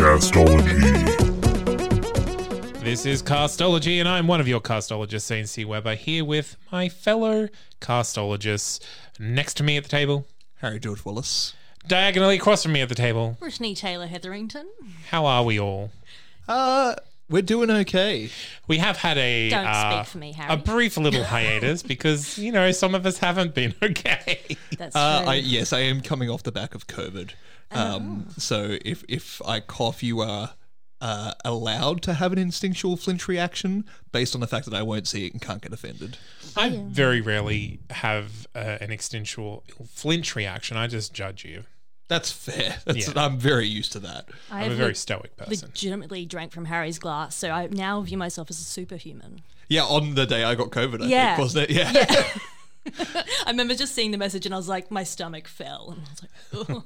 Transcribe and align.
Castology. 0.00 0.80
This 2.82 3.06
is 3.06 3.22
Castology, 3.22 3.98
and 3.98 4.08
I'm 4.08 4.26
one 4.26 4.40
of 4.40 4.48
your 4.48 4.60
castologists, 4.60 5.48
C. 5.48 5.64
Weber, 5.64 5.94
here 5.94 6.24
with 6.24 6.56
my 6.70 6.88
fellow 6.88 7.48
castologists. 7.80 8.80
Next 9.18 9.54
to 9.54 9.62
me 9.62 9.76
at 9.76 9.82
the 9.84 9.88
table, 9.88 10.26
Harry 10.56 10.78
George 10.80 11.04
Wallace. 11.04 11.54
diagonally 11.86 12.36
across 12.36 12.62
from 12.62 12.72
me 12.72 12.80
at 12.80 12.88
the 12.88 12.94
table. 12.94 13.36
Brittany 13.40 13.74
Taylor 13.74 14.06
Hetherington. 14.06 14.68
How 15.10 15.26
are 15.26 15.44
we 15.44 15.58
all? 15.58 15.90
Uh, 16.48 16.94
we're 17.30 17.42
doing 17.42 17.70
okay. 17.70 18.30
We 18.68 18.78
have 18.78 18.96
had 18.98 19.16
a 19.16 19.48
Don't 19.50 19.66
uh, 19.66 20.02
speak 20.02 20.12
for 20.12 20.18
me, 20.18 20.32
Harry. 20.32 20.52
a 20.52 20.56
brief 20.56 20.96
little 20.96 21.24
hiatus 21.24 21.82
because 21.82 22.38
you 22.38 22.52
know 22.52 22.72
some 22.72 22.94
of 22.94 23.06
us 23.06 23.18
haven't 23.18 23.54
been 23.54 23.74
okay. 23.82 24.56
That's 24.76 24.96
Uh. 24.96 25.24
I, 25.26 25.34
yes, 25.36 25.72
I 25.72 25.80
am 25.80 26.00
coming 26.00 26.28
off 26.28 26.42
the 26.42 26.52
back 26.52 26.74
of 26.74 26.86
COVID. 26.86 27.32
Um, 27.72 28.26
so 28.36 28.78
if 28.84 29.04
if 29.08 29.40
I 29.46 29.60
cough, 29.60 30.02
you 30.02 30.20
are 30.20 30.54
uh, 31.00 31.32
allowed 31.44 32.02
to 32.02 32.14
have 32.14 32.32
an 32.32 32.38
instinctual 32.38 32.96
flinch 32.96 33.28
reaction 33.28 33.84
based 34.12 34.34
on 34.34 34.40
the 34.40 34.46
fact 34.46 34.66
that 34.66 34.74
I 34.74 34.82
won't 34.82 35.06
see 35.06 35.26
it 35.26 35.32
and 35.32 35.40
can't 35.40 35.62
get 35.62 35.72
offended. 35.72 36.18
I 36.56 36.82
very 36.84 37.20
rarely 37.20 37.80
have 37.90 38.46
uh, 38.54 38.78
an 38.80 38.90
instinctual 38.90 39.64
flinch 39.88 40.34
reaction. 40.36 40.76
I 40.76 40.88
just 40.88 41.14
judge 41.14 41.44
you. 41.44 41.64
That's 42.10 42.30
fair. 42.32 42.76
That's, 42.84 43.06
Yeah. 43.08 43.24
I'm 43.24 43.38
very 43.38 43.66
used 43.68 43.92
to 43.92 44.00
that. 44.00 44.28
I 44.50 44.64
I'm 44.64 44.72
a 44.72 44.74
very 44.74 44.88
le- 44.90 44.94
stoic 44.96 45.36
person. 45.36 45.68
legitimately 45.68 46.26
drank 46.26 46.50
from 46.52 46.64
Harry's 46.66 46.98
glass, 46.98 47.34
so 47.36 47.50
I 47.50 47.68
now 47.68 48.00
view 48.02 48.18
myself 48.18 48.50
as 48.50 48.58
a 48.60 48.64
superhuman. 48.64 49.42
Yeah, 49.68 49.84
on 49.84 50.16
the 50.16 50.26
day 50.26 50.42
I 50.42 50.56
got 50.56 50.70
COVID, 50.70 51.02
I 51.02 51.06
Yeah. 51.06 51.36
think, 51.36 51.38
wasn't 51.38 51.70
it? 51.70 51.76
Yeah. 51.76 51.92
I 53.46 53.50
remember 53.50 53.74
just 53.74 53.94
seeing 53.94 54.10
the 54.10 54.18
message 54.18 54.44
and 54.46 54.54
I 54.54 54.58
was 54.58 54.66
like, 54.68 54.90
my 54.90 55.04
stomach 55.04 55.46
fell. 55.46 55.94
And 55.96 56.02
I 56.06 56.10
was 56.10 56.68
like, 56.68 56.82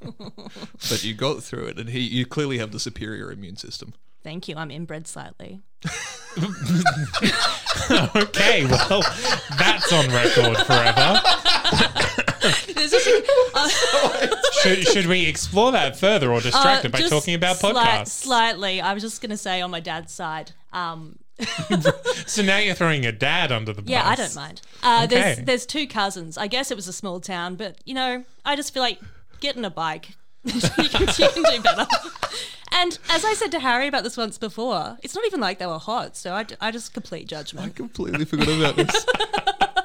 but 0.91 1.05
you 1.05 1.15
got 1.15 1.43
through 1.43 1.67
it, 1.69 1.79
and 1.79 1.89
he, 1.89 2.01
you 2.01 2.27
clearly 2.27 2.59
have 2.59 2.73
the 2.73 2.81
superior 2.81 3.33
immune 3.33 3.57
system. 3.57 3.95
thank 4.23 4.47
you, 4.49 4.57
I'm 4.57 4.71
inbred 4.71 5.07
slightly. 5.07 5.61
okay, 8.17 8.65
well, 8.67 9.03
that's 9.59 9.93
on 9.93 10.09
record 10.11 10.57
forever. 10.67 11.21
There's 12.75 12.91
just 12.91 13.07
a- 13.07 14.37
Should, 14.63 14.87
should 14.89 15.07
we 15.07 15.27
explore 15.27 15.73
that 15.73 15.97
further 15.99 16.33
or 16.33 16.41
distract 16.41 16.85
uh, 16.85 16.89
it 16.89 16.93
by 16.93 17.01
talking 17.03 17.35
about 17.35 17.57
slight- 17.57 17.75
podcasts? 17.77 18.09
slightly. 18.09 18.81
I 18.81 18.95
was 18.95 19.03
just 19.03 19.21
going 19.21 19.31
to 19.31 19.37
say 19.37 19.61
on 19.61 19.71
my 19.71 19.81
dad's 19.81 20.13
side. 20.13 20.53
Um, 20.73 21.19
So 22.27 22.43
now 22.43 22.59
you're 22.59 22.75
throwing 22.75 23.03
your 23.03 23.13
dad 23.13 23.51
under 23.53 23.73
the 23.73 23.83
bus. 23.83 23.91
yeah, 23.91 24.09
I 24.09 24.15
don't 24.15 24.35
mind. 24.35 24.61
Uh, 24.83 25.03
Okay. 25.05 25.15
There's 25.15 25.39
there's 25.47 25.67
two 25.67 25.87
cousins. 25.87 26.39
I 26.39 26.47
guess 26.47 26.71
it 26.71 26.77
was 26.77 26.89
a 26.89 26.93
small 26.93 27.21
town, 27.21 27.57
but 27.57 27.77
you 27.85 27.95
know, 27.95 28.25
I 28.45 28.57
just 28.57 28.73
feel 28.73 28.83
like 28.83 28.99
getting 29.41 29.65
a 29.65 29.71
bike. 29.71 30.11
you, 30.45 30.61
can, 30.61 31.03
you 31.03 31.29
can 31.29 31.43
do 31.43 31.61
better. 31.63 31.87
And 32.73 32.99
as 33.11 33.25
I 33.25 33.35
said 33.35 33.51
to 33.53 33.61
Harry 33.61 33.87
about 33.89 34.05
this 34.05 34.17
once 34.17 34.37
before, 34.39 34.97
it's 35.03 35.15
not 35.15 35.25
even 35.27 35.41
like 35.41 35.59
they 35.59 35.67
were 35.67 35.79
hot. 35.79 36.17
So 36.17 36.33
I, 36.35 36.45
I 36.61 36.71
just 36.71 36.93
complete 36.95 37.27
judgment. 37.29 37.67
I 37.67 37.71
completely 37.71 38.25
forgot 38.25 38.49
about 38.49 38.77
this. 38.77 39.07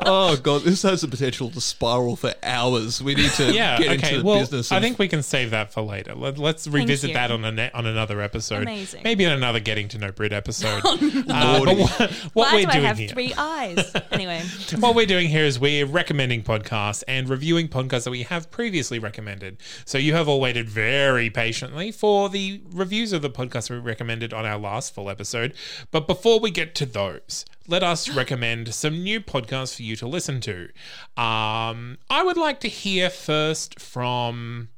Oh 0.10 0.36
god, 0.38 0.64
this 0.64 0.82
has 0.84 1.02
the 1.02 1.08
potential 1.08 1.50
to 1.52 1.62
spiral 1.62 2.16
for 2.16 2.34
hours. 2.44 3.02
We 3.02 3.16
need 3.16 3.32
to 3.32 3.54
Yeah, 3.54 3.78
get 3.78 3.88
okay. 3.88 3.94
into 3.94 4.18
the 4.20 4.24
Well, 4.26 4.40
business. 4.40 4.72
I 4.72 4.80
think 4.82 5.00
we 5.00 5.08
can 5.08 5.24
save 5.24 5.52
that 5.52 5.72
for 5.72 5.82
later. 5.82 6.16
Let, 6.16 6.38
let's 6.38 6.68
revisit 6.68 7.14
that 7.14 7.32
on 7.32 7.46
a 7.46 7.52
ne- 7.52 7.72
on 7.74 7.86
another 7.86 8.20
episode. 8.22 8.64
Amazing. 8.64 9.02
Maybe 9.04 9.24
in 9.24 9.32
another 9.32 9.60
Getting 9.60 9.88
to 9.90 9.98
Know 9.98 10.12
Brit 10.12 10.34
episode. 10.34 10.82
Uh, 11.30 11.60
but 11.60 11.78
Lordy. 11.78 11.82
what, 11.82 12.00
what 12.02 12.12
Why 12.34 12.54
we're 12.56 12.62
do 12.62 12.68
I 12.70 12.82
have 12.82 12.98
here, 12.98 13.10
three 13.10 13.34
eyes? 13.38 13.94
Anyway, 14.12 14.42
what 14.80 14.96
we're 14.96 15.06
doing 15.06 15.28
here 15.30 15.46
is 15.46 15.60
we're 15.60 15.86
recommending 15.86 16.42
podcasts 16.44 17.04
and 17.08 17.30
reviewing 17.30 17.68
podcasts 17.68 18.06
that 18.06 18.12
we 18.12 18.24
have 18.24 18.50
previously 18.50 18.98
recommended. 19.00 19.58
So 19.86 19.98
you 19.98 20.14
have 20.14 20.28
all 20.28 20.40
waited 20.42 20.68
very 20.70 21.30
patiently 21.30 21.92
for 21.92 22.30
the 22.30 22.62
reviews 22.72 23.14
of 23.14 23.22
the 23.22 23.30
podcasts 23.30 23.70
we 23.70 23.78
recommended 23.78 24.34
on 24.34 24.46
our 24.46 24.58
last 24.58 24.94
full 24.94 25.10
episode. 25.10 25.54
But 25.92 26.08
before 26.08 26.40
we 26.40 26.52
get 26.52 26.74
to 26.76 26.86
those, 26.86 27.46
let 27.70 27.84
us 27.84 28.10
recommend 28.10 28.74
some 28.74 29.04
new 29.04 29.22
podcasts 29.22 29.76
for 29.76 29.84
you 29.84 29.96
to 29.98 30.08
listen 30.08 30.42
to. 30.42 30.70
Um, 31.16 31.98
I 32.10 32.24
would 32.24 32.38
like 32.38 32.60
to 32.62 32.68
hear 32.68 33.10
first 33.10 33.80
from 33.80 34.70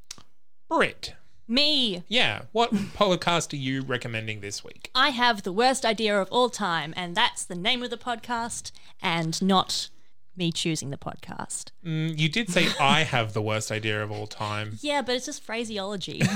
Britt. 0.70 1.16
me. 1.48 2.04
Yeah, 2.08 2.44
what 2.52 2.74
podcast 2.74 3.54
are 3.54 3.58
you 3.58 3.82
recommending 3.82 4.42
this 4.42 4.64
week? 4.64 4.92
I 4.94 5.10
have 5.10 5.44
the 5.44 5.54
worst 5.54 5.86
idea 5.86 6.20
of 6.20 6.28
all 6.32 6.50
time, 6.50 6.94
and 6.98 7.16
that's 7.16 7.46
the 7.46 7.56
name 7.56 7.82
of 7.82 7.90
the 7.90 7.98
podcast, 7.98 8.72
and 9.02 9.42
not 9.42 9.90
me 10.36 10.52
choosing 10.52 10.90
the 10.90 10.98
podcast. 10.98 11.72
Mm, 11.86 12.18
you 12.18 12.28
did 12.30 12.50
say 12.50 12.68
I 12.80 13.04
have 13.04 13.34
the 13.34 13.42
worst 13.42 13.72
idea 13.72 14.04
of 14.04 14.12
all 14.12 14.28
time. 14.28 14.78
Yeah, 14.82 15.02
but 15.02 15.16
it's 15.16 15.26
just 15.26 15.44
phraseology. 15.44 16.22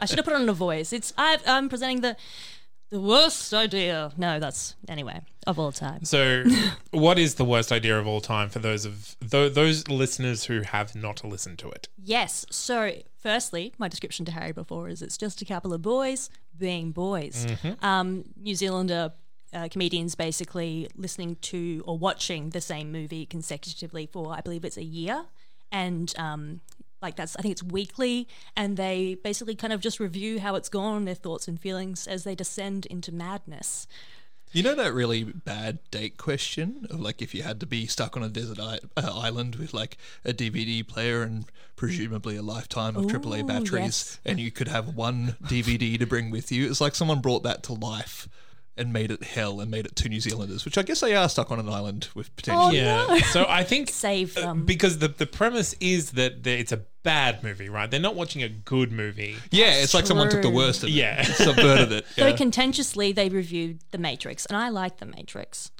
I 0.00 0.06
should 0.06 0.18
have 0.18 0.24
put 0.24 0.34
it 0.34 0.40
on 0.40 0.48
a 0.48 0.52
voice. 0.52 0.92
It's 0.92 1.12
I, 1.16 1.38
I'm 1.46 1.68
presenting 1.68 2.00
the 2.00 2.16
the 2.90 3.00
worst 3.00 3.54
idea. 3.54 4.12
No, 4.16 4.38
that's 4.38 4.74
anyway 4.88 5.20
of 5.46 5.58
all 5.58 5.72
time. 5.72 6.04
So, 6.04 6.44
what 6.90 7.18
is 7.18 7.36
the 7.36 7.44
worst 7.44 7.72
idea 7.72 7.98
of 7.98 8.06
all 8.06 8.20
time 8.20 8.50
for 8.50 8.58
those 8.58 8.84
of 8.84 9.16
th- 9.20 9.54
those 9.54 9.88
listeners 9.88 10.44
who 10.44 10.62
have 10.62 10.94
not 10.94 11.24
listened 11.24 11.58
to 11.60 11.70
it? 11.70 11.88
Yes. 11.96 12.44
So, 12.50 12.92
firstly, 13.16 13.72
my 13.78 13.88
description 13.88 14.24
to 14.26 14.32
Harry 14.32 14.52
before 14.52 14.88
is 14.88 15.02
it's 15.02 15.16
just 15.16 15.40
a 15.40 15.44
couple 15.44 15.72
of 15.72 15.82
boys 15.82 16.30
being 16.58 16.92
boys. 16.92 17.46
Um, 17.80 18.24
New 18.36 18.54
Zealander 18.54 19.12
uh, 19.52 19.68
comedians 19.70 20.14
basically 20.14 20.88
listening 20.96 21.36
to 21.42 21.82
or 21.86 21.98
watching 21.98 22.50
the 22.50 22.60
same 22.60 22.92
movie 22.92 23.26
consecutively 23.26 24.06
for, 24.06 24.32
I 24.32 24.40
believe 24.40 24.64
it's 24.64 24.76
a 24.76 24.84
year. 24.84 25.24
And 25.72 26.12
um, 26.18 26.60
like 27.02 27.16
that's, 27.16 27.36
I 27.36 27.42
think 27.42 27.52
it's 27.52 27.62
weekly. 27.62 28.28
And 28.56 28.76
they 28.76 29.16
basically 29.22 29.54
kind 29.54 29.72
of 29.72 29.80
just 29.80 30.00
review 30.00 30.40
how 30.40 30.54
it's 30.54 30.68
gone, 30.68 31.04
their 31.04 31.14
thoughts 31.14 31.48
and 31.48 31.60
feelings 31.60 32.06
as 32.06 32.24
they 32.24 32.34
descend 32.34 32.86
into 32.86 33.12
madness. 33.12 33.86
You 34.52 34.64
know 34.64 34.74
that 34.74 34.92
really 34.92 35.22
bad 35.22 35.78
date 35.92 36.16
question 36.16 36.88
of 36.90 37.00
like 37.00 37.22
if 37.22 37.36
you 37.36 37.44
had 37.44 37.60
to 37.60 37.66
be 37.66 37.86
stuck 37.86 38.16
on 38.16 38.24
a 38.24 38.28
desert 38.28 38.58
I- 38.58 38.80
uh, 38.96 39.12
island 39.14 39.54
with 39.54 39.72
like 39.72 39.96
a 40.24 40.32
DVD 40.32 40.86
player 40.86 41.22
and 41.22 41.44
presumably 41.76 42.34
a 42.34 42.42
lifetime 42.42 42.96
of 42.96 43.04
AAA 43.04 43.46
batteries, 43.46 43.80
yes. 43.80 44.20
and 44.26 44.40
you 44.40 44.50
could 44.50 44.66
have 44.66 44.96
one 44.96 45.36
DVD 45.44 45.96
to 46.00 46.04
bring 46.04 46.32
with 46.32 46.50
you. 46.50 46.68
It's 46.68 46.80
like 46.80 46.96
someone 46.96 47.20
brought 47.20 47.44
that 47.44 47.62
to 47.64 47.74
life 47.74 48.28
and 48.76 48.92
made 48.92 49.10
it 49.10 49.22
hell 49.22 49.60
and 49.60 49.70
made 49.70 49.84
it 49.86 49.94
two 49.96 50.08
New 50.08 50.20
Zealanders, 50.20 50.64
which 50.64 50.78
I 50.78 50.82
guess 50.82 51.00
they 51.00 51.14
are 51.14 51.28
stuck 51.28 51.50
on 51.50 51.58
an 51.58 51.68
island 51.68 52.08
with 52.14 52.34
potentially. 52.36 52.80
Oh, 52.80 53.14
yeah. 53.14 53.18
So 53.24 53.44
I 53.48 53.64
think 53.64 53.90
Save 53.90 54.36
uh, 54.36 54.40
them. 54.42 54.64
because 54.64 54.98
the 54.98 55.08
the 55.08 55.26
premise 55.26 55.74
is 55.80 56.12
that 56.12 56.42
the, 56.44 56.52
it's 56.58 56.72
a 56.72 56.82
bad 57.02 57.42
movie, 57.42 57.68
right? 57.68 57.90
They're 57.90 58.00
not 58.00 58.14
watching 58.14 58.42
a 58.42 58.48
good 58.48 58.92
movie. 58.92 59.36
Yeah, 59.50 59.72
it's 59.74 59.94
like 59.94 60.06
someone 60.06 60.28
took 60.30 60.42
the 60.42 60.50
worst 60.50 60.82
of 60.82 60.88
it, 60.90 60.92
Yeah. 60.92 61.22
subverted 61.22 61.92
it. 61.92 62.06
So 62.16 62.26
yeah. 62.28 62.36
contentiously, 62.36 63.12
they 63.12 63.28
reviewed 63.28 63.80
The 63.90 63.98
Matrix, 63.98 64.46
and 64.46 64.56
I 64.56 64.68
like 64.68 64.98
The 64.98 65.06
Matrix. 65.06 65.70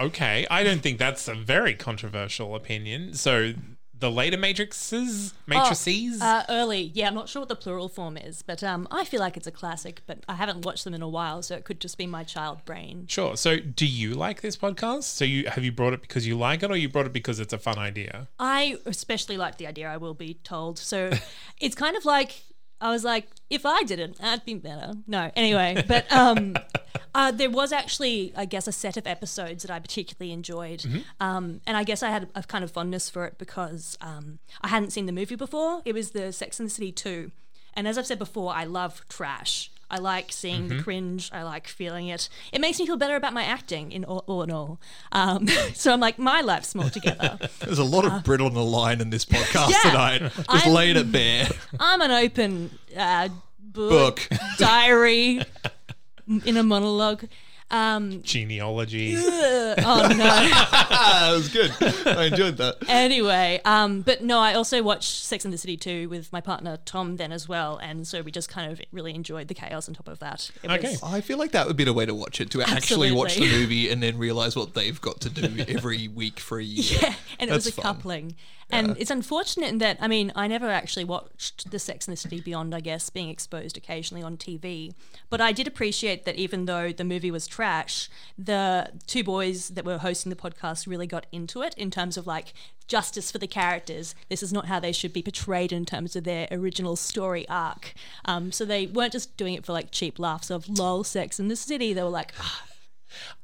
Okay, 0.00 0.46
I 0.50 0.62
don't 0.62 0.80
think 0.80 0.98
that's 0.98 1.28
a 1.28 1.34
very 1.34 1.74
controversial 1.74 2.54
opinion. 2.54 3.14
So 3.14 3.52
the 3.98 4.10
later 4.10 4.36
matrices, 4.36 5.34
matrices. 5.46 6.20
Uh, 6.20 6.44
early, 6.48 6.90
yeah, 6.94 7.08
I'm 7.08 7.14
not 7.14 7.28
sure 7.28 7.40
what 7.40 7.48
the 7.48 7.56
plural 7.56 7.88
form 7.88 8.16
is, 8.16 8.42
but 8.42 8.62
um, 8.62 8.88
I 8.90 9.04
feel 9.04 9.20
like 9.20 9.36
it's 9.36 9.46
a 9.46 9.52
classic. 9.52 10.02
But 10.06 10.24
I 10.28 10.34
haven't 10.34 10.64
watched 10.64 10.84
them 10.84 10.94
in 10.94 11.02
a 11.02 11.08
while, 11.08 11.42
so 11.42 11.54
it 11.54 11.64
could 11.64 11.80
just 11.80 11.96
be 11.98 12.06
my 12.06 12.24
child 12.24 12.64
brain. 12.64 13.06
Sure. 13.08 13.36
So, 13.36 13.58
do 13.58 13.86
you 13.86 14.14
like 14.14 14.40
this 14.40 14.56
podcast? 14.56 15.04
So, 15.04 15.24
you 15.24 15.48
have 15.48 15.64
you 15.64 15.72
brought 15.72 15.92
it 15.92 16.02
because 16.02 16.26
you 16.26 16.36
like 16.36 16.62
it, 16.62 16.70
or 16.70 16.76
you 16.76 16.88
brought 16.88 17.06
it 17.06 17.12
because 17.12 17.40
it's 17.40 17.52
a 17.52 17.58
fun 17.58 17.78
idea? 17.78 18.28
I 18.38 18.78
especially 18.86 19.36
like 19.36 19.58
the 19.58 19.66
idea. 19.66 19.88
I 19.88 19.96
will 19.96 20.14
be 20.14 20.34
told. 20.44 20.78
So 20.78 21.10
it's 21.60 21.74
kind 21.74 21.96
of 21.96 22.04
like 22.04 22.42
I 22.80 22.90
was 22.90 23.04
like, 23.04 23.28
if 23.50 23.64
I 23.64 23.82
did 23.84 23.98
it, 23.98 24.16
I'd 24.20 24.44
be 24.44 24.54
better. 24.54 24.94
No, 25.06 25.30
anyway, 25.34 25.82
but 25.86 26.10
um, 26.12 26.54
uh, 27.14 27.30
there 27.30 27.50
was 27.50 27.72
actually, 27.72 28.32
I 28.36 28.44
guess, 28.44 28.66
a 28.66 28.72
set 28.72 28.96
of 28.96 29.06
episodes 29.06 29.62
that 29.62 29.70
I 29.70 29.78
particularly 29.78 30.32
enjoyed, 30.32 30.84
um, 31.20 31.60
and 31.66 31.76
I 31.76 31.84
guess 31.84 32.02
I 32.02 32.10
had 32.10 32.28
a 32.34 32.42
kind 32.42 32.64
of 32.64 32.70
fondness 32.70 33.08
for 33.08 33.24
it 33.26 33.38
because 33.38 33.96
um, 34.00 34.38
I 34.62 34.68
hadn't 34.68 34.90
seen 34.90 35.06
the 35.06 35.12
movie 35.12 35.36
before. 35.36 35.82
It 35.84 35.94
was 35.94 36.10
the 36.10 36.32
Sex 36.32 36.58
and 36.58 36.68
the 36.68 36.74
City 36.74 36.92
two. 36.92 37.30
And 37.76 37.88
as 37.88 37.98
I've 37.98 38.06
said 38.06 38.18
before, 38.20 38.54
I 38.54 38.64
love 38.64 39.02
trash. 39.08 39.70
I 39.90 39.98
like 39.98 40.32
seeing 40.32 40.62
Mm-hmm. 40.68 40.76
the 40.78 40.82
cringe. 40.82 41.30
I 41.32 41.42
like 41.42 41.68
feeling 41.68 42.08
it. 42.08 42.28
It 42.52 42.60
makes 42.60 42.78
me 42.78 42.86
feel 42.86 42.96
better 42.96 43.16
about 43.16 43.32
my 43.32 43.44
acting 43.44 43.92
in 43.92 44.04
all, 44.04 44.24
all 44.26 44.42
in 44.42 44.50
all. 44.50 44.80
Um, 45.12 45.46
so 45.74 45.92
I'm 45.92 46.00
like, 46.00 46.18
my 46.18 46.40
life's 46.40 46.74
more 46.74 46.88
together. 46.88 47.38
There's 47.60 47.78
a 47.80 47.84
lot 47.84 48.04
of 48.04 48.24
Brit 48.24 48.40
on 48.40 48.54
the 48.54 48.64
line 48.64 49.00
in 49.00 49.10
this 49.10 49.24
podcast 49.24 49.70
Yeah. 49.70 49.90
tonight. 49.90 50.18
Just 50.34 50.48
I'm- 50.66 50.72
laid 50.72 50.96
it 50.96 51.10
bare. 51.12 51.48
I'm 51.78 52.00
an 52.00 52.10
open 52.12 52.70
uh, 52.96 53.28
book, 53.60 54.26
Book. 54.30 54.38
diary 54.58 55.42
in 56.26 56.56
a 56.56 56.62
monologue. 56.62 57.24
Um, 57.70 58.22
Genealogy. 58.22 59.14
oh 59.18 59.74
no. 60.16 60.50
That 60.94 61.32
was 61.32 61.48
good. 61.48 61.72
I 62.06 62.24
enjoyed 62.26 62.58
that. 62.58 62.76
anyway, 62.88 63.60
um, 63.64 64.02
but 64.02 64.22
no, 64.22 64.38
I 64.38 64.52
also 64.54 64.82
watched 64.82 65.24
Sex 65.24 65.44
and 65.44 65.52
the 65.54 65.58
City 65.58 65.76
2 65.76 66.08
with 66.08 66.30
my 66.32 66.40
partner 66.40 66.76
Tom 66.84 67.16
then 67.16 67.32
as 67.32 67.48
well, 67.48 67.78
and 67.78 68.06
so 68.06 68.20
we 68.20 68.30
just 68.30 68.48
kind 68.50 68.70
of 68.70 68.80
really 68.92 69.14
enjoyed 69.14 69.48
the 69.48 69.54
chaos 69.54 69.88
on 69.88 69.94
top 69.94 70.08
of 70.08 70.18
that. 70.18 70.50
It 70.62 70.70
Okay. 70.70 70.90
was- 70.90 71.02
I 71.02 71.20
feel 71.22 71.38
like 71.38 71.52
that 71.52 71.66
would 71.66 71.76
be 71.76 71.84
the 71.84 71.92
way 71.94 72.04
to 72.04 72.14
watch 72.14 72.40
it, 72.40 72.50
to 72.50 72.62
actually 72.62 73.10
watch 73.12 73.36
the 73.36 73.42
Absolutely. 73.44 73.60
movie 73.62 73.88
and 73.90 74.02
then 74.02 74.18
realize 74.18 74.54
what 74.54 74.74
they've 74.74 75.00
got 75.00 75.20
to 75.22 75.30
do 75.30 75.64
every 75.66 76.06
week 76.08 76.38
for 76.40 76.58
a 76.60 76.64
year. 76.64 76.98
Yeah, 77.02 77.14
and 77.38 77.50
it 77.50 77.52
was 77.54 77.66
a 77.66 77.70
That's 77.70 77.76
fun. 77.82 77.94
coupling. 77.96 78.34
And 78.74 78.96
it's 78.98 79.10
unfortunate 79.10 79.68
in 79.68 79.78
that, 79.78 79.98
I 80.00 80.08
mean, 80.08 80.32
I 80.34 80.48
never 80.48 80.68
actually 80.68 81.04
watched 81.04 81.70
the 81.70 81.78
Sex 81.78 82.06
and 82.08 82.12
the 82.12 82.20
City 82.20 82.40
beyond, 82.40 82.74
I 82.74 82.80
guess, 82.80 83.08
being 83.08 83.28
exposed 83.28 83.76
occasionally 83.76 84.22
on 84.22 84.36
TV. 84.36 84.94
But 85.30 85.40
I 85.40 85.52
did 85.52 85.66
appreciate 85.66 86.24
that 86.24 86.36
even 86.36 86.64
though 86.64 86.92
the 86.92 87.04
movie 87.04 87.30
was 87.30 87.46
trash, 87.46 88.08
the 88.36 88.90
two 89.06 89.22
boys 89.22 89.68
that 89.70 89.84
were 89.84 89.98
hosting 89.98 90.30
the 90.30 90.36
podcast 90.36 90.86
really 90.86 91.06
got 91.06 91.26
into 91.30 91.62
it 91.62 91.74
in 91.76 91.90
terms 91.90 92.16
of 92.16 92.26
like 92.26 92.52
justice 92.88 93.30
for 93.30 93.38
the 93.38 93.46
characters. 93.46 94.14
This 94.28 94.42
is 94.42 94.52
not 94.52 94.66
how 94.66 94.80
they 94.80 94.92
should 94.92 95.12
be 95.12 95.22
portrayed 95.22 95.72
in 95.72 95.84
terms 95.84 96.16
of 96.16 96.24
their 96.24 96.48
original 96.50 96.96
story 96.96 97.48
arc. 97.48 97.94
Um, 98.24 98.52
so 98.52 98.64
they 98.64 98.86
weren't 98.86 99.12
just 99.12 99.36
doing 99.36 99.54
it 99.54 99.64
for 99.64 99.72
like 99.72 99.90
cheap 99.90 100.18
laughs 100.18 100.50
of 100.50 100.68
lol, 100.68 101.04
Sex 101.04 101.38
in 101.40 101.48
the 101.48 101.56
City. 101.56 101.92
They 101.92 102.02
were 102.02 102.08
like, 102.08 102.32
"Ah, 102.40 102.64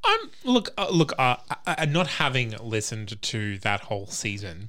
I'm 0.05 0.31
look 0.45 0.71
uh, 0.79 0.89
look 0.91 1.13
uh, 1.19 1.37
uh, 1.67 1.87
not 1.89 2.07
having 2.07 2.55
listened 2.63 3.21
to 3.21 3.59
that 3.59 3.81
whole 3.83 4.07
season 4.07 4.69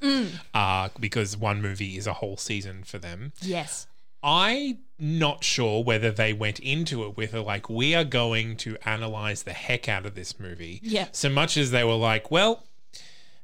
uh, 0.53 0.89
because 0.99 1.37
one 1.37 1.61
movie 1.61 1.97
is 1.97 2.07
a 2.07 2.13
whole 2.13 2.37
season 2.37 2.83
for 2.83 2.97
them. 2.97 3.33
yes. 3.41 3.87
I'm 4.23 4.77
not 4.99 5.43
sure 5.43 5.83
whether 5.83 6.11
they 6.11 6.31
went 6.31 6.59
into 6.59 7.03
it 7.05 7.17
with 7.17 7.33
a 7.33 7.41
like 7.41 7.69
we 7.69 7.95
are 7.95 8.03
going 8.03 8.55
to 8.57 8.77
analyze 8.85 9.41
the 9.43 9.53
heck 9.53 9.89
out 9.89 10.05
of 10.05 10.13
this 10.13 10.39
movie. 10.39 10.79
Yeah. 10.83 11.07
So 11.11 11.27
much 11.27 11.57
as 11.57 11.71
they 11.71 11.83
were 11.83 11.95
like, 11.95 12.29
well, 12.29 12.63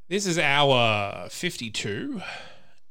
this 0.08 0.28
is 0.28 0.38
our 0.38 1.30
52 1.30 2.22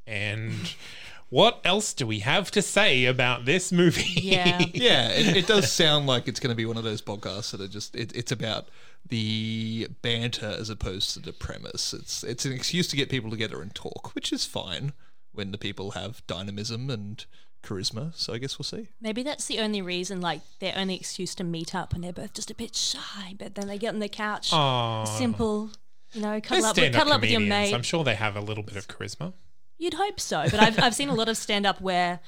and 0.07 0.53
what 1.29 1.61
else 1.65 1.93
do 1.93 2.07
we 2.07 2.21
have 2.21 2.51
to 2.53 2.63
say 2.63 3.05
about 3.05 3.45
this 3.45 3.73
movie? 3.73 4.21
Yeah. 4.21 4.61
Yeah, 4.75 5.09
it, 5.11 5.37
it 5.37 5.47
does 5.47 5.73
sound 5.73 6.07
like 6.07 6.29
it's 6.29 6.39
going 6.41 6.51
to 6.51 6.57
be 6.57 6.67
one 6.67 6.77
of 6.77 6.85
those 6.85 7.03
podcasts 7.03 7.51
that 7.53 7.61
are 7.61 7.69
just 7.69 7.97
it, 7.97 8.15
it's 8.15 8.31
about 8.33 8.69
the 9.09 9.89
banter 10.03 10.55
as 10.59 10.71
opposed 10.71 11.13
to 11.15 11.21
the 11.21 11.33
premise. 11.33 11.93
It's 11.95 12.23
it's 12.25 12.45
an 12.45 12.53
excuse 12.53 12.89
to 12.89 12.97
get 12.97 13.09
people 13.09 13.31
together 13.31 13.63
and 13.63 13.75
talk, 13.75 14.15
which 14.15 14.33
is 14.33 14.45
fine 14.45 14.93
when 15.33 15.51
the 15.53 15.59
people 15.59 15.93
have 15.93 16.27
dynamism 16.27 16.91
and 16.91 17.25
charisma. 17.63 18.15
So 18.15 18.33
I 18.35 18.39
guess 18.39 18.59
we'll 18.59 18.65
see. 18.65 18.89
Maybe 19.01 19.23
that's 19.23 19.47
the 19.47 19.59
only 19.61 19.83
reason, 19.83 20.21
like 20.21 20.41
their 20.61 20.75
only 20.77 20.95
excuse 20.97 21.35
to 21.37 21.45
meet 21.45 21.75
up, 21.75 21.95
and 21.95 22.03
they're 22.05 22.13
both 22.13 22.35
just 22.35 22.51
a 22.51 22.55
bit 22.55 22.75
shy. 22.77 23.35
But 23.39 23.55
then 23.55 23.67
they 23.69 23.79
get 23.79 23.95
on 23.95 24.01
the 24.01 24.09
couch, 24.09 24.53
Aw. 24.53 25.05
simple, 25.05 25.71
you 26.13 26.21
know, 26.23 26.33
They're 26.33 26.41
cuddle 26.41 26.67
up, 26.67 26.77
with, 26.77 26.83
stand-up 26.85 26.99
cuddle 27.01 27.13
up 27.15 27.21
with 27.23 27.31
your 27.31 27.41
comedians. 27.41 27.71
mate. 27.71 27.75
I'm 27.75 27.83
sure 27.83 28.05
they 28.05 28.15
have 28.15 28.37
a 28.37 28.41
little 28.41 28.63
bit 28.65 28.77
of 28.77 28.89
charisma. 28.89 29.33
You'd 29.79 29.95
hope 29.95 30.19
so, 30.21 30.45
but 30.51 30.61
I've 30.61 30.79
I've 30.79 30.95
seen 30.95 31.09
a 31.09 31.15
lot 31.15 31.29
of 31.29 31.37
stand 31.37 31.67
up 31.67 31.81
where 31.81 32.21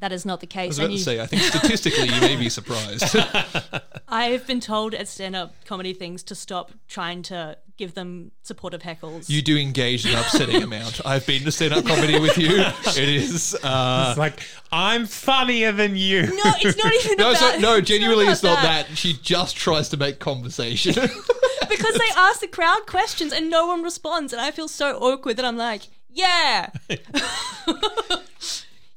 that 0.00 0.12
is 0.12 0.24
not 0.24 0.38
the 0.40 0.46
I 0.46 0.54
case. 0.54 0.68
was 0.68 0.78
about 0.78 0.90
And 0.90 0.98
to 0.98 1.02
say, 1.04 1.20
I 1.20 1.26
think 1.26 1.42
statistically 1.42 2.08
you 2.08 2.20
may 2.20 2.36
be 2.36 2.48
surprised. 2.48 3.16
I've 4.08 4.46
been 4.46 4.60
told 4.60 4.94
at 4.94 5.08
stand 5.08 5.34
up 5.34 5.54
comedy 5.64 5.92
things 5.92 6.22
to 6.24 6.34
stop 6.36 6.70
trying 6.86 7.22
to 7.24 7.58
give 7.76 7.94
them 7.94 8.30
supportive 8.42 8.82
heckles. 8.82 9.28
you 9.28 9.42
do 9.42 9.56
engage 9.56 10.04
an 10.04 10.14
upsetting 10.16 10.62
amount. 10.62 11.00
I've 11.04 11.26
been 11.26 11.42
to 11.44 11.52
stand 11.52 11.72
up 11.74 11.84
comedy 11.84 12.18
with 12.18 12.38
you. 12.38 12.48
It 12.60 12.98
is. 13.08 13.56
Uh, 13.62 14.06
It's 14.10 14.18
like 14.18 14.40
I'm 14.70 15.06
funnier 15.06 15.72
than 15.72 15.96
you. 15.96 16.22
no, 16.22 16.52
it's 16.60 16.78
not 16.78 16.92
even 16.94 17.16
no, 17.18 17.30
about. 17.30 17.54
so, 17.54 17.58
no, 17.58 17.74
it's 17.76 17.88
genuinely, 17.88 18.26
not 18.26 18.32
it's 18.32 18.42
not 18.44 18.52
about 18.60 18.86
that. 18.86 18.96
She 18.98 19.14
just 19.20 19.56
tries 19.56 19.88
to 19.90 19.96
make 19.96 20.20
conversation. 20.20 20.92
because 21.68 21.94
they 21.94 22.10
ask 22.16 22.40
the 22.40 22.48
crowd 22.48 22.86
questions 22.86 23.32
and 23.32 23.50
no 23.50 23.66
one 23.66 23.82
responds, 23.82 24.32
and 24.32 24.40
I 24.40 24.50
feel 24.52 24.68
so 24.68 24.96
awkward 24.98 25.36
that 25.38 25.44
I'm 25.44 25.56
like, 25.56 25.82
yeah, 26.18 26.70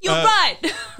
you're 0.01 0.11
Uh, 0.13 0.23
right. 0.25 0.57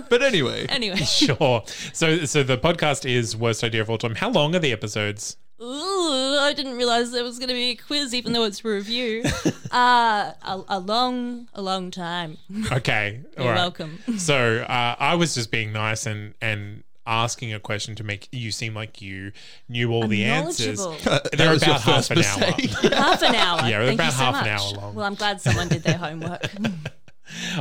but 0.10 0.22
anyway, 0.22 0.66
anyway, 0.70 0.96
Sure. 1.20 1.64
So 1.94 2.26
so 2.26 2.44
the 2.44 2.58
podcast 2.58 3.10
is 3.10 3.36
worst 3.36 3.64
idea 3.64 3.82
of 3.82 3.90
all 3.90 3.98
time. 3.98 4.16
How 4.16 4.30
long 4.30 4.56
are 4.56 4.60
the 4.60 4.72
episodes? 4.72 5.38
Ooh, 5.62 6.38
I 6.40 6.54
didn't 6.56 6.76
realize 6.76 7.12
there 7.12 7.24
was 7.24 7.38
going 7.38 7.50
to 7.50 7.54
be 7.54 7.70
a 7.72 7.76
quiz, 7.76 8.16
even 8.16 8.34
though 8.34 8.46
it's 8.46 8.66
a 8.66 8.68
review. 8.68 9.24
uh, 9.72 10.32
a, 10.42 10.64
a 10.68 10.80
long, 10.80 11.48
a 11.54 11.62
long 11.62 11.92
time. 11.92 12.38
Okay. 12.72 13.20
You're 13.38 13.46
right. 13.48 13.56
welcome. 13.56 14.00
So 14.18 14.58
uh, 14.68 14.96
I 14.98 15.14
was 15.16 15.36
just 15.36 15.52
being 15.52 15.72
nice 15.72 16.08
and 16.08 16.34
and 16.42 16.84
asking 17.12 17.54
a 17.54 17.60
question 17.60 17.94
to 17.96 18.04
make 18.04 18.30
you 18.32 18.52
seem 18.52 18.74
like 18.74 19.02
you 19.02 19.34
knew 19.68 19.92
all 19.92 20.08
the 20.08 20.24
answers. 20.24 20.80
They're 21.04 21.20
that 21.34 21.52
was 21.52 21.62
your 21.62 21.72
about 21.72 21.82
half 21.82 22.08
first 22.08 22.12
an 22.12 22.24
hour. 22.24 22.52
half 22.94 23.22
an 23.22 23.36
hour. 23.36 23.70
Yeah, 23.70 23.86
Thank 23.86 23.96
about 23.96 24.06
you 24.06 24.12
so 24.12 24.18
half 24.18 24.46
an 24.46 24.48
hour 24.48 24.72
long. 24.82 24.96
Well, 24.96 25.06
I'm 25.06 25.16
glad 25.16 25.42
someone 25.42 25.68
did 25.68 25.84
their 25.84 25.98
homework. 25.98 26.50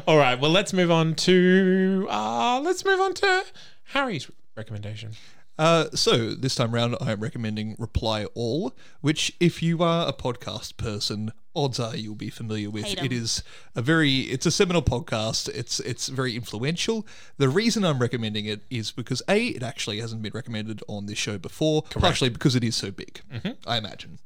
All 0.06 0.16
right. 0.16 0.38
Well, 0.40 0.52
let's 0.52 0.72
move 0.72 0.90
on 0.90 1.14
to 1.16 2.06
uh, 2.08 2.60
let's 2.62 2.84
move 2.84 3.00
on 3.00 3.12
to 3.14 3.44
Harry's 3.92 4.30
recommendation. 4.56 5.12
Uh, 5.60 5.90
so 5.92 6.30
this 6.30 6.54
time 6.54 6.72
round, 6.74 6.96
I 7.02 7.12
am 7.12 7.20
recommending 7.20 7.76
Reply 7.78 8.24
All, 8.34 8.74
which, 9.02 9.34
if 9.40 9.62
you 9.62 9.82
are 9.82 10.08
a 10.08 10.12
podcast 10.14 10.78
person, 10.78 11.32
odds 11.54 11.78
are 11.78 11.94
you'll 11.94 12.14
be 12.14 12.30
familiar 12.30 12.70
with. 12.70 12.86
Hate 12.86 12.98
'em. 13.00 13.04
It 13.04 13.12
is 13.12 13.42
a 13.74 13.82
very, 13.82 14.20
it's 14.20 14.46
a 14.46 14.50
seminal 14.50 14.80
podcast. 14.80 15.50
It's 15.50 15.78
it's 15.80 16.08
very 16.08 16.34
influential. 16.34 17.06
The 17.36 17.50
reason 17.50 17.84
I'm 17.84 17.98
recommending 17.98 18.46
it 18.46 18.62
is 18.70 18.90
because 18.90 19.20
a, 19.28 19.48
it 19.48 19.62
actually 19.62 20.00
hasn't 20.00 20.22
been 20.22 20.32
recommended 20.34 20.82
on 20.88 21.04
this 21.04 21.18
show 21.18 21.36
before, 21.36 21.82
partially 21.82 22.30
because 22.30 22.56
it 22.56 22.64
is 22.64 22.74
so 22.74 22.90
big. 22.90 23.20
I 23.66 23.76
imagine, 23.76 24.18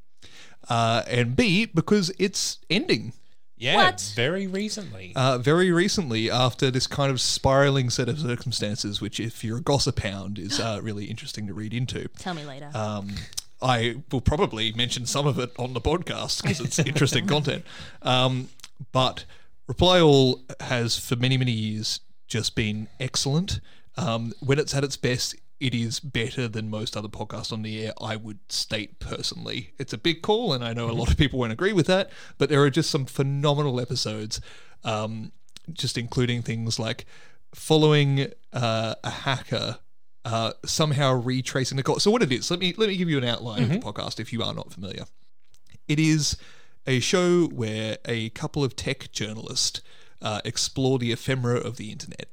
uh, 0.69 1.03
and 1.09 1.35
b, 1.35 1.67
because 1.67 2.13
it's 2.17 2.59
ending. 2.71 3.13
Yeah, 3.57 3.77
What? 3.77 4.13
very 4.17 4.47
recently. 4.47 5.13
Uh, 5.15 5.39
very 5.39 5.71
recently, 5.71 6.31
after 6.31 6.71
this 6.71 6.87
kind 6.87 7.11
of 7.11 7.21
spiraling 7.21 7.89
set 7.91 8.09
of 8.09 8.19
circumstances, 8.19 9.01
which, 9.01 9.21
if 9.21 9.45
you're 9.45 9.59
a 9.59 9.63
gossip 9.63 10.01
hound, 10.01 10.39
is 10.39 10.59
uh, 10.59 10.81
really 10.83 11.05
interesting 11.07 11.47
to 11.47 11.55
read 11.55 11.73
into. 11.73 12.09
Tell 12.19 12.35
me 12.35 12.45
later. 12.45 12.71
Um, 12.75 13.11
I 13.63 14.03
will 14.11 14.21
probably 14.21 14.73
mention 14.73 15.07
some 15.07 15.27
of 15.27 15.39
it 15.39 15.53
on 15.59 15.73
the 15.73 15.81
podcast 15.81 16.43
because 16.43 16.61
it's 16.61 16.79
interesting 16.91 17.27
content. 17.27 17.65
Um, 18.03 18.49
but 18.93 19.25
Reply 19.69 20.01
All 20.01 20.41
has, 20.61 20.99
for 20.99 21.17
many, 21.17 21.39
many 21.39 21.53
years, 21.53 22.01
just 22.27 22.55
been 22.57 22.89
excellent. 22.99 23.61
Um, 23.97 24.33
when 24.41 24.59
it's 24.59 24.75
at 24.75 24.83
its 24.83 24.97
best, 24.97 25.37
it 25.61 25.75
is 25.75 26.01
better 26.01 26.49
than 26.49 26.69
most 26.69 26.97
other 26.97 27.09
podcasts 27.09 27.53
on 27.53 27.63
the 27.63 27.85
air, 27.87 27.93
I 28.01 28.17
would 28.17 28.41
state 28.51 28.99
personally. 28.99 29.73
It's 29.79 29.93
a 29.93 29.99
big 29.99 30.23
call, 30.23 30.53
and 30.53 30.65
I 30.65 30.73
know 30.73 30.91
a 30.91 30.93
lot 30.93 31.11
of 31.11 31.17
people 31.17 31.39
won't 31.39 31.53
agree 31.53 31.73
with 31.73 31.87
that, 31.87 32.11
but 32.39 32.49
there 32.49 32.63
are 32.63 32.71
just 32.71 32.91
some 32.91 33.07
phenomenal 33.07 33.81
episodes, 33.81 34.41
um, 34.83 35.33
just 35.73 35.97
including 35.97 36.43
things 36.43 36.79
like 36.79 37.07
following 37.55 38.33
uh, 38.53 38.95
a 39.03 39.11
hacker 39.11 39.79
uh, 40.25 40.53
somehow 40.65 41.15
retracing 41.15 41.77
the 41.77 41.83
call. 41.83 41.99
So 41.99 42.11
what 42.11 42.23
it 42.23 42.33
is, 42.33 42.51
let 42.51 42.61
me 42.61 42.75
let 42.77 42.89
me 42.89 42.97
give 42.97 43.09
you 43.09 43.19
an 43.19 43.25
outline 43.25 43.63
of 43.63 43.69
the 43.69 43.79
podcast 43.79 44.19
if 44.19 44.33
you 44.33 44.43
are 44.43 44.55
not 44.55 44.73
familiar. 44.73 45.05
It 45.87 46.01
is 46.01 46.37
a 46.87 47.01
show 47.01 47.47
where 47.47 47.99
a 48.07 48.31
couple 48.31 48.65
of 48.65 48.75
tech 48.75 49.13
journalists 49.13 49.83
uh, 50.21 50.41
explore 50.45 50.99
the 50.99 51.13
ephemera 51.13 51.59
of 51.59 51.77
the 51.77 51.93
internet. 51.93 52.27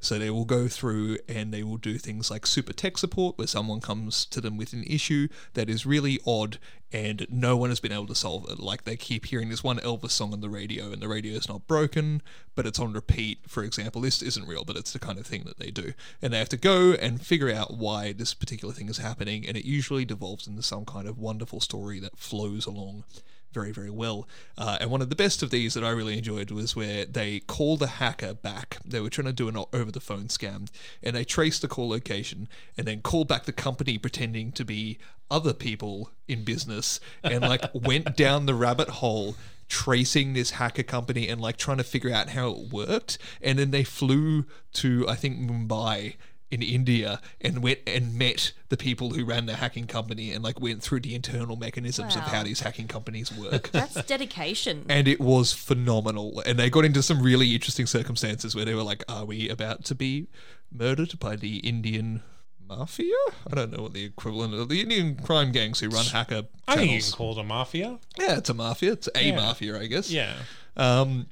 So 0.00 0.18
they 0.18 0.30
will 0.30 0.44
go 0.44 0.68
through 0.68 1.18
and 1.28 1.52
they 1.52 1.62
will 1.62 1.76
do 1.76 1.98
things 1.98 2.30
like 2.30 2.46
super 2.46 2.72
tech 2.72 2.98
support, 2.98 3.36
where 3.36 3.46
someone 3.46 3.80
comes 3.80 4.24
to 4.26 4.40
them 4.40 4.56
with 4.56 4.72
an 4.72 4.84
issue 4.84 5.28
that 5.54 5.68
is 5.68 5.84
really 5.84 6.20
odd 6.26 6.58
and 6.90 7.26
no 7.28 7.56
one 7.56 7.68
has 7.68 7.80
been 7.80 7.92
able 7.92 8.06
to 8.06 8.14
solve 8.14 8.48
it. 8.48 8.58
Like 8.58 8.84
they 8.84 8.96
keep 8.96 9.26
hearing 9.26 9.50
this 9.50 9.62
one 9.64 9.78
Elvis 9.78 10.12
song 10.12 10.32
on 10.32 10.40
the 10.40 10.48
radio 10.48 10.90
and 10.90 11.02
the 11.02 11.08
radio 11.08 11.34
is 11.34 11.48
not 11.48 11.66
broken, 11.66 12.22
but 12.54 12.66
it's 12.66 12.78
on 12.78 12.92
repeat. 12.92 13.40
For 13.46 13.62
example, 13.62 14.00
this 14.00 14.22
isn't 14.22 14.48
real, 14.48 14.64
but 14.64 14.76
it's 14.76 14.92
the 14.92 14.98
kind 14.98 15.18
of 15.18 15.26
thing 15.26 15.44
that 15.44 15.58
they 15.58 15.70
do. 15.70 15.92
And 16.22 16.32
they 16.32 16.38
have 16.38 16.48
to 16.50 16.56
go 16.56 16.92
and 16.92 17.20
figure 17.20 17.52
out 17.52 17.76
why 17.76 18.12
this 18.12 18.32
particular 18.34 18.72
thing 18.72 18.88
is 18.88 18.98
happening, 18.98 19.46
and 19.46 19.56
it 19.56 19.64
usually 19.64 20.04
devolves 20.04 20.46
into 20.46 20.62
some 20.62 20.84
kind 20.84 21.06
of 21.06 21.18
wonderful 21.18 21.60
story 21.60 22.00
that 22.00 22.16
flows 22.16 22.64
along 22.66 23.04
very, 23.52 23.72
very 23.72 23.90
well. 23.90 24.28
Uh, 24.56 24.78
and 24.80 24.90
one 24.90 25.02
of 25.02 25.10
the 25.10 25.16
best 25.16 25.42
of 25.42 25.50
these 25.50 25.74
that 25.74 25.84
I 25.84 25.90
really 25.90 26.18
enjoyed 26.18 26.50
was 26.50 26.76
where 26.76 27.04
they 27.04 27.40
call 27.40 27.76
the 27.76 27.86
hacker 27.86 28.34
back. 28.34 28.78
They 28.84 29.00
were 29.00 29.10
trying 29.10 29.26
to 29.26 29.32
do 29.32 29.48
an 29.48 29.56
over 29.56 29.90
the 29.90 30.00
phone 30.00 30.24
scam, 30.24 30.68
and 31.02 31.16
they 31.16 31.24
traced 31.24 31.62
the 31.62 31.68
call 31.68 31.88
location 31.88 32.48
and 32.76 32.86
then 32.86 33.00
called 33.00 33.28
back 33.28 33.44
the 33.44 33.52
company 33.52 33.98
pretending 33.98 34.52
to 34.52 34.64
be 34.64 34.98
other 35.30 35.52
people 35.52 36.10
in 36.26 36.44
business 36.44 37.00
and 37.22 37.42
like 37.42 37.62
went 37.74 38.16
down 38.16 38.46
the 38.46 38.54
rabbit 38.54 38.88
hole 38.88 39.36
tracing 39.68 40.32
this 40.32 40.52
hacker 40.52 40.82
company 40.82 41.28
and 41.28 41.40
like 41.40 41.56
trying 41.56 41.76
to 41.76 41.84
figure 41.84 42.10
out 42.10 42.30
how 42.30 42.50
it 42.50 42.72
worked 42.72 43.18
and 43.42 43.58
then 43.58 43.70
they 43.70 43.84
flew 43.84 44.46
to 44.72 45.06
i 45.06 45.14
think 45.14 45.38
mumbai 45.38 46.14
in 46.50 46.62
India 46.62 47.20
and 47.40 47.62
went 47.62 47.78
and 47.86 48.14
met 48.16 48.52
the 48.70 48.76
people 48.76 49.10
who 49.10 49.24
ran 49.24 49.44
the 49.46 49.56
hacking 49.56 49.86
company 49.86 50.32
and 50.32 50.42
like 50.42 50.58
went 50.60 50.82
through 50.82 51.00
the 51.00 51.14
internal 51.14 51.56
mechanisms 51.56 52.16
of 52.16 52.22
how 52.22 52.42
these 52.42 52.60
hacking 52.60 52.88
companies 52.88 53.30
work. 53.36 53.68
That's 53.72 54.02
dedication. 54.04 54.86
and 54.88 55.06
it 55.06 55.20
was 55.20 55.52
phenomenal. 55.52 56.40
And 56.46 56.58
they 56.58 56.70
got 56.70 56.84
into 56.86 57.02
some 57.02 57.20
really 57.22 57.54
interesting 57.54 57.86
circumstances 57.86 58.54
where 58.54 58.64
they 58.64 58.74
were 58.74 58.82
like, 58.82 59.04
"Are 59.08 59.24
we 59.26 59.48
about 59.50 59.84
to 59.86 59.94
be 59.94 60.28
murdered 60.72 61.18
by 61.18 61.36
the 61.36 61.58
Indian 61.58 62.22
mafia? 62.66 63.14
I 63.50 63.54
don't 63.54 63.72
know 63.76 63.82
what 63.82 63.92
the 63.92 64.04
equivalent 64.04 64.54
of 64.54 64.68
the 64.68 64.80
Indian 64.80 65.16
crime 65.16 65.52
gangs 65.52 65.80
who 65.80 65.88
run 65.88 66.06
hacker 66.06 66.44
I 66.66 66.76
think 66.76 66.92
you 66.92 67.00
can 67.02 67.12
call 67.12 67.32
it 67.32 67.38
a 67.40 67.44
mafia. 67.44 67.98
yeah, 68.18 68.38
it's 68.38 68.50
a 68.50 68.54
mafia. 68.54 68.92
It's 68.92 69.08
a 69.14 69.22
Yeah. 69.28 69.36
mafia, 69.36 69.78
I 69.80 69.86
guess. 69.86 70.10
Yeah. 70.10 70.34
Um, 70.76 71.26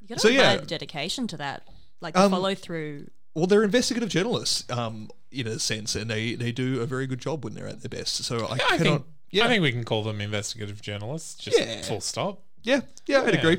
You 0.00 0.08
gotta 0.08 0.20
So, 0.20 0.28
yeah. 0.28 0.56
the 0.56 0.66
dedication 0.66 1.26
to 1.28 1.36
that, 1.38 1.66
like 2.00 2.16
Um, 2.16 2.30
follow 2.30 2.54
through. 2.54 3.08
Well, 3.36 3.46
they're 3.46 3.62
investigative 3.62 4.08
journalists, 4.08 4.68
um, 4.70 5.10
in 5.30 5.46
a 5.46 5.58
sense, 5.58 5.94
and 5.94 6.10
they, 6.10 6.34
they 6.34 6.50
do 6.52 6.80
a 6.80 6.86
very 6.86 7.06
good 7.06 7.20
job 7.20 7.44
when 7.44 7.54
they're 7.54 7.68
at 7.68 7.82
their 7.82 7.90
best. 7.90 8.24
So 8.24 8.46
I, 8.46 8.52
I 8.54 8.58
cannot. 8.58 8.78
think 8.78 9.02
yeah, 9.30 9.44
I 9.44 9.48
think 9.48 9.62
we 9.62 9.70
can 9.72 9.84
call 9.84 10.02
them 10.02 10.20
investigative 10.20 10.80
journalists. 10.80 11.34
Just 11.34 11.58
Yeah. 11.58 11.82
full 11.82 12.00
stop. 12.00 12.40
Yeah, 12.62 12.80
yeah, 13.06 13.20
I'd 13.22 13.34
Yeah. 13.34 13.40
agree. 13.40 13.58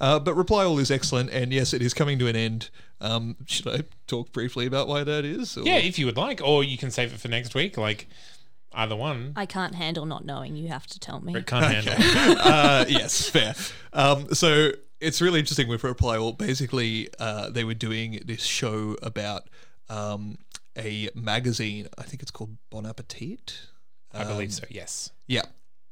Uh, 0.00 0.18
but 0.18 0.34
Reply 0.34 0.64
All 0.64 0.78
is 0.78 0.90
excellent, 0.90 1.30
and 1.30 1.52
yes, 1.52 1.72
it 1.74 1.82
is 1.82 1.92
coming 1.94 2.18
to 2.18 2.26
an 2.28 2.34
end. 2.36 2.70
Um, 3.00 3.36
should 3.46 3.68
I 3.68 3.82
talk 4.06 4.32
briefly 4.32 4.64
about 4.66 4.88
why 4.88 5.04
that 5.04 5.24
is? 5.24 5.56
or- 5.58 5.62
Yeah, 5.64 5.76
if 5.76 5.98
you 5.98 6.06
would 6.06 6.16
like, 6.16 6.40
or 6.42 6.64
you 6.64 6.78
can 6.78 6.90
save 6.90 7.12
it 7.12 7.20
for 7.20 7.28
next 7.28 7.54
week. 7.54 7.76
Like 7.76 8.08
either 8.72 8.96
one. 8.96 9.32
I 9.36 9.46
can't 9.46 9.74
handle 9.74 10.06
not 10.06 10.24
knowing. 10.24 10.56
You 10.56 10.68
have 10.68 10.86
to 10.88 10.98
tell 10.98 11.20
me. 11.20 11.34
Rick 11.34 11.46
can't 11.46 11.66
handle. 11.66 11.94
uh, 12.40 12.84
yes, 12.88 13.28
fair. 13.28 13.54
Um, 13.92 14.32
so 14.34 14.72
it's 15.00 15.20
really 15.20 15.40
interesting 15.40 15.68
with 15.68 15.84
Reply 15.84 16.16
All. 16.16 16.32
Basically, 16.32 17.08
uh, 17.18 17.50
they 17.50 17.64
were 17.64 17.74
doing 17.74 18.20
this 18.24 18.42
show 18.44 18.96
about 19.02 19.48
um, 19.88 20.38
a 20.76 21.08
magazine. 21.14 21.88
I 21.98 22.02
think 22.02 22.22
it's 22.22 22.30
called 22.30 22.56
Bon 22.70 22.86
Appetit. 22.86 23.60
I 24.12 24.24
believe 24.24 24.52
so. 24.54 24.64
Yes. 24.70 25.10
Yeah. 25.26 25.42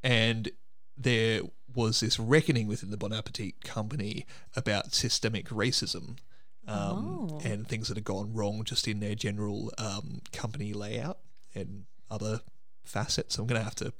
And 0.05 0.51
there 0.97 1.41
was 1.75 2.01
this 2.01 2.19
reckoning 2.21 2.69
within 2.69 2.91
the 2.91 2.97
Bon 2.97 3.13
Appetit 3.13 3.65
company 3.65 4.27
about 4.55 4.95
systemic 4.95 5.49
racism 5.49 6.19
um, 6.69 7.29
Oh. 7.33 7.41
and 7.45 7.67
things 7.67 7.89
that 7.89 7.97
had 7.97 8.05
gone 8.05 8.33
wrong 8.33 8.63
just 8.65 8.87
in 8.87 9.01
their 9.01 9.15
general 9.17 9.73
um, 9.79 10.21
company 10.33 10.73
layout 10.73 11.19
and 11.55 11.85
other 12.11 12.43
facets. 12.85 13.39
I'm 13.39 13.47
going 13.47 13.59
to 13.59 13.65
have 13.65 13.75
to 13.77 13.93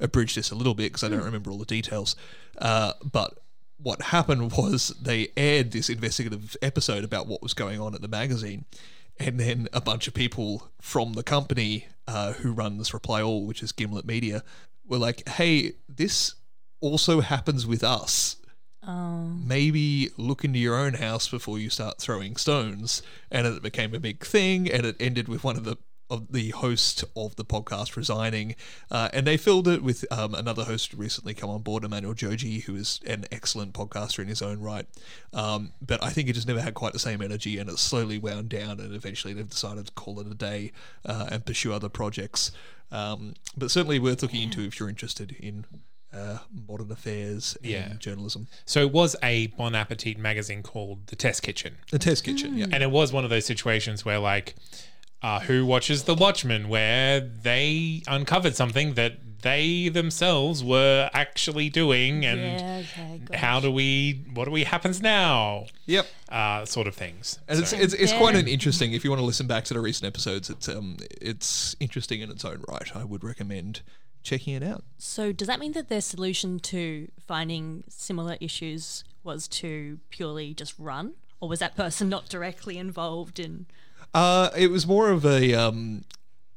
abridge 0.00 0.34
this 0.34 0.50
a 0.50 0.54
little 0.56 0.74
bit 0.74 0.84
because 0.92 1.04
I 1.04 1.08
don't 1.08 1.24
remember 1.24 1.50
all 1.50 1.58
the 1.58 1.64
details. 1.64 2.16
Uh, 2.56 2.94
but 3.12 3.38
what 3.80 4.02
happened 4.02 4.52
was 4.56 4.88
they 5.00 5.28
aired 5.36 5.72
this 5.72 5.88
investigative 5.88 6.56
episode 6.62 7.04
about 7.04 7.26
what 7.26 7.42
was 7.42 7.54
going 7.54 7.80
on 7.80 7.94
at 7.94 8.02
the 8.02 8.08
magazine. 8.08 8.64
And 9.20 9.40
then 9.40 9.68
a 9.72 9.80
bunch 9.80 10.06
of 10.06 10.14
people 10.14 10.70
from 10.80 11.14
the 11.14 11.24
company 11.24 11.86
uh, 12.06 12.34
who 12.34 12.52
run 12.52 12.78
this 12.78 12.94
Reply 12.94 13.20
All, 13.20 13.46
which 13.46 13.62
is 13.62 13.72
Gimlet 13.72 14.06
Media, 14.06 14.44
were 14.86 14.98
like, 14.98 15.28
hey, 15.28 15.72
this 15.88 16.34
also 16.80 17.20
happens 17.20 17.66
with 17.66 17.82
us. 17.82 18.36
Um, 18.82 19.46
Maybe 19.46 20.10
look 20.16 20.44
into 20.44 20.60
your 20.60 20.76
own 20.76 20.94
house 20.94 21.28
before 21.28 21.58
you 21.58 21.68
start 21.68 21.98
throwing 21.98 22.36
stones. 22.36 23.02
And 23.30 23.46
it 23.46 23.60
became 23.60 23.92
a 23.92 24.00
big 24.00 24.24
thing, 24.24 24.70
and 24.70 24.86
it 24.86 24.96
ended 25.00 25.28
with 25.28 25.42
one 25.42 25.56
of 25.56 25.64
the 25.64 25.76
of 26.10 26.32
the 26.32 26.50
host 26.50 27.04
of 27.14 27.36
the 27.36 27.44
podcast 27.44 27.96
resigning, 27.96 28.54
uh, 28.90 29.08
and 29.12 29.26
they 29.26 29.36
filled 29.36 29.68
it 29.68 29.82
with 29.82 30.04
um, 30.10 30.34
another 30.34 30.64
host 30.64 30.92
who 30.92 30.98
recently 30.98 31.34
come 31.34 31.50
on 31.50 31.60
board, 31.62 31.84
Emmanuel 31.84 32.14
Dzotsi, 32.14 32.62
who 32.64 32.74
is 32.76 33.00
an 33.06 33.26
excellent 33.30 33.74
podcaster 33.74 34.20
in 34.20 34.28
his 34.28 34.40
own 34.42 34.60
right. 34.60 34.86
Um, 35.32 35.72
but 35.80 36.02
I 36.02 36.10
think 36.10 36.28
it 36.28 36.32
just 36.32 36.48
never 36.48 36.60
had 36.60 36.74
quite 36.74 36.92
the 36.94 36.98
same 36.98 37.20
energy, 37.22 37.58
and 37.58 37.68
it 37.68 37.78
slowly 37.78 38.18
wound 38.18 38.48
down, 38.48 38.80
and 38.80 38.94
eventually 38.94 39.34
they've 39.34 39.48
decided 39.48 39.86
to 39.86 39.92
call 39.92 40.18
it 40.20 40.26
a 40.26 40.34
day 40.34 40.72
uh, 41.04 41.28
and 41.30 41.44
pursue 41.44 41.72
other 41.72 41.88
projects. 41.88 42.52
Um, 42.90 43.34
but 43.56 43.70
certainly 43.70 43.98
worth 43.98 44.22
looking 44.22 44.42
into 44.42 44.62
if 44.62 44.80
you're 44.80 44.88
interested 44.88 45.36
in 45.38 45.66
uh, 46.10 46.38
modern 46.66 46.90
affairs 46.90 47.54
and 47.62 47.70
Yeah. 47.70 47.92
journalism. 47.98 48.46
So 48.64 48.80
it 48.80 48.92
was 48.92 49.14
a 49.22 49.48
Bon 49.48 49.74
Appetit 49.74 50.16
magazine 50.16 50.62
called 50.62 51.08
The 51.08 51.16
Test 51.16 51.42
Kitchen. 51.42 51.76
The 51.90 51.98
Test 51.98 52.24
Kitchen, 52.24 52.56
yeah. 52.56 52.64
And 52.72 52.82
it 52.82 52.90
was 52.90 53.12
one 53.12 53.24
of 53.24 53.30
those 53.30 53.44
situations 53.44 54.06
where, 54.06 54.18
like, 54.18 54.54
uh, 55.22 55.40
who 55.40 55.64
watches 55.66 56.04
The 56.04 56.14
Watchmen, 56.14 56.68
where 56.68 57.20
they 57.20 58.02
uncovered 58.06 58.54
something 58.56 58.94
that 58.94 59.18
they 59.42 59.88
themselves 59.88 60.64
were 60.64 61.08
actually 61.12 61.68
doing, 61.70 62.24
and 62.24 62.40
yeah, 62.40 62.82
okay, 62.82 63.36
how 63.36 63.60
do 63.60 63.70
we, 63.70 64.24
what 64.34 64.46
do 64.46 64.50
we 64.50 64.64
happens 64.64 65.00
now, 65.00 65.66
Yep. 65.86 66.06
uh, 66.28 66.64
sort 66.64 66.88
of 66.88 66.96
things. 66.96 67.38
And 67.46 67.60
it's, 67.60 67.70
So- 67.70 67.76
it's, 67.78 67.94
it's 67.94 68.12
quite 68.12 68.34
Yeah. 68.34 68.40
an 68.40 68.48
interesting. 68.48 68.92
If 68.94 69.04
you 69.04 69.10
want 69.10 69.20
to 69.20 69.24
listen 69.26 69.46
back 69.46 69.64
to 69.66 69.74
the 69.74 69.80
recent 69.80 70.06
episodes, 70.08 70.50
it's 70.50 70.68
um 70.68 70.96
it's 71.20 71.76
interesting 71.78 72.20
in 72.20 72.30
its 72.30 72.44
own 72.44 72.64
right. 72.68 72.94
I 72.96 73.04
would 73.04 73.22
recommend 73.22 73.82
checking 74.24 74.54
it 74.54 74.62
out. 74.64 74.82
So 74.98 75.30
does 75.30 75.46
that 75.46 75.60
mean 75.60 75.72
that 75.72 75.88
their 75.88 76.00
solution 76.00 76.58
to 76.60 77.08
finding 77.24 77.84
similar 77.88 78.36
issues 78.40 79.04
was 79.22 79.46
to 79.48 80.00
purely 80.10 80.52
just 80.52 80.74
run, 80.78 81.14
or 81.40 81.48
was 81.48 81.60
that 81.60 81.76
person 81.76 82.08
not 82.08 82.28
directly 82.28 82.76
involved 82.76 83.38
in? 83.38 83.66
Uh, 84.14 84.50
it 84.56 84.70
was 84.70 84.86
more 84.86 85.10
of 85.10 85.24
a 85.24 85.54
um 85.54 86.04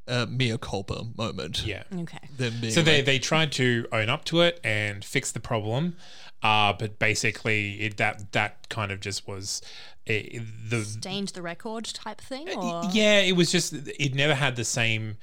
a 0.08 0.26
mea 0.26 0.58
culpa 0.58 1.06
moment. 1.18 1.66
yeah. 1.66 1.84
Okay. 1.94 2.18
Than 2.38 2.60
being 2.60 2.74
So 2.74 2.82
they, 2.82 2.98
like- 2.98 3.06
they 3.06 3.20
tried 3.20 3.52
to 3.54 3.88
own 3.92 4.10
up 4.10 4.26
to 4.26 4.42
it 4.42 4.60
and 4.64 5.06
fix 5.06 5.32
the 5.32 5.40
problem, 5.40 5.96
uh, 6.44 6.74
but 6.74 6.98
basically 7.00 7.82
it, 7.82 7.98
that 7.98 8.32
that 8.34 8.68
kind 8.70 8.92
of 8.92 9.00
just 9.00 9.28
was 9.28 9.62
eh, 10.08 10.40
the 10.70 10.84
Stained 10.84 11.30
the 11.30 11.42
record 11.42 11.86
type 11.86 12.20
thing, 12.20 12.50
or 12.50 12.84
yeah. 12.92 13.20
It 13.20 13.34
was 13.36 13.52
just 13.52 13.74
it 13.74 14.16
never 14.16 14.34
had 14.36 14.56
the 14.56 14.66
same 14.66 15.18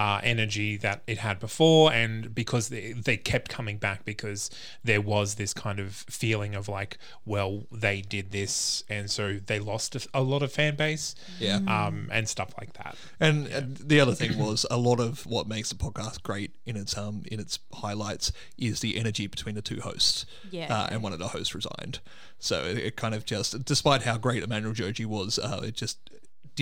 uh, 0.00 0.18
energy 0.22 0.78
that 0.78 1.02
it 1.06 1.18
had 1.18 1.38
before, 1.38 1.92
and 1.92 2.34
because 2.34 2.70
they, 2.70 2.92
they 2.92 3.18
kept 3.18 3.50
coming 3.50 3.76
back 3.76 4.02
because 4.04 4.48
there 4.82 5.02
was 5.02 5.34
this 5.34 5.52
kind 5.52 5.78
of 5.78 5.88
feeling 6.20 6.54
of 6.54 6.68
like, 6.68 6.96
well, 7.26 7.52
they 7.70 8.00
did 8.00 8.30
this, 8.30 8.82
and 8.88 9.10
so 9.10 9.38
they 9.50 9.58
lost 9.58 9.94
a, 9.96 10.00
a 10.14 10.22
lot 10.22 10.42
of 10.42 10.50
fan 10.50 10.74
base, 10.74 11.14
yeah. 11.38 11.60
um, 11.68 12.08
and 12.10 12.26
stuff 12.28 12.50
like 12.58 12.72
that. 12.80 12.96
And, 13.18 13.46
and 13.48 13.76
the 13.76 14.00
other 14.00 14.14
thing 14.14 14.38
was 14.38 14.64
a 14.70 14.78
lot 14.78 15.00
of 15.00 15.26
what 15.26 15.46
makes 15.46 15.68
the 15.68 15.74
podcast 15.74 16.22
great 16.22 16.54
in 16.64 16.76
its 16.76 16.96
um 16.96 17.22
in 17.32 17.38
its 17.38 17.58
highlights 17.74 18.32
is 18.56 18.80
the 18.80 18.96
energy 18.96 19.26
between 19.26 19.54
the 19.54 19.62
two 19.62 19.80
hosts. 19.80 20.24
Yeah. 20.50 20.74
Uh, 20.74 20.88
and 20.90 21.02
one 21.02 21.12
of 21.12 21.18
the 21.18 21.28
hosts 21.28 21.54
resigned, 21.54 22.00
so 22.38 22.64
it, 22.64 22.78
it 22.78 22.96
kind 22.96 23.14
of 23.14 23.26
just, 23.26 23.64
despite 23.66 24.02
how 24.02 24.16
great 24.16 24.42
Emmanuel 24.42 24.72
Dzotsi 24.72 25.04
was, 25.04 25.38
uh, 25.38 25.60
it 25.62 25.74
just 25.74 25.98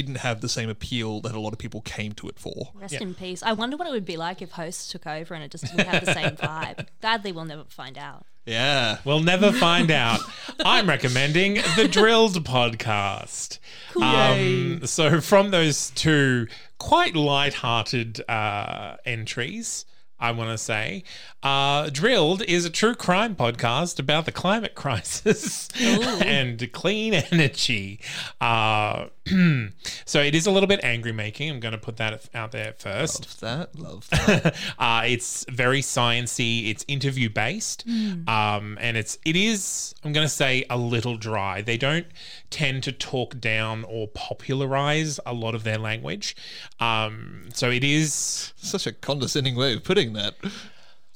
didn't 0.02 0.18
have 0.18 0.40
the 0.40 0.48
same 0.48 0.68
appeal 0.68 1.20
that 1.20 1.34
a 1.34 1.40
lot 1.40 1.52
of 1.52 1.58
people 1.58 1.80
came 1.82 2.12
to 2.12 2.28
it 2.28 2.38
for. 2.38 2.70
rest 2.74 2.94
Yeah. 2.94 3.02
in 3.02 3.14
peace. 3.14 3.42
I 3.42 3.52
wonder 3.52 3.76
what 3.76 3.86
it 3.86 3.90
would 3.90 4.04
be 4.04 4.16
like 4.16 4.40
if 4.42 4.52
hosts 4.52 4.90
took 4.90 5.06
over 5.06 5.34
and 5.34 5.42
it 5.44 5.50
just 5.50 5.64
didn't 5.64 5.86
have 5.86 6.04
the 6.04 6.12
same 6.14 6.30
vibe. 6.36 6.86
Sadly, 7.02 7.32
we'll 7.32 7.44
never 7.44 7.64
find 7.68 7.96
out. 7.98 8.24
Yeah. 8.46 8.98
We'll 9.04 9.20
never 9.20 9.52
find 9.52 9.90
out. 9.90 10.20
I'm 10.64 10.88
recommending 10.88 11.54
the 11.76 11.86
Drilled 11.90 12.42
podcast. 12.44 13.58
Um, 14.00 14.86
so, 14.86 15.20
from 15.20 15.50
those 15.50 15.90
two 15.90 16.46
quite 16.78 17.14
light-hearted 17.14 18.22
uh, 18.28 18.96
entries, 19.04 19.84
I 20.20 20.30
want 20.32 20.50
to 20.50 20.58
say, 20.58 21.04
uh, 21.42 21.90
Drilled 21.90 22.42
is 22.42 22.64
a 22.64 22.70
true 22.70 22.94
crime 22.94 23.36
podcast 23.36 23.98
about 23.98 24.24
the 24.24 24.32
climate 24.32 24.74
crisis 24.76 25.68
and 25.78 26.72
clean 26.72 27.14
energy. 27.14 28.00
Uh, 28.40 29.06
so, 30.04 30.20
it 30.20 30.34
is 30.34 30.46
a 30.46 30.50
little 30.50 30.66
bit 30.66 30.80
angry 30.82 31.12
making. 31.12 31.50
I'm 31.50 31.60
going 31.60 31.72
to 31.72 31.78
put 31.78 31.96
that 31.98 32.28
out 32.34 32.52
there 32.52 32.74
first. 32.78 33.20
Love 33.20 33.40
that. 33.40 33.78
Love 33.78 34.10
that. 34.10 34.56
uh, 34.78 35.02
it's 35.06 35.44
very 35.50 35.80
sciency. 35.80 36.70
It's 36.70 36.84
interview 36.88 37.28
based, 37.28 37.84
um, 37.86 38.78
and 38.80 38.96
it's 38.96 39.18
it 39.24 39.36
is 39.36 39.94
I'm 40.04 40.12
going 40.12 40.24
to 40.26 40.32
say 40.32 40.64
a 40.70 40.76
little 40.78 41.16
dry. 41.16 41.62
They 41.62 41.76
don't 41.76 42.06
tend 42.50 42.82
to 42.84 42.92
talk 42.92 43.38
down 43.40 43.84
or 43.84 44.08
popularize 44.08 45.20
a 45.26 45.32
lot 45.32 45.54
of 45.54 45.64
their 45.64 45.78
language, 45.78 46.36
um, 46.80 47.48
so 47.54 47.70
it 47.70 47.84
is. 47.84 48.52
Such 48.56 48.86
a 48.86 48.92
condescending 48.92 49.56
way 49.56 49.74
of 49.74 49.84
putting 49.84 50.12
that. 50.14 50.34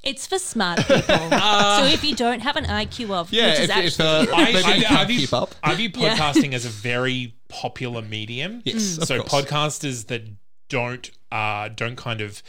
It's 0.02 0.26
for 0.26 0.38
smart 0.38 0.78
people. 0.80 1.02
so 1.30 1.84
if 1.84 2.02
you 2.02 2.16
don't 2.16 2.40
have 2.40 2.56
an 2.56 2.64
IQ 2.64 3.10
of, 3.10 3.32
Yeah, 3.32 3.50
which 3.50 3.60
is 3.60 3.70
if, 3.70 3.86
if 3.86 4.00
uh, 4.00 4.26
I, 4.34 4.52
maybe 4.52 4.64
I, 4.64 4.74
you 4.74 4.86
I 4.88 5.04
view, 5.04 5.18
keep 5.20 5.32
up. 5.32 5.54
I 5.62 5.74
view 5.76 5.90
Yeah. 5.96 6.16
podcasting 6.16 6.54
as 6.54 6.64
a 6.64 6.70
very 6.70 7.34
popular 7.52 8.02
medium. 8.02 8.62
Yes, 8.64 8.98
of 8.98 9.04
so 9.08 9.22
course. 9.22 9.44
podcasters 9.44 10.06
that 10.06 10.22
don't 10.68 11.10
uh, 11.30 11.68
don't 11.68 11.96
kind 11.96 12.20
of 12.20 12.42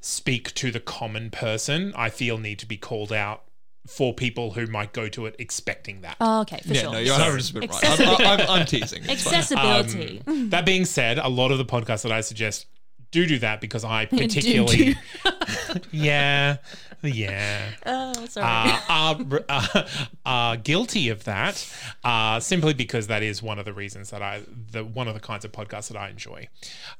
speak 0.00 0.54
to 0.54 0.70
the 0.70 0.80
common 0.80 1.30
person, 1.30 1.92
I 1.96 2.10
feel 2.10 2.38
need 2.38 2.58
to 2.60 2.66
be 2.66 2.76
called 2.76 3.12
out 3.12 3.42
for 3.88 4.12
people 4.14 4.52
who 4.52 4.66
might 4.66 4.92
go 4.92 5.08
to 5.08 5.26
it 5.26 5.36
expecting 5.38 6.00
that. 6.00 6.16
oh, 6.20 6.40
okay, 6.40 6.60
for 6.66 6.74
Yeah, 6.74 6.80
sure. 6.82 6.92
no, 6.92 6.98
you're 6.98 7.14
100% 7.14 7.54
right. 7.54 7.62
I'm, 7.62 7.68
Accessibility. 7.70 8.24
I'm, 8.24 8.40
I'm 8.60 8.66
teasing. 8.66 9.02
It's 9.08 9.22
fine. 9.22 9.34
Accessibility. 9.34 10.22
Um, 10.26 10.50
that 10.50 10.64
being 10.66 10.84
said, 10.84 11.18
a 11.18 11.28
lot 11.28 11.50
of 11.52 11.58
the 11.58 11.64
podcasts 11.64 12.02
that 12.02 12.10
I 12.12 12.20
suggest 12.20 12.66
do 13.12 13.26
do 13.26 13.38
that 13.40 13.60
because 13.60 13.84
I 13.84 14.06
particularly, 14.22 14.96
yeah, 15.92 16.56
yeah, 17.02 17.70
Oh, 17.84 18.26
sorry. 18.26 18.46
uh, 18.46 18.80
are, 18.88 19.44
uh, 19.48 19.86
are 20.24 20.56
guilty 20.56 21.08
of 21.08 21.24
that 21.24 21.70
uh, 22.04 22.40
simply 22.40 22.74
because 22.74 23.06
that 23.06 23.22
is 23.22 23.42
one 23.42 23.58
of 23.58 23.64
the 23.64 23.72
reasons 23.72 24.10
that 24.10 24.22
I, 24.22 24.42
the 24.72 24.84
one 24.84 25.08
of 25.08 25.14
the 25.14 25.20
kinds 25.20 25.44
of 25.44 25.52
podcasts 25.52 25.88
that 25.88 25.96
I 25.96 26.08
enjoy. 26.08 26.48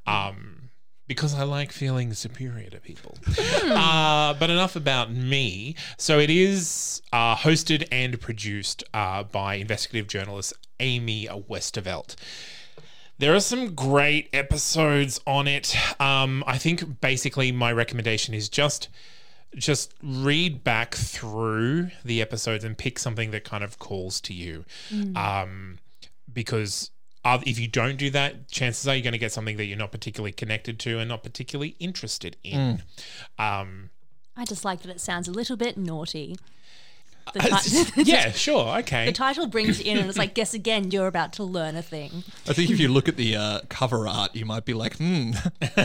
Um, 0.06 0.70
because 1.08 1.34
I 1.34 1.44
like 1.44 1.70
feeling 1.70 2.12
superior 2.14 2.68
to 2.70 2.80
people. 2.80 3.16
uh, 3.64 4.34
but 4.34 4.50
enough 4.50 4.74
about 4.74 5.12
me. 5.12 5.76
So 5.98 6.18
it 6.18 6.30
is 6.30 7.00
uh, 7.12 7.36
hosted 7.36 7.86
and 7.92 8.20
produced 8.20 8.82
uh, 8.92 9.22
by 9.22 9.54
investigative 9.54 10.08
journalist 10.08 10.52
Amy 10.80 11.28
Westervelt. 11.28 12.16
There 13.18 13.34
are 13.34 13.40
some 13.40 13.74
great 13.74 14.28
episodes 14.32 15.20
on 15.26 15.46
it. 15.46 15.76
Um, 16.00 16.42
I 16.46 16.58
think 16.58 17.00
basically 17.00 17.50
my 17.52 17.72
recommendation 17.72 18.34
is 18.34 18.48
just 18.48 18.88
just 19.54 19.94
read 20.02 20.64
back 20.64 20.94
through 20.94 21.90
the 22.04 22.20
episodes 22.20 22.64
and 22.64 22.76
pick 22.76 22.98
something 22.98 23.30
that 23.30 23.44
kind 23.44 23.62
of 23.64 23.78
calls 23.78 24.20
to 24.22 24.34
you. 24.34 24.64
Um, 25.16 25.78
because 26.32 26.90
uh, 27.24 27.38
if 27.46 27.58
you 27.58 27.66
don't 27.68 27.96
do 27.96 28.10
that, 28.10 28.48
chances 28.48 28.86
are 28.86 28.94
you're 28.94 29.02
going 29.02 29.12
to 29.12 29.18
get 29.18 29.32
something 29.32 29.56
that 29.56 29.64
you're 29.64 29.78
not 29.78 29.92
particularly 29.92 30.32
connected 30.32 30.78
to 30.80 30.98
and 30.98 31.08
not 31.08 31.22
particularly 31.22 31.74
interested 31.78 32.36
in. 32.44 32.82
Um, 33.38 33.90
I 34.36 34.44
just 34.44 34.64
like 34.64 34.82
that 34.82 34.90
it 34.90 35.00
sounds 35.00 35.26
a 35.28 35.32
little 35.32 35.56
bit 35.56 35.78
naughty. 35.78 36.36
The, 37.32 37.40
ti- 37.94 38.02
yeah, 38.10 38.30
sure, 38.32 38.78
okay. 38.78 39.06
the 39.06 39.12
title 39.12 39.46
brings 39.46 39.82
you 39.82 39.90
in, 39.90 39.98
and 39.98 40.08
it's 40.08 40.18
like, 40.18 40.34
guess 40.34 40.54
again, 40.54 40.90
you're 40.90 41.06
about 41.06 41.32
to 41.34 41.44
learn 41.44 41.76
a 41.76 41.82
thing. 41.82 42.24
I 42.48 42.52
think 42.52 42.70
if 42.70 42.80
you 42.80 42.88
look 42.88 43.08
at 43.08 43.16
the 43.16 43.36
uh, 43.36 43.60
cover 43.68 44.06
art, 44.06 44.34
you 44.34 44.44
might 44.44 44.64
be 44.64 44.74
like, 44.74 44.96
hmm, 44.96 45.32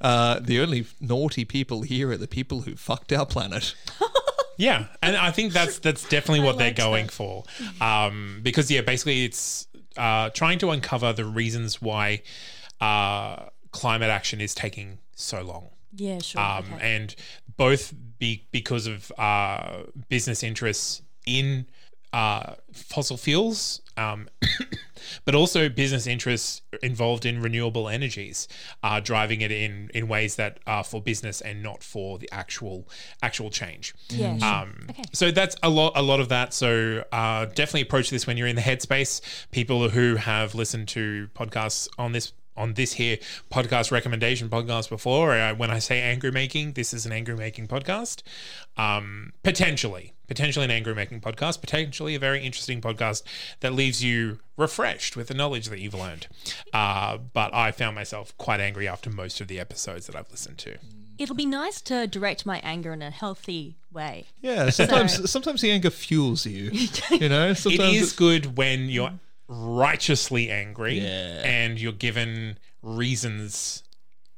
uh, 0.00 0.40
the 0.40 0.60
only 0.60 0.86
naughty 1.00 1.44
people 1.44 1.82
here 1.82 2.10
are 2.10 2.16
the 2.16 2.28
people 2.28 2.62
who 2.62 2.76
fucked 2.76 3.12
our 3.12 3.26
planet. 3.26 3.74
Yeah, 4.58 4.86
and 5.02 5.16
I 5.16 5.32
think 5.32 5.52
that's 5.52 5.78
that's 5.80 6.08
definitely 6.08 6.44
what 6.44 6.56
they're 6.56 6.72
going 6.72 7.06
that. 7.06 7.12
for, 7.12 7.44
um, 7.80 8.40
because 8.42 8.70
yeah, 8.70 8.80
basically 8.80 9.24
it's 9.24 9.66
uh, 9.96 10.30
trying 10.30 10.58
to 10.60 10.70
uncover 10.70 11.12
the 11.12 11.24
reasons 11.26 11.82
why 11.82 12.22
uh, 12.80 13.46
climate 13.70 14.10
action 14.10 14.40
is 14.40 14.54
taking 14.54 14.98
so 15.14 15.42
long, 15.42 15.68
Yeah, 15.96 16.18
sure. 16.18 16.40
um, 16.40 16.64
okay. 16.74 16.96
and 16.96 17.14
both 17.56 17.92
be 18.18 18.46
because 18.50 18.86
of 18.86 19.12
uh, 19.18 19.84
business 20.08 20.42
interests 20.42 21.02
in 21.26 21.66
uh, 22.12 22.54
fossil 22.72 23.16
fuels, 23.16 23.82
um, 23.96 24.28
but 25.24 25.34
also 25.34 25.68
business 25.68 26.06
interests 26.06 26.62
involved 26.82 27.26
in 27.26 27.42
renewable 27.42 27.88
energies, 27.88 28.48
uh, 28.82 29.00
driving 29.00 29.40
it 29.40 29.52
in 29.52 29.90
in 29.92 30.08
ways 30.08 30.36
that 30.36 30.58
are 30.66 30.84
for 30.84 31.02
business 31.02 31.40
and 31.40 31.62
not 31.62 31.82
for 31.82 32.18
the 32.18 32.28
actual 32.32 32.88
actual 33.22 33.50
change. 33.50 33.94
yeah. 34.08 34.36
Um, 34.42 34.86
Okay. 34.90 35.02
So 35.12 35.30
that's 35.30 35.56
a 35.62 35.68
lot, 35.68 35.92
a 35.94 36.02
lot 36.02 36.20
of 36.20 36.28
that. 36.30 36.54
So 36.54 37.04
uh, 37.12 37.46
definitely 37.46 37.82
approach 37.82 38.08
this 38.08 38.26
when 38.26 38.36
you're 38.36 38.46
in 38.46 38.56
the 38.56 38.62
headspace. 38.62 39.20
People 39.50 39.88
who 39.90 40.16
have 40.16 40.54
listened 40.54 40.88
to 40.88 41.28
podcasts 41.34 41.88
on 41.98 42.12
this 42.12 42.32
on 42.56 42.74
this 42.74 42.94
here 42.94 43.18
podcast 43.50 43.90
recommendation 43.90 44.48
podcast 44.48 44.88
before. 44.88 45.32
Uh, 45.32 45.54
when 45.54 45.70
I 45.70 45.78
say 45.78 46.00
angry 46.00 46.30
making, 46.30 46.72
this 46.72 46.92
is 46.94 47.06
an 47.06 47.12
angry 47.12 47.36
making 47.36 47.68
podcast. 47.68 48.22
Um, 48.76 49.32
potentially, 49.42 50.12
potentially 50.26 50.64
an 50.64 50.70
angry 50.70 50.94
making 50.94 51.20
podcast. 51.20 51.60
Potentially 51.60 52.14
a 52.14 52.18
very 52.18 52.44
interesting 52.44 52.80
podcast 52.80 53.22
that 53.60 53.72
leaves 53.74 54.02
you 54.02 54.38
refreshed 54.56 55.16
with 55.16 55.28
the 55.28 55.34
knowledge 55.34 55.68
that 55.68 55.80
you've 55.80 55.94
learned. 55.94 56.26
Uh, 56.72 57.18
but 57.18 57.52
I 57.54 57.72
found 57.72 57.94
myself 57.94 58.36
quite 58.38 58.60
angry 58.60 58.88
after 58.88 59.10
most 59.10 59.40
of 59.40 59.48
the 59.48 59.60
episodes 59.60 60.06
that 60.06 60.16
I've 60.16 60.30
listened 60.30 60.58
to. 60.58 60.76
It'll 61.18 61.34
be 61.34 61.46
nice 61.46 61.80
to 61.82 62.06
direct 62.06 62.44
my 62.44 62.58
anger 62.62 62.92
in 62.92 63.00
a 63.00 63.10
healthy 63.10 63.76
way. 63.90 64.26
Yeah, 64.42 64.68
sometimes 64.68 65.30
sometimes 65.30 65.62
the 65.62 65.70
anger 65.70 65.90
fuels 65.90 66.44
you. 66.44 66.70
You 67.10 67.28
know, 67.30 67.48
it 67.50 67.54
sometimes 67.54 67.94
is 67.94 68.12
good 68.12 68.58
when 68.58 68.90
you're 68.90 69.12
righteously 69.48 70.50
angry 70.50 70.98
Yeah. 71.00 71.42
and 71.44 71.80
you're 71.80 71.92
given 71.92 72.58
reasons 72.82 73.82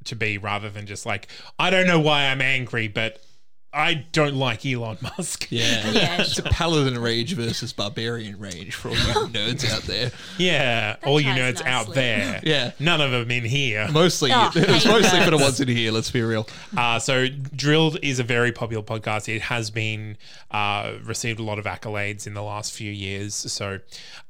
to 0.05 0.15
be 0.17 0.39
rather 0.39 0.71
than 0.71 0.87
just 0.87 1.05
like 1.07 1.29
I 1.59 1.71
don't 1.71 1.87
know 1.87 2.01
why 2.01 2.27
I'm 2.27 2.41
angry 2.43 2.89
but 2.89 3.23
I 3.71 4.07
don't 4.13 4.35
like 4.35 4.65
Elon 4.65 4.97
Musk. 5.03 5.49
Yeah, 5.51 5.91
Yeah, 5.93 6.23
it's 6.23 6.39
a 6.39 6.43
paladin 6.43 6.99
rage 6.99 7.35
versus 7.35 7.73
barbarian 7.75 8.39
rage 8.39 8.75
for 8.75 8.89
all 8.89 8.95
you 8.95 9.01
nerds 9.29 9.71
out 9.71 9.83
there. 9.83 10.11
Yeah, 10.39 10.97
all 11.05 11.21
you 11.21 11.27
ties 11.35 11.57
nerds 11.61 11.67
out 11.67 11.93
there. 11.95 12.41
Yeah. 12.43 12.73
None 12.81 13.01
of 13.03 13.11
them 13.11 13.31
in 13.31 13.45
here. 13.45 13.87
Mostly, 13.93 14.31
Oh, 14.33 14.51
it's 14.57 14.85
hate 14.85 14.91
mostly 14.91 15.21
for 15.23 15.31
the 15.31 15.37
nerds. 15.37 15.41
ones 15.43 15.61
in 15.61 15.69
here. 15.69 15.93
Let's 15.93 16.11
be 16.11 16.23
real. 16.23 16.49
Uh, 16.77 16.99
so 16.99 17.29
Drilled 17.29 17.99
is 18.03 18.19
a 18.19 18.25
very 18.25 18.53
popular 18.53 18.83
podcast. 18.83 19.29
It 19.33 19.43
has 19.43 19.71
been 19.71 20.17
uh, 20.51 20.95
received 21.05 21.39
a 21.39 21.43
lot 21.43 21.59
of 21.59 21.67
accolades 21.67 22.27
in 22.27 22.33
the 22.33 22.43
last 22.43 22.73
few 22.73 22.91
years. 22.91 23.35
So 23.35 23.81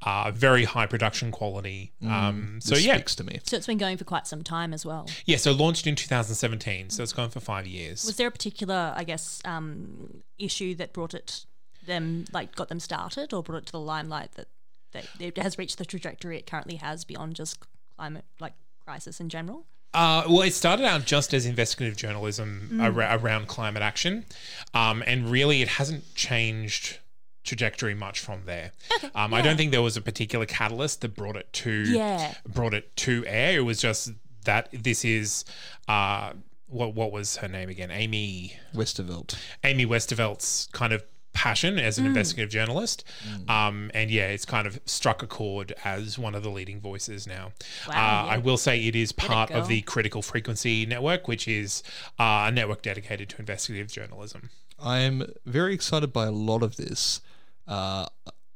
uh, 0.03 0.33
very 0.35 0.65
high 0.65 0.87
production 0.87 1.31
quality. 1.31 1.93
Um, 2.05 2.59
so 2.61 2.75
This 2.75 2.85
yeah, 2.85 2.95
speaks 2.97 3.15
to 3.17 3.25
me. 3.25 3.39
So 3.45 3.57
it's 3.57 3.67
been 3.69 3.79
going 3.79 3.99
for 3.99 4.05
quite 4.05 4.27
some 4.27 4.43
time 4.43 4.75
as 4.75 4.85
well. 4.85 5.09
yeah. 5.27 5.37
So 5.37 5.53
launched 5.53 5.87
in 5.87 5.95
2017. 5.95 6.91
So 6.91 7.05
it's 7.05 7.13
gone 7.13 7.31
for 7.31 7.39
five 7.41 7.67
years. 7.69 8.05
Was 8.05 8.17
there 8.17 8.27
a 8.29 8.33
particular, 8.33 8.93
I 8.97 9.05
guess, 9.05 9.28
um, 9.45 10.23
issue 10.39 10.75
that 10.77 10.93
brought 10.93 11.15
it 11.15 11.45
them 11.87 12.25
like 12.33 12.55
got 12.55 12.69
them 12.69 12.81
started 12.81 13.33
or 13.33 13.43
brought 13.43 13.59
it 13.59 13.67
to 13.67 13.73
the 13.73 13.81
limelight 13.81 14.33
that, 14.33 14.49
that 14.93 15.07
it 15.19 15.39
has 15.39 15.57
reached 15.59 15.79
the 15.79 15.85
trajectory 15.87 16.37
it 16.39 16.47
currently 16.47 16.77
has 16.77 17.05
beyond 17.05 17.35
just 17.35 17.59
climate 17.97 18.25
like 18.41 18.53
crisis 18.85 19.21
in 19.21 19.29
general? 19.29 19.65
Uh, 19.95 20.23
well, 20.29 20.43
it 20.43 20.53
started 20.53 20.85
out 20.85 21.07
just 21.07 21.33
as 21.33 21.47
investigative 21.47 21.97
journalism 21.97 22.79
ar- 22.81 22.91
around 23.19 23.49
climate 23.49 23.83
action, 23.83 24.27
um, 24.75 25.03
and 25.07 25.31
really 25.31 25.63
it 25.63 25.69
hasn't 25.69 26.15
changed 26.15 26.99
trajectory 27.43 27.95
much 27.95 28.21
from 28.21 28.43
there. 28.45 28.73
um, 29.15 29.33
I 29.33 29.41
don't 29.41 29.57
think 29.57 29.73
there 29.73 29.81
was 29.81 29.97
a 29.97 30.03
particular 30.03 30.45
catalyst 30.45 31.01
that 31.01 31.17
brought 31.17 31.37
it 31.37 31.51
to 31.55 31.71
Yeah. 31.71 32.35
brought 32.47 32.75
it 32.75 32.95
to 32.97 33.25
air. 33.27 33.59
It 33.61 33.63
was 33.63 33.81
just 33.81 34.11
that 34.45 34.69
this 34.73 35.07
is 35.07 35.47
uh, 35.89 36.33
what 36.69 36.95
what 36.95 37.13
was 37.13 37.39
her 37.39 37.49
name 37.49 37.69
again? 37.69 37.91
Amy 37.91 38.57
Westervelt. 38.75 39.37
Amy 39.65 39.87
Westervelt's 39.87 40.69
kind 40.73 40.93
of 40.93 41.03
passion 41.33 41.79
as 41.79 41.99
an 41.99 42.07
investigative 42.07 42.51
journalist. 42.51 43.05
Um, 43.49 43.93
and 43.95 44.11
yeah, 44.11 44.27
it's 44.27 44.45
kind 44.45 44.67
of 44.67 44.81
struck 44.87 45.23
a 45.23 45.27
chord 45.27 45.73
as 45.85 46.19
one 46.19 46.35
of 46.35 46.43
the 46.43 46.51
leading 46.51 46.81
voices 46.81 47.29
now. 47.29 47.53
Wow, 47.89 47.95
uh, 47.95 48.27
yeah. 48.27 48.35
I 48.35 48.39
will 48.39 48.57
say 48.57 48.85
it 48.85 48.97
is 48.97 49.13
part 49.13 49.51
girl. 49.51 49.61
of 49.61 49.69
the 49.69 49.83
Critical 49.83 50.21
Frequency 50.21 50.85
Network, 50.85 51.29
which 51.29 51.47
is 51.47 51.83
uh, 52.19 52.47
a 52.49 52.51
network 52.51 52.83
dedicated 52.83 53.29
to 53.31 53.39
investigative 53.39 53.89
journalism. 53.93 54.51
I'm 54.83 55.25
very 55.47 55.75
excited 55.75 56.13
by 56.13 56.27
a 56.27 56.33
lot 56.33 56.63
of 56.65 56.77
this. 56.77 57.21
Uh, 57.69 58.07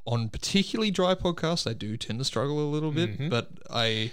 on 0.04 0.28
particularly 0.28 0.90
dry 0.90 1.14
podcasts, 1.14 1.70
I 1.70 1.74
do 1.74 1.96
tend 1.96 2.18
to 2.18 2.24
struggle 2.24 2.58
a 2.58 2.68
little 2.68 2.90
bit, 2.90 3.30
but 3.30 3.50
I. 3.70 4.10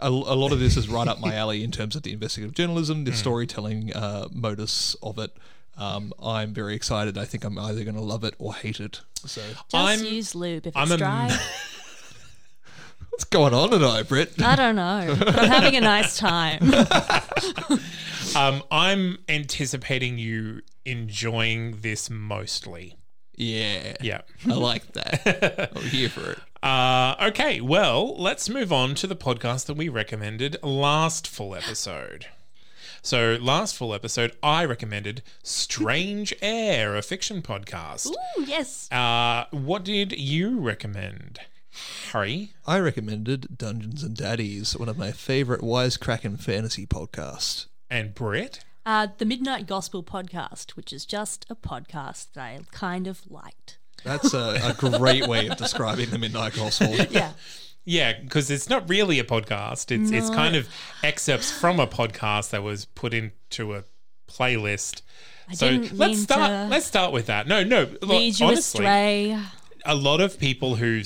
A, 0.00 0.08
a 0.08 0.10
lot 0.10 0.52
of 0.52 0.58
this 0.60 0.76
is 0.76 0.88
right 0.88 1.08
up 1.08 1.20
my 1.20 1.34
alley 1.34 1.62
in 1.64 1.70
terms 1.70 1.96
of 1.96 2.02
the 2.02 2.12
investigative 2.12 2.54
journalism, 2.54 3.04
the 3.04 3.12
storytelling 3.12 3.92
uh, 3.94 4.28
modus 4.32 4.94
of 5.02 5.18
it. 5.18 5.30
Um, 5.78 6.12
I'm 6.22 6.52
very 6.54 6.74
excited. 6.74 7.16
I 7.18 7.24
think 7.24 7.44
I'm 7.44 7.58
either 7.58 7.84
going 7.84 7.96
to 7.96 8.00
love 8.02 8.24
it 8.24 8.34
or 8.38 8.54
hate 8.54 8.80
it. 8.80 9.00
So, 9.24 9.40
Just 9.68 9.74
I'm- 9.74 10.04
use 10.04 10.34
lube 10.34 10.66
if 10.66 10.76
I'm 10.76 10.84
it's 10.84 10.92
a- 10.92 10.96
dry. 10.98 11.28
what's 13.10 13.24
going 13.24 13.54
on 13.54 13.70
tonight, 13.70 14.08
Britt? 14.08 14.40
I 14.42 14.56
don't 14.56 14.76
know. 14.76 15.16
I'm 15.26 15.48
having 15.50 15.76
a 15.76 15.80
nice 15.80 16.16
time. 16.18 16.60
Um, 18.34 18.62
I'm 18.70 19.18
anticipating 19.30 20.18
you 20.18 20.60
enjoying 20.84 21.78
this 21.80 22.10
mostly. 22.10 22.95
Yeah, 23.36 23.96
Yeah. 24.00 24.20
I 24.46 24.54
like 24.54 24.92
that. 24.94 25.70
I'm 25.76 25.82
here 25.82 26.08
for 26.08 26.32
it. 26.32 26.38
Uh, 26.62 27.14
okay, 27.28 27.60
well, 27.60 28.16
let's 28.20 28.48
move 28.48 28.72
on 28.72 28.94
to 28.96 29.06
the 29.06 29.14
podcast 29.16 29.66
that 29.66 29.76
we 29.76 29.88
recommended 29.88 30.56
last 30.62 31.28
full 31.28 31.54
episode. 31.54 32.26
So, 33.02 33.38
last 33.40 33.76
full 33.76 33.94
episode, 33.94 34.32
I 34.42 34.64
recommended 34.64 35.22
Strange 35.44 36.34
Air, 36.42 36.96
a 36.96 37.02
fiction 37.02 37.40
podcast. 37.40 38.08
Ooh, 38.08 38.44
yes. 38.44 38.90
Uh, 38.90 39.44
what 39.52 39.84
did 39.84 40.18
you 40.18 40.58
recommend, 40.58 41.38
Harry? 42.10 42.54
I 42.66 42.80
recommended 42.80 43.58
Dungeons 43.58 44.02
and 44.02 44.16
Daddies, 44.16 44.76
one 44.76 44.88
of 44.88 44.98
my 44.98 45.12
favorite 45.12 45.60
wisecracking 45.60 46.40
fantasy 46.40 46.84
podcasts. 46.84 47.66
And 47.88 48.12
Brett? 48.12 48.64
Uh, 48.86 49.08
the 49.18 49.24
Midnight 49.24 49.66
Gospel 49.66 50.02
podcast, 50.04 50.70
which 50.76 50.92
is 50.92 51.04
just 51.04 51.44
a 51.50 51.56
podcast 51.56 52.28
that 52.34 52.40
I 52.42 52.60
kind 52.70 53.06
of 53.08 53.28
liked. 53.28 53.78
That's 54.04 54.32
a, 54.32 54.60
a 54.64 54.74
great 54.78 55.26
way 55.26 55.48
of 55.48 55.56
describing 55.56 56.10
the 56.10 56.18
Midnight 56.18 56.54
Gospel. 56.54 56.94
Yeah. 57.10 57.32
Yeah, 57.88 58.20
because 58.20 58.50
it's 58.50 58.68
not 58.68 58.88
really 58.88 59.18
a 59.20 59.24
podcast. 59.24 59.92
It's 59.92 60.10
it's 60.10 60.28
kind 60.30 60.56
of 60.56 60.68
excerpts 61.04 61.52
from 61.52 61.78
a 61.78 61.86
podcast 61.86 62.50
that 62.50 62.64
was 62.64 62.84
put 62.84 63.14
into 63.14 63.74
a 63.74 63.84
playlist. 64.28 65.02
so 65.52 65.68
didn't 65.70 65.96
let's 65.96 66.10
mean 66.10 66.16
start. 66.16 66.50
to 66.50 66.66
Let's 66.68 66.86
start 66.86 67.12
with 67.12 67.26
that. 67.26 67.46
No, 67.46 67.62
no. 67.62 67.82
look, 67.82 68.02
Lead 68.02 68.40
you 68.40 68.46
honestly, 68.46 68.84
astray. 68.84 69.38
a 69.84 69.94
lot 69.94 70.20
of 70.20 70.38
people 70.40 70.74
who 70.76 71.02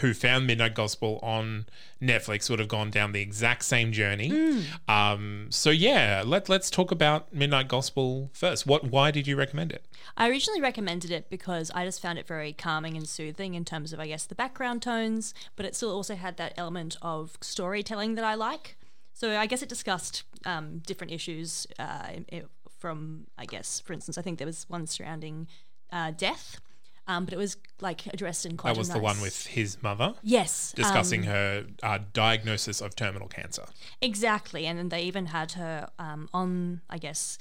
who 0.00 0.14
found 0.14 0.46
Midnight 0.46 0.74
Gospel 0.74 1.18
on 1.22 1.66
Netflix 2.02 2.50
would 2.50 2.58
have 2.58 2.68
gone 2.68 2.90
down 2.90 3.12
the 3.12 3.20
exact 3.20 3.64
same 3.64 3.92
journey. 3.92 4.28
Hmm. 4.28 4.90
Um, 4.90 5.46
so 5.50 5.70
yeah, 5.70 6.22
let 6.26 6.48
let's 6.48 6.68
talk 6.70 6.90
about 6.90 7.32
Midnight 7.32 7.68
Gospel 7.68 8.30
first. 8.32 8.66
What 8.66 8.84
why 8.84 9.10
did 9.10 9.26
you 9.26 9.36
recommend 9.36 9.72
it? 9.72 9.86
I 10.16 10.28
originally 10.28 10.60
recommended 10.60 11.10
it 11.10 11.30
because 11.30 11.70
I 11.74 11.84
just 11.84 12.02
found 12.02 12.18
it 12.18 12.26
very 12.26 12.52
calming 12.52 12.96
and 12.96 13.08
soothing 13.08 13.54
in 13.54 13.64
terms 13.64 13.92
of, 13.92 14.00
I 14.00 14.08
guess, 14.08 14.26
the 14.26 14.34
background 14.34 14.82
tones, 14.82 15.32
but 15.56 15.64
it 15.64 15.76
still 15.76 15.92
also 15.92 16.16
had 16.16 16.36
that 16.36 16.54
element 16.56 16.96
of 17.00 17.38
storytelling 17.40 18.16
that 18.16 18.24
I 18.24 18.34
like. 18.34 18.76
So 19.14 19.38
I 19.38 19.46
guess 19.46 19.62
it 19.62 19.68
discussed 19.68 20.24
um, 20.44 20.78
different 20.86 21.12
issues 21.12 21.66
uh, 21.78 22.08
it, 22.28 22.46
from, 22.78 23.26
I 23.38 23.44
guess, 23.44 23.80
for 23.80 23.92
instance, 23.92 24.18
I 24.18 24.22
think 24.22 24.38
there 24.38 24.46
was 24.46 24.68
one 24.68 24.86
surrounding 24.86 25.46
uh, 25.92 26.10
death, 26.10 26.60
um, 27.08 27.24
but 27.24 27.34
it 27.34 27.36
was 27.36 27.56
like 27.80 28.06
addressed 28.06 28.46
in 28.46 28.56
quite 28.56 28.74
That 28.74 28.78
was 28.78 28.90
a 28.90 28.94
the 28.94 28.98
one 28.98 29.20
with 29.20 29.46
his 29.46 29.82
mother 29.82 30.14
yes 30.22 30.72
discussing 30.76 31.22
um, 31.22 31.26
her 31.26 31.66
uh, 31.82 31.98
diagnosis 32.12 32.80
of 32.80 32.94
terminal 32.94 33.28
cancer. 33.28 33.64
Exactly, 34.00 34.66
and 34.66 34.78
then 34.78 34.88
they 34.88 35.02
even 35.02 35.26
had 35.26 35.52
her 35.52 35.88
um, 35.98 36.28
on, 36.32 36.80
I 36.88 36.98
guess, 36.98 37.38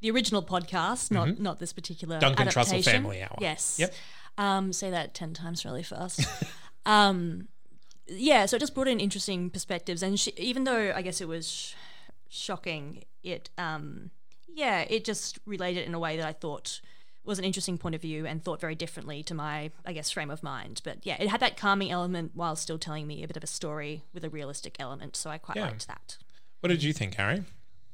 the 0.00 0.10
original 0.10 0.42
podcast, 0.42 1.10
not 1.10 1.38
not 1.38 1.58
this 1.58 1.72
particular 1.72 2.16
Mm-hmm. 2.16 2.34
Duncan 2.34 2.46
Trussell 2.48 2.60
adaptation. 2.60 2.92
Family 2.92 3.22
Hour. 3.22 3.36
Yes. 3.40 3.76
Yep. 3.78 3.94
Um, 4.38 4.72
say 4.72 4.90
that 4.90 5.14
ten 5.14 5.34
times 5.34 5.64
really 5.64 5.82
fast. 5.82 6.26
um, 6.86 7.48
yeah, 8.08 8.46
so 8.46 8.56
it 8.56 8.60
just 8.60 8.74
brought 8.74 8.88
in 8.88 8.98
interesting 8.98 9.50
perspectives, 9.50 10.02
and 10.02 10.18
she, 10.18 10.32
even 10.36 10.64
though 10.64 10.92
I 10.94 11.02
guess 11.02 11.20
it 11.20 11.28
was 11.28 11.48
sh- 11.48 11.74
shocking, 12.28 13.04
it 13.22 13.50
um, 13.58 14.10
yeah, 14.48 14.80
it 14.88 15.04
just 15.04 15.38
related 15.46 15.86
in 15.86 15.94
a 15.94 15.98
way 15.98 16.16
that 16.16 16.26
I 16.26 16.32
thought 16.32 16.80
was 17.24 17.38
an 17.38 17.44
interesting 17.44 17.78
point 17.78 17.94
of 17.94 18.00
view 18.02 18.26
and 18.26 18.42
thought 18.42 18.60
very 18.60 18.74
differently 18.74 19.22
to 19.24 19.34
my, 19.34 19.70
I 19.86 19.92
guess, 19.92 20.10
frame 20.10 20.30
of 20.30 20.42
mind. 20.42 20.80
But 20.84 20.98
yeah, 21.04 21.16
it 21.20 21.28
had 21.28 21.40
that 21.40 21.56
calming 21.56 21.90
element 21.90 22.32
while 22.34 22.56
still 22.56 22.78
telling 22.78 23.06
me 23.06 23.22
a 23.22 23.28
bit 23.28 23.36
of 23.36 23.44
a 23.44 23.48
story 23.48 24.02
with 24.12 24.24
a 24.24 24.30
realistic 24.30 24.76
element. 24.80 25.16
So 25.16 25.30
I 25.30 25.38
quite 25.38 25.56
Yeah. 25.56 25.64
liked 25.64 25.86
that. 25.86 26.16
What 26.60 26.68
did 26.70 26.82
you 26.82 26.92
think, 26.92 27.14
Harry? 27.14 27.44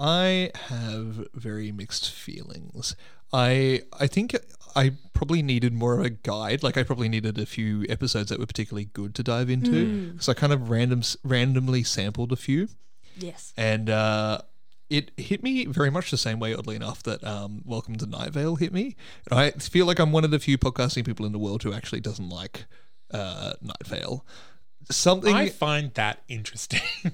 I 0.00 0.50
have 0.68 1.26
very 1.34 1.72
mixed 1.72 2.10
feelings. 2.10 2.94
I 3.32 3.82
I 3.98 4.06
think 4.06 4.36
I 4.76 4.92
probably 5.12 5.42
needed 5.42 5.72
more 5.74 5.98
of 5.98 6.04
a 6.06 6.10
guide. 6.10 6.62
Like 6.62 6.76
I 6.76 6.82
probably 6.84 7.08
needed 7.08 7.36
a 7.38 7.46
few 7.46 7.84
episodes 7.88 8.28
that 8.30 8.38
were 8.38 8.46
particularly 8.46 8.84
good 8.86 9.14
to 9.16 9.22
dive 9.22 9.50
into. 9.50 10.16
So 10.20 10.32
I 10.32 10.34
kind 10.34 10.52
of 10.52 10.70
random 10.70 11.02
randomly 11.24 11.82
sampled 11.82 12.30
a 12.32 12.36
few, 12.36 12.68
Yes. 13.18 13.52
and 13.56 13.90
uh, 13.90 14.42
it 14.90 15.10
hit 15.16 15.42
me 15.42 15.66
very 15.66 15.90
much 15.90 16.10
the 16.10 16.16
same 16.16 16.40
way, 16.40 16.54
oddly 16.54 16.76
enough, 16.76 17.02
that 17.02 17.22
um, 17.24 17.62
Welcome 17.64 17.96
to 17.96 18.06
Night 18.06 18.30
Vale 18.30 18.56
hit 18.56 18.72
me. 18.72 18.96
And 19.30 19.38
I 19.38 19.50
feel 19.50 19.86
like 19.86 19.98
I'm 19.98 20.12
one 20.12 20.24
of 20.24 20.30
the 20.30 20.38
few 20.38 20.56
podcasting 20.58 21.04
people 21.04 21.26
in 21.26 21.32
the 21.32 21.38
world 21.38 21.62
who 21.62 21.72
actually 21.72 22.00
doesn't 22.00 22.28
like 22.28 22.64
uh, 23.12 23.52
Night 23.60 23.86
Vale. 23.86 24.24
Something, 24.90 25.34
I 25.34 25.48
find 25.48 25.92
that 25.94 26.22
interesting. 26.28 26.80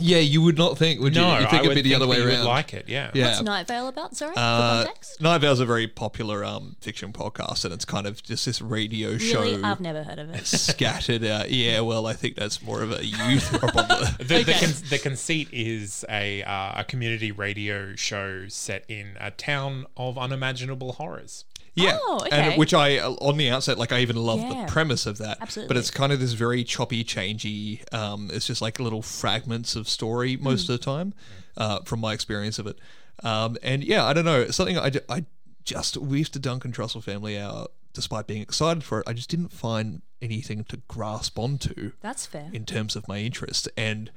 yeah, 0.00 0.18
you 0.18 0.42
would 0.42 0.56
not 0.58 0.78
think, 0.78 1.00
would 1.00 1.14
you? 1.14 1.20
no, 1.22 1.32
you 1.38 1.40
think 1.46 1.52
I 1.52 1.56
it'd 1.58 1.68
would 1.68 1.74
be 1.76 1.82
the 1.82 1.94
other 1.94 2.06
way 2.06 2.18
around. 2.18 2.38
would 2.38 2.44
like 2.46 2.74
it. 2.74 2.88
Yeah. 2.88 3.10
yeah, 3.14 3.28
What's 3.28 3.42
Night 3.42 3.66
Vale 3.66 3.88
about? 3.88 4.16
Sorry, 4.16 4.34
Uh, 4.36 4.80
for 4.82 4.86
context. 4.86 5.20
Night 5.20 5.38
Vale's 5.38 5.60
a 5.60 5.66
very 5.66 5.86
popular 5.88 6.44
um, 6.44 6.76
fiction 6.80 7.12
podcast, 7.12 7.64
and 7.64 7.74
it's 7.74 7.84
kind 7.84 8.06
of 8.06 8.22
just 8.22 8.46
this 8.46 8.60
radio 8.62 9.08
Really, 9.10 9.18
show 9.18 9.60
I've 9.64 9.80
never 9.80 10.02
heard 10.02 10.18
of 10.18 10.30
it. 10.30 10.46
scattered 10.46 11.24
out. 11.24 11.50
Yeah, 11.50 11.80
well, 11.80 12.06
I 12.06 12.12
think 12.12 12.36
that's 12.36 12.62
more 12.62 12.82
of 12.82 12.92
a 12.92 13.04
youth 13.04 13.50
problem. 13.58 13.86
The, 14.18 14.24
the, 14.24 14.38
Okay. 14.40 14.52
con- 14.60 14.74
the 14.90 14.98
conceit 14.98 15.48
is 15.52 16.04
a 16.08 16.42
uh, 16.42 16.80
a 16.80 16.84
community 16.84 17.32
radio 17.32 17.94
show 17.96 18.46
set 18.48 18.84
in 18.88 19.16
a 19.20 19.30
town 19.30 19.86
of 19.96 20.16
unimaginable 20.18 20.92
horrors. 20.92 21.44
Yeah, 21.82 21.98
Oh, 22.02 22.20
okay. 22.26 22.30
and 22.50 22.58
which 22.58 22.74
I 22.74 22.98
on 23.00 23.36
the 23.36 23.48
outset 23.50 23.78
like 23.78 23.92
I 23.92 24.00
even 24.00 24.16
love 24.16 24.40
Yeah. 24.40 24.64
the 24.66 24.70
premise 24.72 25.06
of 25.06 25.18
that. 25.18 25.38
Absolutely. 25.40 25.68
But 25.68 25.76
it's 25.78 25.90
kind 25.90 26.12
of 26.12 26.20
this 26.20 26.32
very 26.32 26.64
choppy, 26.64 27.04
changey. 27.04 27.82
Um, 27.94 28.30
it's 28.32 28.46
just 28.46 28.60
like 28.62 28.78
little 28.80 29.02
fragments 29.02 29.76
of 29.76 29.88
story 29.88 30.36
most 30.36 30.66
Hmm. 30.66 30.72
of 30.72 30.78
the 30.80 30.84
time, 30.84 31.14
uh, 31.56 31.80
from 31.84 32.00
my 32.00 32.12
experience 32.12 32.58
of 32.58 32.66
it. 32.66 32.78
Um, 33.22 33.56
and 33.62 33.82
yeah, 33.84 34.04
I 34.04 34.12
don't 34.12 34.24
know 34.24 34.48
something 34.50 34.78
I, 34.78 34.92
I 35.08 35.24
just 35.64 35.96
with 35.96 36.32
the 36.32 36.38
Duncan 36.38 36.72
Trussell 36.72 37.02
family 37.02 37.38
hour, 37.38 37.66
despite 37.92 38.26
being 38.26 38.42
excited 38.42 38.84
for 38.84 39.00
it, 39.00 39.08
I 39.08 39.12
just 39.12 39.28
didn't 39.28 39.52
find 39.52 40.02
anything 40.22 40.64
to 40.64 40.78
grasp 40.88 41.38
onto 41.38 41.92
That's 42.00 42.26
fair. 42.26 42.48
in 42.52 42.64
terms 42.64 42.96
of 42.96 43.06
my 43.08 43.18
interest. 43.18 43.68
And 43.76 44.10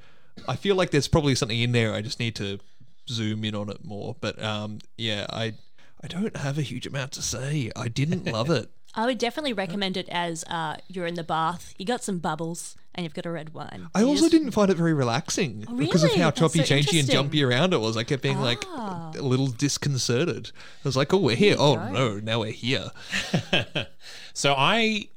I 0.48 0.56
feel 0.56 0.74
like 0.76 0.90
there's 0.90 1.08
probably 1.08 1.34
something 1.34 1.60
in 1.60 1.72
there. 1.72 1.92
I 1.94 2.00
just 2.00 2.18
need 2.18 2.34
to 2.36 2.58
zoom 3.08 3.44
in 3.44 3.54
on 3.54 3.68
it 3.68 3.84
more. 3.84 4.16
But 4.20 4.40
um, 4.42 4.78
yeah, 4.96 5.26
I 5.30 5.54
I 6.02 6.08
don't 6.08 6.36
have 6.36 6.58
a 6.58 6.62
huge 6.62 6.86
amount 6.86 7.12
to 7.12 7.22
say. 7.22 7.70
I 7.76 7.88
didn't 7.88 8.26
love 8.26 8.50
it. 8.50 8.70
I 8.94 9.06
would 9.06 9.16
definitely 9.18 9.54
recommend 9.54 9.96
it 9.96 10.06
as 10.10 10.44
uh, 10.50 10.76
you're 10.86 11.06
in 11.06 11.14
the 11.14 11.22
bath, 11.24 11.72
you 11.78 11.86
got 11.86 12.04
some 12.04 12.18
bubbles, 12.18 12.76
and 12.94 13.04
you've 13.04 13.14
got 13.14 13.24
a 13.24 13.30
red 13.30 13.54
wine. 13.54 13.88
I 13.94 14.00
You 14.00 14.08
also 14.08 14.22
just- 14.22 14.32
didn't 14.32 14.50
find 14.50 14.70
it 14.70 14.76
very 14.76 14.92
relaxing 14.92 15.64
because 15.78 16.04
of 16.04 16.10
how 16.12 16.26
That's 16.30 16.40
choppy, 16.40 16.58
so 16.62 16.74
changey, 16.74 17.00
and 17.00 17.08
jumpy 17.10 17.42
around 17.42 17.72
it 17.72 17.80
was. 17.80 17.96
I 17.96 18.04
kept 18.04 18.22
being 18.22 18.38
like 18.40 18.62
Ah. 18.66 19.12
a 19.16 19.22
little 19.22 19.46
disconcerted. 19.46 20.50
I 20.84 20.88
was 20.88 20.94
like, 20.96 21.14
"Oh, 21.14 21.18
we're 21.18 21.36
here. 21.36 21.56
Oh 21.58 21.76
go. 21.76 21.90
no, 21.90 22.20
now 22.20 22.40
we're 22.40 22.52
here." 22.52 22.90
So 24.34 24.54
I 24.56 25.08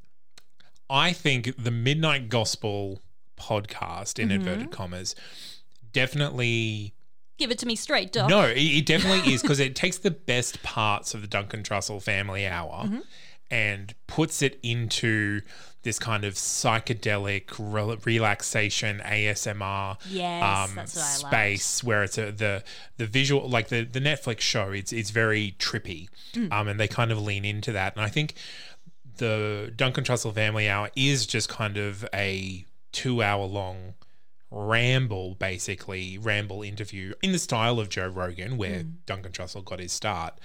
I 0.89 1.11
think 1.13 1.55
the 1.61 1.71
Midnight 1.71 2.29
Gospel 2.29 3.01
podcast 3.37 4.19
in 4.19 4.31
inverted 4.31 4.71
commas 4.71 5.15
definitely 5.93 6.93
Give 7.37 7.51
it 7.51 7.59
to 7.59 7.65
me 7.65 7.75
straight, 7.75 8.11
Doc. 8.13 8.29
no, 8.29 8.43
it, 8.45 8.57
it 8.57 8.85
definitely 8.85 9.33
is 9.33 9.41
because 9.41 9.59
it 9.59 9.75
takes 9.75 9.97
the 9.97 10.11
best 10.11 10.63
parts 10.63 11.13
of 11.13 11.21
the 11.21 11.27
Duncan 11.27 11.63
Trussell 11.63 12.01
Family 12.01 12.47
Hour 12.47 13.01
and 13.51 13.93
puts 14.07 14.41
it 14.41 14.57
into 14.63 15.41
this 15.83 15.99
kind 15.99 16.23
of 16.25 16.33
psychedelic 16.33 17.43
rel 17.59 17.95
relaxation 18.05 19.01
ASMR 19.05 19.97
Yes, 20.09 20.43
um, 20.69 20.75
that's 20.75 20.95
what 20.95 21.03
I 21.03 21.07
liked. 21.07 21.19
space 21.61 21.83
where 21.83 22.03
it's 22.03 22.17
a, 22.17 22.31
the 22.31 22.63
the 22.97 23.05
visual 23.05 23.47
like 23.47 23.67
the 23.67 23.83
the 23.83 23.99
Netflix 23.99 24.39
show 24.41 24.71
it's 24.71 24.91
it's 24.91 25.11
very 25.11 25.55
trippy 25.59 26.07
Mm. 26.33 26.51
um 26.51 26.67
and 26.67 26.79
they 26.79 26.87
kind 26.87 27.11
of 27.11 27.21
lean 27.21 27.45
into 27.45 27.71
that 27.71 27.95
and 27.95 28.03
I 28.03 28.09
think 28.09 28.33
the 29.17 29.71
Duncan 29.75 30.03
Trussell 30.03 30.33
Family 30.33 30.67
Hour 30.67 30.89
is 30.95 31.25
just 31.25 31.47
kind 31.49 31.77
of 31.77 32.05
a 32.13 32.65
two 32.91 33.21
hour 33.21 33.45
long 33.45 33.93
ramble, 34.51 35.35
basically, 35.35 36.17
ramble 36.17 36.63
interview 36.63 37.13
in 37.21 37.31
the 37.31 37.39
style 37.39 37.79
of 37.79 37.89
Joe 37.89 38.07
Rogan, 38.07 38.57
where 38.57 38.81
hmm. 38.81 38.89
Duncan 39.05 39.31
Trussell 39.31 39.65
got 39.65 39.79
his 39.79 39.91
start. 39.91 40.39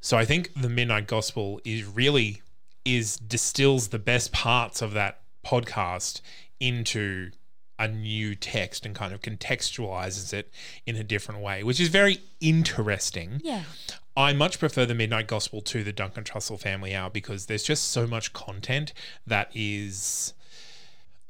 So 0.00 0.16
I 0.16 0.24
think 0.24 0.52
the 0.60 0.68
Midnight 0.68 1.06
Gospel 1.06 1.60
is 1.64 1.84
really 1.84 2.42
is 2.84 3.16
distills 3.16 3.88
the 3.88 3.98
best 3.98 4.32
parts 4.32 4.82
of 4.82 4.92
that 4.92 5.20
podcast 5.46 6.20
into 6.58 7.30
a 7.78 7.88
new 7.88 8.34
text 8.34 8.86
and 8.86 8.94
kind 8.94 9.12
of 9.12 9.20
contextualizes 9.20 10.32
it 10.32 10.52
in 10.86 10.96
a 10.96 11.04
different 11.04 11.40
way, 11.40 11.62
which 11.62 11.80
is 11.80 11.88
very 11.88 12.20
interesting. 12.40 13.40
Yeah. 13.42 13.64
I 14.16 14.32
much 14.32 14.58
prefer 14.58 14.84
the 14.84 14.94
Midnight 14.94 15.26
Gospel 15.26 15.60
to 15.62 15.82
the 15.82 15.92
Duncan 15.92 16.24
Trussell 16.24 16.60
Family 16.60 16.94
Hour 16.94 17.10
because 17.10 17.46
there's 17.46 17.62
just 17.62 17.90
so 17.90 18.06
much 18.06 18.32
content 18.32 18.92
that 19.26 19.50
is 19.54 20.34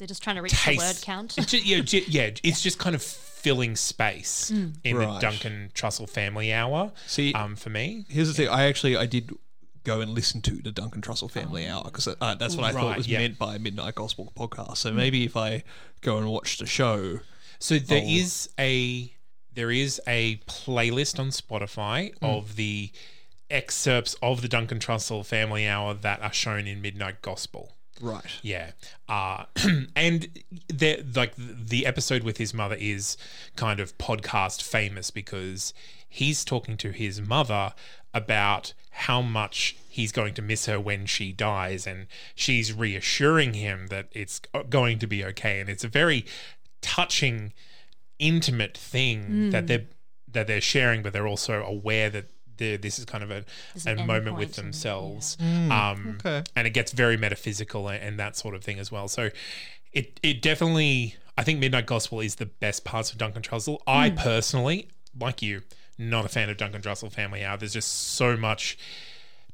They're 0.03 0.09
just 0.09 0.21
trying 0.25 0.35
to 0.35 0.43
reach 0.43 0.53
taste. 0.53 0.81
the 0.81 0.85
word 0.85 0.97
count. 1.03 1.39
It's 1.39 1.47
ju- 1.53 1.59
yeah, 1.63 1.79
ju- 1.79 2.03
yeah, 2.09 2.31
it's 2.43 2.61
just 2.61 2.77
kind 2.81 2.97
of 2.97 3.03
filling 3.05 3.77
space 3.77 4.51
in 4.51 4.75
the 4.83 4.95
Right. 4.95 5.21
Duncan 5.21 5.71
Trussell 5.77 6.09
Family 6.11 6.53
Hour. 6.53 6.91
See, 7.07 7.33
um, 7.35 7.55
for 7.55 7.71
me, 7.71 8.05
Here's 8.09 8.27
the 8.27 8.35
thing. 8.35 8.49
I 8.49 8.65
actually 8.65 8.97
I 8.97 9.07
did 9.07 9.31
go 9.85 10.01
and 10.01 10.11
listen 10.11 10.41
to 10.43 10.57
the 10.61 10.73
Duncan 10.73 11.03
Trussell 11.03 11.31
Family 11.31 11.69
Hour 11.69 11.85
because 11.85 12.09
uh, 12.09 12.35
that's 12.35 12.57
what 12.57 12.65
I 12.65 12.73
thought 12.73 12.85
Right, 12.89 12.97
was 12.97 13.07
yeah. 13.07 13.19
meant 13.19 13.39
by 13.39 13.59
Midnight 13.59 13.95
Gospel 13.95 14.33
podcast. 14.37 14.79
So 14.79 14.91
maybe 14.93 15.25
if 15.25 15.37
I 15.37 15.63
go 16.01 16.19
and 16.19 16.27
watch 16.29 16.59
the 16.59 16.67
show, 16.67 17.21
so 17.61 17.79
there 17.79 18.03
Oh. 18.03 18.09
is 18.09 18.49
a 18.59 19.15
there 19.55 19.71
is 19.71 20.01
a 20.09 20.39
playlist 20.49 21.21
on 21.21 21.29
Spotify 21.29 22.13
Hmm. 22.19 22.25
of 22.25 22.57
the 22.57 22.91
excerpts 23.51 24.17
of 24.23 24.41
the 24.43 24.49
Duncan 24.49 24.79
Trussell 24.79 25.25
Family 25.25 25.69
Hour 25.69 25.95
that 25.95 26.21
are 26.23 26.33
shown 26.33 26.67
in 26.67 26.81
Midnight 26.81 27.23
Gospel. 27.23 27.77
Right? 28.03 28.25
Yeah. 28.43 28.73
Uh, 29.09 29.45
and 29.97 30.29
the 30.69 31.05
like 31.15 31.33
the 31.37 31.87
episode 31.87 32.23
with 32.23 32.37
his 32.39 32.53
mother 32.53 32.77
is 32.79 33.17
kind 33.57 33.81
of 33.81 33.97
podcast 33.99 34.63
famous 34.63 35.11
because 35.11 35.73
he's 36.09 36.45
talking 36.45 36.77
to 36.77 36.91
his 36.91 37.21
mother 37.21 37.73
about 38.13 38.75
how 38.91 39.23
much 39.23 39.77
he's 39.89 40.13
going 40.13 40.35
to 40.35 40.43
miss 40.43 40.67
her 40.67 40.79
when 40.79 41.07
she 41.07 41.33
dies 41.33 41.87
and 41.87 42.07
she's 42.35 42.73
reassuring 42.73 43.55
him 43.55 43.87
that 43.87 44.09
it's 44.13 44.41
going 44.69 44.99
to 44.99 45.07
be 45.07 45.25
okay 45.25 45.61
and 45.61 45.71
it's 45.71 45.85
a 45.85 45.89
very 45.89 46.27
touching 46.83 47.53
intimate 48.19 48.77
thing 48.77 49.51
that 49.51 49.67
they're 49.67 49.87
that 50.31 50.47
they're 50.47 50.61
sharing 50.61 51.03
but 51.03 51.13
they're 51.13 51.27
also 51.27 51.63
aware 51.63 52.11
that 52.11 52.27
this 52.59 52.99
is 52.99 53.05
kind 53.05 53.25
of 53.25 53.31
a, 53.31 53.45
a 53.87 53.97
moment 54.07 54.37
with 54.37 54.49
point 54.49 54.59
and- 54.59 54.67
themselves 54.67 55.37
um, 55.41 56.19
okay. 56.21 56.43
and 56.55 56.67
it 56.67 56.71
gets 56.71 56.93
very 56.93 57.17
metaphysical 57.17 57.89
and, 57.89 58.03
and 58.03 58.19
that 58.19 58.37
sort 58.37 58.55
of 58.55 58.63
thing 58.63 58.79
as 58.79 58.91
well. 58.93 59.09
So 59.09 59.31
it 59.93 60.19
it 60.23 60.43
definitely 60.43 61.17
I 61.37 61.45
think 61.45 61.59
Midnight 61.61 61.87
Gospel 61.87 62.21
is 62.21 62.37
the 62.37 62.47
best 62.47 62.85
parts 62.85 63.11
of 63.13 63.19
Duncan 63.19 63.43
Trussell. 63.43 63.79
I 63.87 64.11
personally, 64.11 64.89
like 65.19 65.41
you, 65.43 65.63
not 65.99 66.25
a 66.25 66.29
fan 66.29 66.51
of 66.51 66.57
Duncan 66.59 66.83
Trussell 66.83 67.11
Family 67.11 67.45
Hour. 67.45 67.57
There's 67.57 67.73
just 67.73 67.91
so 68.15 68.37
much 68.37 68.77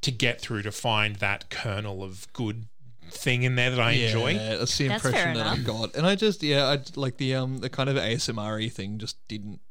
to 0.01 0.11
get 0.11 0.41
through 0.41 0.61
to 0.63 0.71
find 0.71 1.17
that 1.17 1.49
kernel 1.49 2.03
of 2.03 2.31
good 2.33 2.65
thing 3.09 3.43
in 3.43 3.55
there 3.55 3.71
that 3.71 3.79
I 3.79 3.91
enjoy. 3.91 4.31
Yeah, 4.31 4.57
that's 4.57 4.77
the 4.77 4.87
That's 4.89 5.01
fair 5.03 5.11
impression 5.11 5.33
that 5.35 5.47
I 5.47 5.53
enough. 5.55 5.65
got, 5.65 5.95
and 5.95 6.05
I 6.05 6.15
just 6.15 6.43
yeah, 6.43 6.65
I 6.67 6.79
like 6.95 7.17
the 7.17 7.35
um 7.35 7.59
the 7.59 7.69
kind 7.69 7.89
of 7.89 7.95
ASMR 7.95 8.71
thing 8.71 8.97
just 8.97 9.25
didn't 9.27 9.61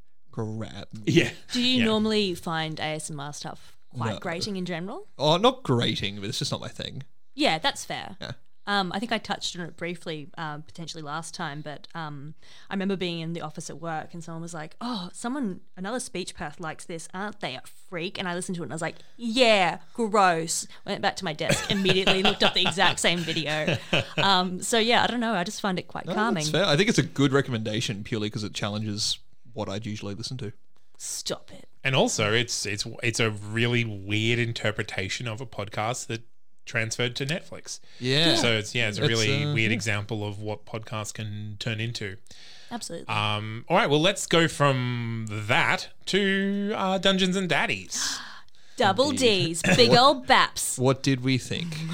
grab. 0.44 0.88
me. 0.92 1.02
Yeah. 1.06 1.30
Do 1.52 1.60
you 1.62 1.78
Yeah. 1.80 1.84
normally 1.84 2.34
find 2.34 2.78
ASMR 2.78 3.32
stuff 3.34 3.76
quite 3.96 4.14
No. 4.14 4.18
grating 4.18 4.56
in 4.56 4.64
general? 4.64 5.08
Oh, 5.18 5.36
not 5.36 5.62
grating, 5.62 6.16
but 6.20 6.28
it's 6.28 6.38
just 6.38 6.52
not 6.52 6.60
my 6.60 6.68
thing. 6.68 7.02
Yeah, 7.34 7.58
that's 7.58 7.84
fair. 7.84 8.16
Yeah. 8.20 8.32
Um, 8.66 8.92
I 8.94 8.98
think 8.98 9.12
I 9.12 9.16
touched 9.18 9.56
on 9.58 9.64
it 9.64 9.78
briefly, 9.78 10.28
um, 10.36 10.60
potentially 10.60 11.02
last 11.02 11.32
time, 11.32 11.62
but 11.62 11.88
um, 11.94 12.34
I 12.68 12.74
remember 12.74 12.96
being 12.96 13.20
in 13.20 13.32
the 13.32 13.40
office 13.40 13.70
at 13.70 13.80
work 13.80 14.12
and 14.12 14.22
someone 14.22 14.42
was 14.42 14.52
like, 14.52 14.76
"Oh, 14.78 15.08
someone, 15.14 15.60
another 15.74 15.98
speech 16.00 16.34
path 16.34 16.60
likes 16.60 16.84
this, 16.84 17.08
aren't 17.14 17.40
they? 17.40 17.54
A 17.54 17.62
freak?" 17.88 18.18
And 18.18 18.28
I 18.28 18.34
listened 18.34 18.56
to 18.56 18.62
it 18.62 18.66
and 18.66 18.72
I 18.72 18.74
was 18.74 18.82
like, 18.82 18.96
"Yeah, 19.16 19.78
gross." 19.94 20.66
Went 20.84 21.00
back 21.00 21.16
to 21.16 21.24
my 21.24 21.32
desk, 21.32 21.64
immediately 21.70 22.22
looked 22.22 22.42
up 22.42 22.52
the 22.52 22.60
exact 22.60 23.00
same 23.00 23.20
video. 23.20 23.78
Um, 24.18 24.60
so 24.62 24.78
yeah, 24.78 25.02
I 25.02 25.06
don't 25.06 25.20
know. 25.20 25.32
I 25.32 25.44
just 25.44 25.62
find 25.62 25.78
it 25.78 25.88
quite 25.88 26.04
No, 26.04 26.12
calming. 26.12 26.34
That's 26.42 26.50
fair. 26.50 26.66
I 26.66 26.76
think 26.76 26.90
it's 26.90 26.98
a 26.98 27.02
good 27.02 27.32
recommendation 27.32 28.04
purely 28.04 28.28
because 28.28 28.44
it 28.44 28.52
challenges 28.52 29.18
what 29.58 29.68
I'd 29.68 29.84
usually 29.84 30.14
listen 30.14 30.38
to. 30.38 30.52
Stop 30.96 31.50
it. 31.52 31.68
And 31.84 31.94
also, 31.94 32.32
it's 32.32 32.64
it's 32.64 32.86
it's 33.02 33.20
a 33.20 33.30
really 33.30 33.84
weird 33.84 34.38
interpretation 34.38 35.28
of 35.28 35.40
a 35.40 35.46
podcast 35.46 36.06
that 36.06 36.22
transferred 36.64 37.16
to 37.16 37.26
Netflix. 37.26 37.80
Yeah. 37.98 38.36
So 38.36 38.52
it's 38.52 38.74
yeah, 38.74 38.88
it's 38.88 38.98
a 38.98 39.04
It's, 39.04 39.10
really 39.10 39.44
uh, 39.44 39.54
weird 39.54 39.70
yeah. 39.70 39.76
example 39.76 40.26
of 40.26 40.40
what 40.40 40.64
podcasts 40.64 41.12
can 41.12 41.56
turn 41.58 41.80
into. 41.80 42.16
Absolutely. 42.70 43.08
Um, 43.08 43.64
all 43.68 43.76
right, 43.76 43.88
well, 43.88 44.00
let's 44.00 44.26
go 44.26 44.46
from 44.46 45.26
that 45.30 45.88
to 46.06 46.72
uh, 46.76 46.98
Dungeons 46.98 47.36
and 47.36 47.48
Daddies. 47.48 48.18
Double 48.78 49.10
D's, 49.10 49.60
big 49.76 49.92
old 49.92 50.26
baps. 50.26 50.78
What 50.78 51.02
did 51.02 51.22
we 51.22 51.36
think? 51.36 51.76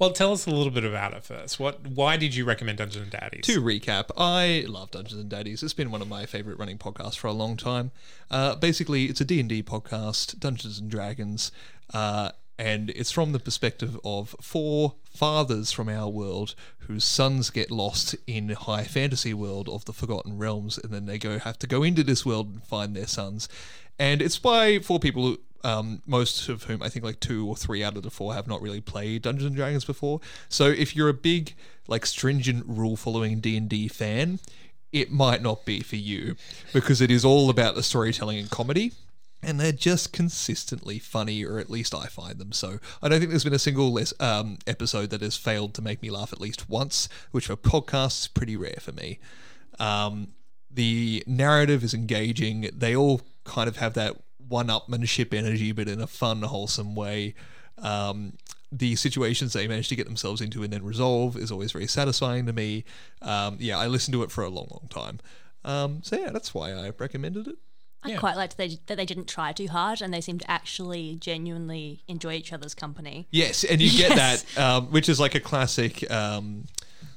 Well, 0.00 0.10
tell 0.10 0.32
us 0.32 0.44
a 0.44 0.50
little 0.50 0.72
bit 0.72 0.84
about 0.84 1.14
it 1.14 1.22
first. 1.22 1.60
What? 1.60 1.86
Why 1.86 2.16
did 2.16 2.34
you 2.34 2.44
recommend 2.44 2.78
Dungeons 2.78 3.04
and 3.04 3.12
Daddies? 3.12 3.44
to 3.46 3.60
recap, 3.60 4.10
I 4.16 4.64
love 4.66 4.90
Dungeons 4.90 5.20
and 5.20 5.30
Daddies. 5.30 5.62
It's 5.62 5.72
been 5.72 5.92
one 5.92 6.02
of 6.02 6.08
my 6.08 6.26
favorite 6.26 6.58
running 6.58 6.78
podcasts 6.78 7.16
for 7.16 7.28
a 7.28 7.32
long 7.32 7.56
time. 7.56 7.92
Uh, 8.28 8.56
basically, 8.56 9.04
it's 9.04 9.20
a 9.20 9.24
D&D 9.24 9.62
podcast, 9.62 10.40
Dungeons 10.40 10.80
and 10.80 10.90
Dragons, 10.90 11.52
uh, 11.92 12.32
and 12.58 12.90
it's 12.90 13.12
from 13.12 13.30
the 13.30 13.38
perspective 13.38 13.98
of 14.04 14.34
four 14.40 14.94
fathers 15.04 15.70
from 15.70 15.88
our 15.88 16.08
world 16.08 16.56
whose 16.78 17.04
sons 17.04 17.50
get 17.50 17.70
lost 17.70 18.16
in 18.26 18.48
high 18.48 18.84
fantasy 18.84 19.32
world 19.32 19.68
of 19.68 19.84
the 19.84 19.92
Forgotten 19.92 20.38
Realms, 20.38 20.76
and 20.76 20.92
then 20.92 21.06
they 21.06 21.18
go 21.18 21.38
have 21.38 21.58
to 21.60 21.68
go 21.68 21.84
into 21.84 22.02
this 22.02 22.26
world 22.26 22.52
and 22.52 22.64
find 22.64 22.96
their 22.96 23.06
sons. 23.06 23.48
And 23.96 24.20
it's 24.20 24.38
by 24.38 24.80
four 24.80 24.98
people 24.98 25.22
who 25.24 25.38
um, 25.64 26.02
most 26.06 26.48
of 26.48 26.64
whom 26.64 26.82
I 26.82 26.88
think 26.88 27.04
like 27.04 27.20
two 27.20 27.48
or 27.48 27.56
three 27.56 27.82
out 27.82 27.96
of 27.96 28.02
the 28.02 28.10
four 28.10 28.34
have 28.34 28.46
not 28.46 28.62
really 28.62 28.80
played 28.80 29.22
Dungeons 29.22 29.46
and 29.46 29.56
Dragons 29.56 29.84
before. 29.84 30.20
So 30.48 30.66
if 30.66 30.94
you're 30.94 31.08
a 31.08 31.14
big 31.14 31.54
like 31.88 32.06
stringent 32.06 32.64
rule 32.66 32.96
following 32.96 33.40
D 33.40 33.56
and 33.56 33.68
D 33.68 33.88
fan, 33.88 34.38
it 34.92 35.10
might 35.10 35.42
not 35.42 35.64
be 35.64 35.80
for 35.80 35.96
you 35.96 36.36
because 36.72 37.00
it 37.00 37.10
is 37.10 37.24
all 37.24 37.50
about 37.50 37.74
the 37.74 37.82
storytelling 37.82 38.38
and 38.38 38.50
comedy. 38.50 38.92
And 39.42 39.60
they're 39.60 39.72
just 39.72 40.12
consistently 40.12 40.98
funny, 40.98 41.44
or 41.44 41.58
at 41.58 41.68
least 41.68 41.94
I 41.94 42.06
find 42.06 42.38
them 42.38 42.52
so. 42.52 42.78
I 43.02 43.08
don't 43.08 43.18
think 43.18 43.30
there's 43.30 43.44
been 43.44 43.52
a 43.52 43.58
single 43.58 43.92
less, 43.92 44.14
um, 44.18 44.56
episode 44.66 45.10
that 45.10 45.20
has 45.20 45.36
failed 45.36 45.74
to 45.74 45.82
make 45.82 46.00
me 46.00 46.08
laugh 46.10 46.32
at 46.32 46.40
least 46.40 46.70
once, 46.70 47.10
which 47.30 47.48
for 47.48 47.56
podcasts 47.56 48.22
is 48.22 48.28
pretty 48.28 48.56
rare 48.56 48.78
for 48.80 48.92
me. 48.92 49.18
Um, 49.78 50.28
the 50.70 51.22
narrative 51.26 51.84
is 51.84 51.92
engaging. 51.92 52.70
They 52.72 52.96
all 52.96 53.20
kind 53.44 53.68
of 53.68 53.76
have 53.76 53.92
that 53.94 54.16
one-upmanship 54.48 55.32
energy, 55.34 55.72
but 55.72 55.88
in 55.88 56.00
a 56.00 56.06
fun, 56.06 56.42
wholesome 56.42 56.94
way. 56.94 57.34
Um, 57.78 58.34
the 58.72 58.96
situations 58.96 59.52
they 59.52 59.68
manage 59.68 59.88
to 59.88 59.96
get 59.96 60.06
themselves 60.06 60.40
into 60.40 60.62
and 60.62 60.72
then 60.72 60.82
resolve 60.84 61.36
is 61.36 61.52
always 61.52 61.70
very 61.72 61.86
satisfying 61.86 62.46
to 62.46 62.52
me. 62.52 62.84
Um, 63.22 63.56
yeah, 63.60 63.78
I 63.78 63.86
listened 63.86 64.12
to 64.14 64.22
it 64.22 64.30
for 64.32 64.42
a 64.42 64.48
long, 64.48 64.66
long 64.70 64.88
time. 64.90 65.20
Um, 65.64 66.02
so 66.02 66.16
yeah, 66.18 66.30
that's 66.30 66.52
why 66.54 66.72
I 66.72 66.90
recommended 66.98 67.46
it. 67.48 67.56
I 68.02 68.10
Yeah. 68.10 68.16
quite 68.18 68.36
liked 68.36 68.56
that 68.56 68.68
they, 68.68 68.78
that 68.86 68.96
they 68.96 69.06
didn't 69.06 69.28
try 69.28 69.52
too 69.52 69.68
hard 69.68 70.02
and 70.02 70.12
they 70.12 70.20
seemed 70.20 70.40
to 70.40 70.50
actually 70.50 71.16
genuinely 71.16 72.02
enjoy 72.08 72.34
each 72.34 72.52
other's 72.52 72.74
company. 72.74 73.28
Yes, 73.30 73.64
and 73.64 73.80
you 73.80 73.90
get 73.96 74.10
Yes. 74.16 74.42
that, 74.54 74.60
um, 74.62 74.86
which 74.88 75.08
is 75.08 75.18
like 75.20 75.34
a 75.34 75.40
classic. 75.40 76.10
Um, 76.10 76.66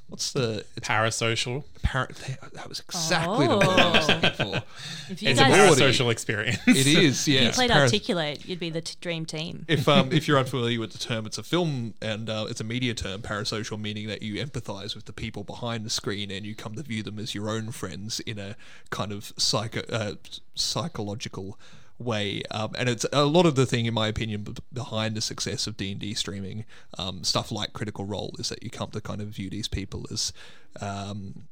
what's 0.07 0.31
the 0.31 0.65
it's 0.75 0.87
Parasocial. 0.87 1.63
par- 1.83 2.09
That 2.53 2.67
was 2.69 2.79
exactly 2.79 3.47
the 3.47 3.57
word 3.57 3.67
I 3.79 3.91
was 3.97 4.07
looking 4.07 4.31
for. 4.31 4.63
If 5.09 5.21
you 5.21 5.29
It's 5.29 5.39
a 5.39 5.43
guys 5.43 5.59
Already- 5.69 5.81
parasocial 5.81 6.11
experience. 6.11 6.59
It 6.67 6.87
is, 6.87 7.27
you 7.27 7.49
played 7.51 7.69
Paras- 7.71 7.91
Articulate, 7.91 8.45
you'd 8.45 8.59
be 8.59 8.69
the 8.69 8.81
t- 8.81 8.95
dream 9.01 9.25
team. 9.25 9.65
if 9.67 9.87
um, 9.87 10.11
if 10.11 10.27
you're 10.27 10.37
unfamiliar 10.43 10.79
with 10.79 10.91
the 10.91 10.97
term, 10.97 11.25
it's 11.25 11.37
a 11.37 11.43
film 11.43 11.93
and 12.01 12.29
uh, 12.29 12.45
it's 12.49 12.59
a 12.61 12.63
media 12.65 12.93
term, 12.93 13.21
parasocial, 13.21 13.79
meaning 13.79 14.07
that 14.07 14.21
you 14.21 14.43
empathise 14.43 14.95
with 14.95 15.05
the 15.05 15.13
people 15.13 15.43
behind 15.43 15.85
the 15.85 15.89
screen 15.89 16.31
and 16.31 16.45
you 16.45 16.55
come 16.55 16.75
to 16.75 16.83
view 16.83 17.03
them 17.03 17.19
as 17.19 17.33
your 17.35 17.49
own 17.49 17.71
friends 17.71 18.19
in 18.21 18.37
a 18.39 18.55
kind 18.89 19.11
of 19.11 19.31
psycho 19.37 19.81
uh, 19.91 20.13
psychological 20.55 21.57
way. 21.99 22.41
Um, 22.51 22.73
and 22.77 22.89
it's 22.89 23.05
a 23.11 23.25
lot 23.25 23.45
of 23.45 23.55
the 23.55 23.65
thing, 23.65 23.85
in 23.85 23.93
my 23.93 24.07
opinion, 24.07 24.47
behind 24.71 25.15
the 25.15 25.21
success 25.21 25.67
of 25.67 25.77
D 25.77 25.91
and 25.91 25.99
D 25.99 26.13
streaming, 26.13 26.65
um, 26.97 27.23
stuff 27.23 27.51
like 27.51 27.73
Critical 27.73 28.05
Role, 28.05 28.35
is 28.39 28.49
that 28.49 28.63
you 28.63 28.69
come 28.69 28.91
to 28.91 29.01
kind 29.01 29.21
of 29.21 29.29
view 29.29 29.49
these 29.49 29.67
people 29.67 30.05
as 30.11 30.33
um, 30.81 31.47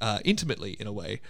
uh, 0.00 0.20
intimately 0.24 0.72
in 0.72 0.86
a 0.86 0.92
way. 0.92 1.20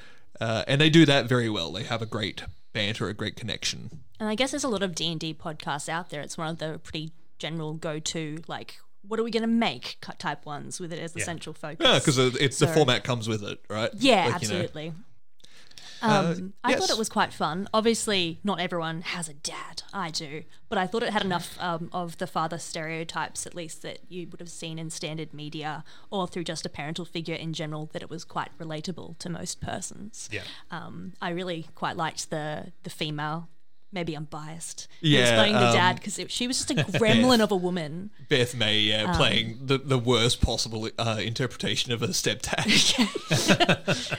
Uh, 0.40 0.64
and 0.66 0.80
they 0.80 0.90
do 0.90 1.04
that 1.06 1.26
very 1.26 1.50
well. 1.50 1.72
They 1.72 1.82
have 1.84 2.00
a 2.02 2.06
great 2.06 2.44
banter, 2.72 3.08
a 3.08 3.14
great 3.14 3.36
connection. 3.36 3.90
And 4.18 4.28
I 4.28 4.34
guess 4.34 4.52
there's 4.52 4.64
a 4.64 4.68
lot 4.68 4.82
of 4.82 4.94
D&D 4.94 5.34
podcasts 5.34 5.88
out 5.88 6.10
there. 6.10 6.20
It's 6.20 6.38
one 6.38 6.48
of 6.48 6.58
the 6.58 6.80
pretty 6.82 7.12
general 7.38 7.74
go-to, 7.74 8.42
like, 8.46 8.78
what 9.06 9.18
are 9.18 9.22
we 9.22 9.30
going 9.30 9.42
to 9.42 9.48
make 9.48 9.96
type 10.18 10.46
ones 10.46 10.78
with 10.78 10.92
it 10.92 10.98
as 10.98 11.12
the 11.12 11.20
central 11.20 11.54
focus. 11.54 11.86
Yeah, 11.86 11.98
because 11.98 12.18
it's 12.18 12.58
the 12.58 12.68
format 12.68 13.02
comes 13.02 13.28
with 13.28 13.42
it, 13.42 13.60
right? 13.68 13.90
Yeah, 13.94 14.28
Like, 14.28 14.42
you 14.42 14.48
know. 14.48 14.92
Uh, 16.02 16.34
Um, 16.36 16.52
I 16.64 16.74
thought 16.74 16.90
it 16.90 16.98
was 16.98 17.08
quite 17.08 17.32
fun. 17.32 17.68
Obviously, 17.74 18.40
not 18.42 18.60
everyone 18.60 19.02
has 19.02 19.28
a 19.28 19.34
dad. 19.34 19.82
I 19.92 20.10
do, 20.10 20.44
but 20.68 20.78
I 20.78 20.86
thought 20.86 21.02
it 21.02 21.12
had 21.12 21.24
enough 21.24 21.56
um, 21.60 21.88
of 21.92 22.18
the 22.18 22.26
father 22.26 22.58
stereotypes, 22.58 23.46
at 23.46 23.54
least 23.54 23.82
that 23.82 23.98
you 24.08 24.28
would 24.30 24.40
have 24.40 24.50
seen 24.50 24.78
in 24.78 24.90
standard 24.90 25.32
media 25.34 25.84
or 26.10 26.26
through 26.26 26.44
just 26.44 26.64
a 26.66 26.68
parental 26.68 27.04
figure 27.04 27.34
in 27.34 27.52
general, 27.52 27.90
that 27.92 28.02
it 28.02 28.10
was 28.10 28.24
quite 28.24 28.56
relatable 28.58 29.18
to 29.18 29.28
most 29.28 29.60
persons. 29.60 30.28
Yeah. 30.32 30.42
Um, 30.70 31.12
I 31.20 31.30
really 31.30 31.66
quite 31.74 31.96
liked 31.96 32.30
the 32.30 32.72
the 32.82 32.90
female. 32.90 33.48
Maybe 33.92 34.14
I'm 34.14 34.24
biased. 34.24 34.86
Yeah, 35.00 35.16
who 35.16 35.22
was 35.22 35.30
playing 35.32 35.54
the 35.54 35.66
um, 35.68 35.74
dad 35.74 35.96
because 35.96 36.20
she 36.28 36.46
was 36.46 36.58
just 36.58 36.70
a 36.70 36.74
gremlin 36.98 37.40
of 37.40 37.50
a 37.50 37.56
woman. 37.56 38.10
Beth 38.28 38.54
May, 38.54 38.78
yeah, 38.80 39.02
Um, 39.10 39.16
playing 39.16 39.58
the, 39.62 39.78
the 39.78 39.98
worst 39.98 40.40
possible 40.40 40.88
uh, 40.98 41.18
interpretation 41.20 41.90
of 41.92 42.02
a 42.02 42.08
stepdad. 42.08 42.68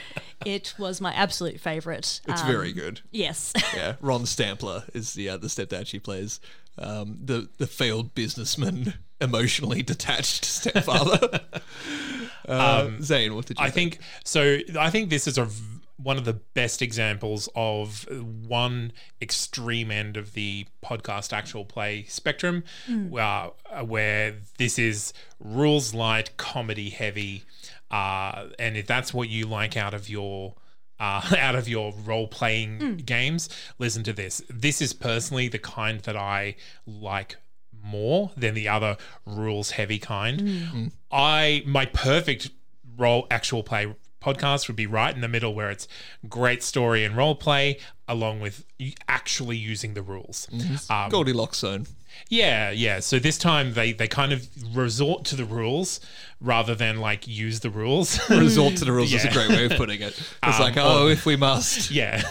It 0.44 0.74
was 0.76 1.00
my 1.00 1.12
absolute 1.14 1.60
favorite. 1.60 2.20
it's 2.26 2.40
Um, 2.42 2.46
very 2.48 2.72
good. 2.72 3.00
Yes. 3.12 3.52
Yeah, 3.76 3.94
Ron 4.00 4.26
Stampler 4.26 4.82
is 4.92 5.14
the 5.14 5.28
uh, 5.28 5.36
the 5.36 5.46
stepdad 5.46 5.86
she 5.86 6.00
plays. 6.00 6.40
Um, 6.76 7.18
the 7.24 7.48
the 7.58 7.66
failed 7.68 8.12
businessman, 8.16 8.94
emotionally 9.20 9.82
detached 9.84 10.44
stepfather. 10.44 11.40
uh, 12.48 12.90
Zane, 13.00 13.34
what 13.36 13.46
did 13.46 13.58
you? 13.58 13.62
Um, 13.64 13.68
I 13.68 13.70
think 13.70 13.98
so. 14.24 14.58
I 14.78 14.90
think 14.90 15.10
this 15.10 15.26
is 15.28 15.38
a 15.38 15.44
v- 15.44 15.62
one 16.02 16.16
of 16.16 16.24
the 16.24 16.32
best 16.32 16.82
examples 16.82 17.48
of 17.54 18.06
one 18.46 18.92
extreme 19.20 19.90
end 19.90 20.16
of 20.16 20.32
the 20.34 20.66
podcast 20.84 21.32
actual 21.32 21.64
play 21.64 22.04
spectrum, 22.08 22.64
uh, 23.16 23.48
where 23.84 24.34
this 24.58 24.78
is 24.78 25.12
rules 25.38 25.94
light, 25.94 26.36
comedy 26.36 26.90
heavy, 26.90 27.44
uh, 27.90 28.46
and 28.58 28.76
if 28.76 28.86
that's 28.86 29.12
what 29.14 29.28
you 29.28 29.46
like 29.46 29.76
out 29.76 29.94
of 29.94 30.08
your 30.08 30.54
uh, 30.98 31.20
out 31.38 31.54
of 31.54 31.68
your 31.68 31.92
role 32.04 32.26
playing 32.28 33.02
games, 33.04 33.48
listen 33.78 34.02
to 34.04 34.12
this. 34.12 34.42
This 34.48 34.80
is 34.80 34.92
personally 34.92 35.48
the 35.48 35.58
kind 35.58 36.00
that 36.00 36.16
I 36.16 36.56
like 36.86 37.36
more 37.84 38.30
than 38.36 38.54
the 38.54 38.68
other 38.68 38.96
rules 39.26 39.72
heavy 39.72 39.98
kind. 39.98 40.92
I 41.10 41.62
my 41.66 41.86
perfect 41.86 42.50
role 42.96 43.26
actual 43.30 43.62
play 43.62 43.94
podcast 44.22 44.68
would 44.68 44.76
be 44.76 44.86
right 44.86 45.14
in 45.14 45.20
the 45.20 45.28
middle 45.28 45.54
where 45.54 45.70
it's 45.70 45.88
great 46.28 46.62
story 46.62 47.04
and 47.04 47.16
role 47.16 47.34
play 47.34 47.78
along 48.08 48.40
with 48.40 48.64
actually 49.08 49.56
using 49.56 49.94
the 49.94 50.02
rules. 50.02 50.48
Um, 50.90 51.10
Goldilocks 51.10 51.58
zone. 51.58 51.86
yeah, 52.28 52.70
yeah. 52.70 53.00
So 53.00 53.18
this 53.18 53.38
time 53.38 53.72
they 53.74 53.92
they 53.92 54.06
kind 54.08 54.32
of 54.32 54.46
resort 54.76 55.24
to 55.26 55.36
the 55.36 55.44
rules 55.46 56.00
rather 56.40 56.74
than 56.74 56.98
like 57.00 57.26
use 57.26 57.60
the 57.60 57.70
rules. 57.70 58.18
Resort 58.30 58.76
to 58.76 58.84
the 58.84 58.92
rules 58.92 59.12
is 59.12 59.24
a 59.24 59.30
great 59.30 59.48
way 59.48 59.64
of 59.66 59.72
putting 59.72 60.00
it. 60.02 60.12
It's 60.44 60.56
Um, 60.58 60.62
like, 60.62 60.76
oh, 60.76 61.08
if 61.08 61.24
we 61.24 61.36
must. 61.36 61.90
yeah. 62.00 62.22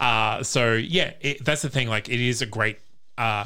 uh, 0.00 0.42
so 0.42 0.74
yeah, 0.74 1.12
it, 1.20 1.44
that's 1.44 1.62
the 1.62 1.68
thing. 1.70 1.88
Like, 1.88 2.08
it 2.08 2.20
is 2.20 2.42
a 2.42 2.46
great. 2.46 2.78
Uh, 3.18 3.44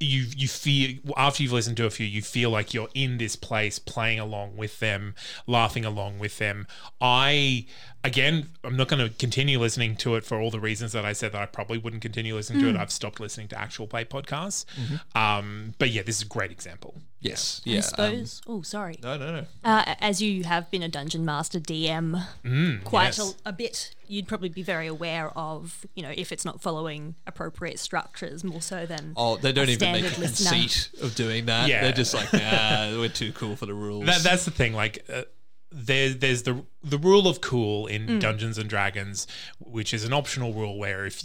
you 0.00 0.26
you 0.36 0.48
feel 0.48 0.98
after 1.16 1.42
you've 1.42 1.52
listened 1.52 1.76
to 1.78 1.86
a 1.86 1.90
few, 1.90 2.06
you 2.06 2.22
feel 2.22 2.50
like 2.50 2.74
you're 2.74 2.88
in 2.94 3.18
this 3.18 3.36
place, 3.36 3.78
playing 3.78 4.18
along 4.20 4.56
with 4.56 4.78
them, 4.78 5.14
laughing 5.46 5.84
along 5.84 6.18
with 6.18 6.38
them. 6.38 6.66
I 7.00 7.66
again, 8.04 8.50
I'm 8.62 8.76
not 8.76 8.88
going 8.88 9.06
to 9.06 9.14
continue 9.16 9.58
listening 9.58 9.96
to 9.96 10.14
it 10.14 10.24
for 10.24 10.40
all 10.40 10.50
the 10.50 10.60
reasons 10.60 10.92
that 10.92 11.04
I 11.04 11.12
said 11.12 11.32
that 11.32 11.42
I 11.42 11.46
probably 11.46 11.78
wouldn't 11.78 12.02
continue 12.02 12.34
listening 12.34 12.60
to 12.60 12.68
it. 12.68 12.76
I've 12.80 12.92
stopped 12.92 13.18
listening 13.18 13.48
to 13.48 13.58
actual 13.58 13.86
play 13.88 14.04
podcasts. 14.04 14.64
Um, 15.16 15.74
but 15.78 15.90
yeah, 15.90 16.02
this 16.02 16.16
is 16.16 16.22
a 16.22 16.26
great 16.28 16.52
example. 16.52 16.94
Yes. 17.20 17.60
I 17.66 17.70
Yeah. 17.70 17.76
um, 17.78 17.82
suppose. 17.82 18.42
oh, 18.46 18.62
sorry. 18.62 18.98
no, 19.02 19.16
no, 19.16 19.32
no. 19.40 19.46
Uh, 19.64 19.94
as 20.00 20.20
you 20.22 20.44
have 20.44 20.70
been 20.70 20.82
a 20.82 20.88
dungeon 20.88 21.24
master 21.24 21.58
DM 21.58 22.12
quite 22.84 23.12
Mm, 23.14 23.18
yes. 23.18 23.34
a, 23.44 23.48
a 23.48 23.52
bit, 23.52 23.94
you'd 24.06 24.28
probably 24.28 24.48
be 24.50 24.62
very 24.62 24.86
aware 24.86 25.30
of, 25.36 25.86
you 25.94 26.02
know, 26.02 26.12
if 26.14 26.30
it's 26.30 26.44
not 26.44 26.60
following 26.60 27.14
appropriate 27.26 27.78
structures 27.78 28.44
more 28.44 28.60
so 28.60 28.86
than 28.86 29.12
Oh, 29.16 29.36
they 29.38 29.52
don't 29.52 29.68
a 29.68 29.72
even 29.72 29.92
make 29.92 30.04
a 30.04 30.20
listener. 30.20 30.50
conceit 30.50 30.90
of 31.02 31.14
doing 31.14 31.46
that. 31.46 31.68
Yeah. 31.68 31.82
They're 31.82 31.92
just 31.92 32.14
like, 32.14 32.32
nah, 32.32 32.98
we're 32.98 33.08
too 33.08 33.32
cool 33.32 33.56
for 33.56 33.66
the 33.66 33.74
rules. 33.74 34.06
That, 34.06 34.20
that's 34.22 34.44
the 34.44 34.50
thing. 34.50 34.74
Like, 34.74 35.04
uh, 35.12 35.22
there, 35.72 36.10
there's 36.14 36.44
the 36.44 36.64
the 36.84 36.96
rule 36.96 37.26
of 37.26 37.40
cool 37.40 37.86
in 37.88 38.06
Mm. 38.06 38.20
Dungeons 38.20 38.56
and 38.56 38.70
Dragons, 38.70 39.26
which 39.58 39.92
is 39.92 40.04
an 40.04 40.12
optional 40.12 40.54
rule 40.54 40.78
where 40.78 41.04
if 41.06 41.22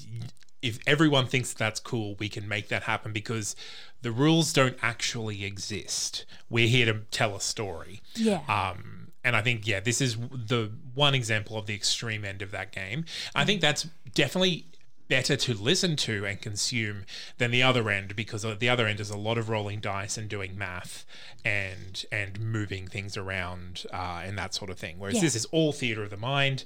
if 0.62 0.80
everyone 0.86 1.26
thinks 1.28 1.54
that's 1.54 1.80
cool, 1.80 2.16
we 2.20 2.30
can 2.30 2.48
make 2.48 2.68
that 2.70 2.84
happen 2.84 3.12
because 3.14 3.56
the 4.02 4.12
rules 4.12 4.54
don't 4.54 4.78
actually 4.82 5.44
exist. 5.44 6.26
We're 6.50 6.68
here 6.68 6.86
to 6.92 7.00
tell 7.12 7.36
a 7.36 7.42
story. 7.42 8.02
Yeah. 8.16 8.42
Um, 8.48 9.10
and 9.24 9.36
I 9.36 9.42
think 9.42 9.68
yeah, 9.68 9.80
this 9.80 10.02
is 10.02 10.18
the 10.18 10.72
one 10.94 11.14
example 11.16 11.58
of 11.58 11.66
the 11.68 11.76
extreme 11.76 12.26
end 12.26 12.42
of 12.42 12.52
that 12.52 12.72
game. 12.72 13.06
I 13.36 13.46
think 13.46 13.62
that's 13.62 13.88
definitely 14.14 14.66
better 15.08 15.36
to 15.36 15.54
listen 15.54 15.98
to 15.98 16.26
and 16.26 16.40
consume 16.42 17.04
than 17.38 17.52
the 17.52 17.62
other 17.62 17.90
end 17.90 18.16
because 18.16 18.44
the 18.60 18.70
other 18.70 18.88
end 18.88 19.00
is 19.02 19.10
a 19.10 19.18
lot 19.18 19.38
of 19.38 19.50
rolling 19.50 19.80
dice 19.82 20.18
and 20.18 20.30
doing 20.30 20.58
math 20.58 21.06
and 21.44 22.06
and 22.14 22.40
moving 22.40 22.88
things 22.88 23.18
around 23.18 23.84
uh, 23.94 24.22
and 24.24 24.38
that 24.38 24.54
sort 24.54 24.70
of 24.72 24.80
thing. 24.80 24.98
Whereas 24.98 25.16
Yeah. 25.18 25.22
this 25.24 25.36
is 25.36 25.46
all 25.46 25.74
theater 25.74 26.04
of 26.04 26.10
the 26.12 26.18
mind. 26.18 26.64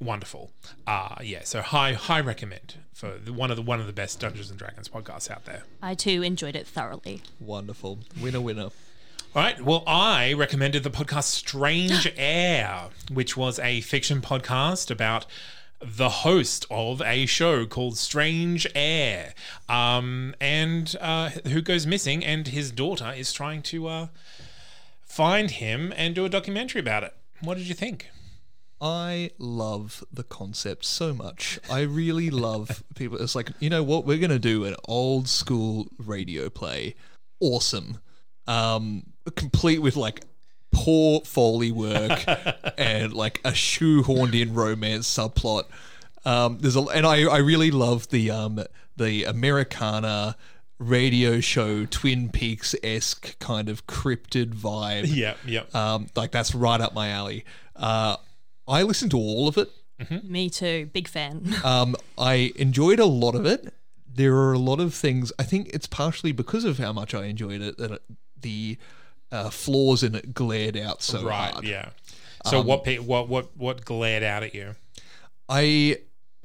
Wonderful, 0.00 0.52
uh, 0.86 1.16
yeah. 1.22 1.40
So 1.42 1.60
high, 1.60 1.94
high 1.94 2.20
recommend 2.20 2.76
for 2.92 3.18
the, 3.18 3.32
one 3.32 3.50
of 3.50 3.56
the 3.56 3.62
one 3.62 3.80
of 3.80 3.86
the 3.86 3.92
best 3.92 4.20
Dungeons 4.20 4.50
and 4.50 4.58
Dragons 4.58 4.88
podcasts 4.88 5.30
out 5.30 5.44
there. 5.44 5.64
I 5.82 5.94
too 5.94 6.22
enjoyed 6.22 6.54
it 6.54 6.66
thoroughly. 6.66 7.22
Wonderful. 7.40 8.00
Winner, 8.20 8.40
winner. 8.40 8.70
All 9.34 9.42
right. 9.42 9.60
Well, 9.60 9.82
I 9.86 10.32
recommended 10.32 10.84
the 10.84 10.90
podcast 10.90 11.24
Strange 11.24 12.12
Air, 12.16 12.88
which 13.12 13.36
was 13.36 13.58
a 13.58 13.80
fiction 13.80 14.20
podcast 14.20 14.90
about 14.90 15.26
the 15.80 16.08
host 16.08 16.66
of 16.70 17.00
a 17.02 17.26
show 17.26 17.66
called 17.66 17.96
Strange 17.96 18.66
Air, 18.74 19.34
um, 19.68 20.34
and 20.40 20.96
uh, 21.00 21.30
who 21.46 21.60
goes 21.60 21.86
missing, 21.86 22.24
and 22.24 22.48
his 22.48 22.70
daughter 22.72 23.12
is 23.16 23.32
trying 23.32 23.62
to 23.62 23.86
uh, 23.86 24.06
find 25.04 25.52
him 25.52 25.92
and 25.96 26.14
do 26.14 26.24
a 26.24 26.28
documentary 26.28 26.80
about 26.80 27.04
it. 27.04 27.14
What 27.40 27.58
did 27.58 27.68
you 27.68 27.74
think? 27.74 28.10
I 28.80 29.30
love 29.38 30.04
the 30.12 30.22
concept 30.22 30.84
so 30.84 31.12
much. 31.12 31.58
I 31.70 31.80
really 31.80 32.30
love 32.30 32.82
people. 32.94 33.18
It's 33.18 33.34
like, 33.34 33.50
you 33.60 33.70
know 33.70 33.82
what? 33.82 34.04
We're 34.04 34.18
going 34.18 34.30
to 34.30 34.38
do 34.38 34.64
an 34.64 34.76
old 34.86 35.28
school 35.28 35.88
radio 35.98 36.48
play. 36.48 36.94
Awesome. 37.40 37.98
Um, 38.46 39.04
complete 39.34 39.80
with 39.80 39.96
like 39.96 40.22
poor 40.70 41.20
Foley 41.24 41.72
work 41.72 42.24
and 42.78 43.12
like 43.12 43.40
a 43.44 43.50
shoehorned 43.50 44.40
in 44.40 44.54
romance 44.54 45.08
subplot. 45.12 45.64
Um, 46.24 46.58
there's 46.60 46.76
a, 46.76 46.82
and 46.82 47.06
I, 47.06 47.24
I 47.24 47.38
really 47.38 47.70
love 47.70 48.08
the, 48.10 48.30
um, 48.30 48.62
the 48.96 49.24
Americana 49.24 50.36
radio 50.78 51.40
show 51.40 51.84
Twin 51.86 52.28
Peaks 52.30 52.74
esque 52.82 53.38
kind 53.40 53.68
of 53.68 53.86
cryptid 53.86 54.54
vibe. 54.54 55.04
Yeah, 55.08 55.34
yeah. 55.44 55.64
Um, 55.74 56.06
like 56.14 56.30
that's 56.30 56.54
right 56.54 56.80
up 56.80 56.94
my 56.94 57.10
alley. 57.10 57.44
Uh, 57.74 58.16
I 58.68 58.82
listened 58.82 59.10
to 59.12 59.16
all 59.16 59.48
of 59.48 59.56
it. 59.58 59.70
Me 60.22 60.48
too. 60.48 60.90
Big 60.92 61.08
fan. 61.08 61.54
Um, 61.64 61.96
I 62.16 62.52
enjoyed 62.56 63.00
a 63.00 63.06
lot 63.06 63.34
of 63.34 63.44
it. 63.46 63.72
There 64.06 64.36
are 64.36 64.52
a 64.52 64.58
lot 64.58 64.80
of 64.80 64.94
things. 64.94 65.32
I 65.38 65.42
think 65.42 65.70
it's 65.72 65.86
partially 65.86 66.32
because 66.32 66.64
of 66.64 66.78
how 66.78 66.92
much 66.92 67.14
I 67.14 67.24
enjoyed 67.24 67.60
it 67.60 67.78
that 67.78 67.90
it, 67.92 68.02
the 68.40 68.78
uh, 69.32 69.50
flaws 69.50 70.02
in 70.02 70.14
it 70.14 70.34
glared 70.34 70.76
out 70.76 71.02
so 71.02 71.22
right. 71.24 71.52
hard. 71.52 71.64
Yeah. 71.64 71.90
So 72.46 72.60
what, 72.62 72.84
pe- 72.84 72.98
what, 72.98 73.28
what, 73.28 73.56
what 73.56 73.84
glared 73.84 74.22
out 74.22 74.42
at 74.42 74.54
you? 74.54 74.76
I 75.48 75.98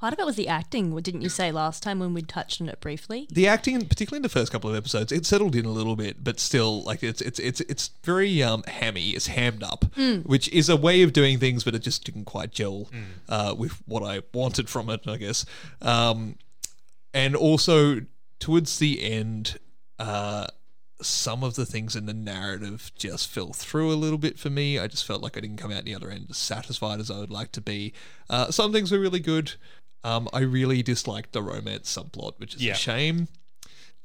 Part 0.04 0.12
of 0.12 0.20
it 0.20 0.26
was 0.26 0.36
the 0.36 0.50
acting, 0.50 0.94
didn't 1.00 1.22
you 1.22 1.30
say 1.30 1.50
last 1.50 1.82
time 1.82 2.00
when 2.00 2.14
we 2.14 2.24
touched 2.24 2.60
on 2.60 2.68
it 2.68 2.82
briefly? 2.82 3.26
the 3.32 3.48
acting, 3.48 3.80
particularly 3.86 4.18
in 4.18 4.24
the 4.24 4.28
first 4.28 4.52
couple 4.52 4.70
of 4.70 4.76
episodes, 4.76 5.14
it 5.14 5.26
settled 5.26 5.56
in 5.56 5.64
a 5.64 5.72
little 5.72 5.96
bit, 5.96 6.22
but 6.22 6.42
still, 6.42 6.84
like 6.84 7.04
it's 7.04 7.22
it's 7.22 7.40
it's 7.40 7.62
it's 7.62 7.90
very 8.04 8.44
um, 8.44 8.64
hammy. 8.64 9.12
It's 9.12 9.28
hammed 9.28 9.64
up, 9.64 9.86
which 10.26 10.50
is 10.50 10.68
a 10.68 10.76
way 10.76 11.04
of 11.04 11.14
doing 11.14 11.40
things, 11.40 11.64
but 11.64 11.74
it 11.74 11.84
just 11.84 12.04
didn't 12.04 12.26
quite 12.26 12.52
gel 12.52 12.90
uh, 13.30 13.56
with 13.58 13.82
what 13.86 14.04
I 14.04 14.24
wanted 14.34 14.70
from 14.70 14.90
it, 14.90 15.08
I 15.08 15.16
guess. 15.16 15.46
Um, 15.82 16.36
and 17.14 17.34
also 17.34 18.02
towards 18.40 18.80
the 18.80 19.02
end, 19.02 19.58
uh, 20.00 20.48
some 21.02 21.46
of 21.46 21.56
the 21.56 21.66
things 21.66 21.96
in 21.96 22.08
the 22.08 22.14
narrative 22.14 22.92
just 22.98 23.30
fell 23.30 23.54
through 23.54 23.90
a 23.90 23.96
little 23.96 24.18
bit 24.18 24.38
for 24.38 24.50
me. 24.50 24.78
I 24.78 24.88
just 24.88 25.06
felt 25.06 25.22
like 25.22 25.38
I 25.38 25.40
didn't 25.40 25.60
come 25.60 25.72
out 25.72 25.86
the 25.86 25.96
other 25.96 26.10
end 26.10 26.28
as 26.30 26.36
satisfied 26.36 27.00
as 27.00 27.10
I 27.10 27.20
would 27.20 27.32
like 27.32 27.54
to 27.54 27.62
be. 27.62 27.94
Uh, 28.30 28.52
some 28.52 28.74
things 28.74 28.92
were 28.92 29.00
really 29.00 29.22
good. 29.22 29.54
Um, 30.04 30.28
I 30.34 30.40
really 30.40 30.84
disliked 30.84 31.32
the 31.32 31.42
romance 31.42 31.96
subplot, 31.96 32.34
which 32.40 32.56
is 32.56 32.62
Yeah. 32.64 32.74
a 32.74 32.76
shame 32.76 33.28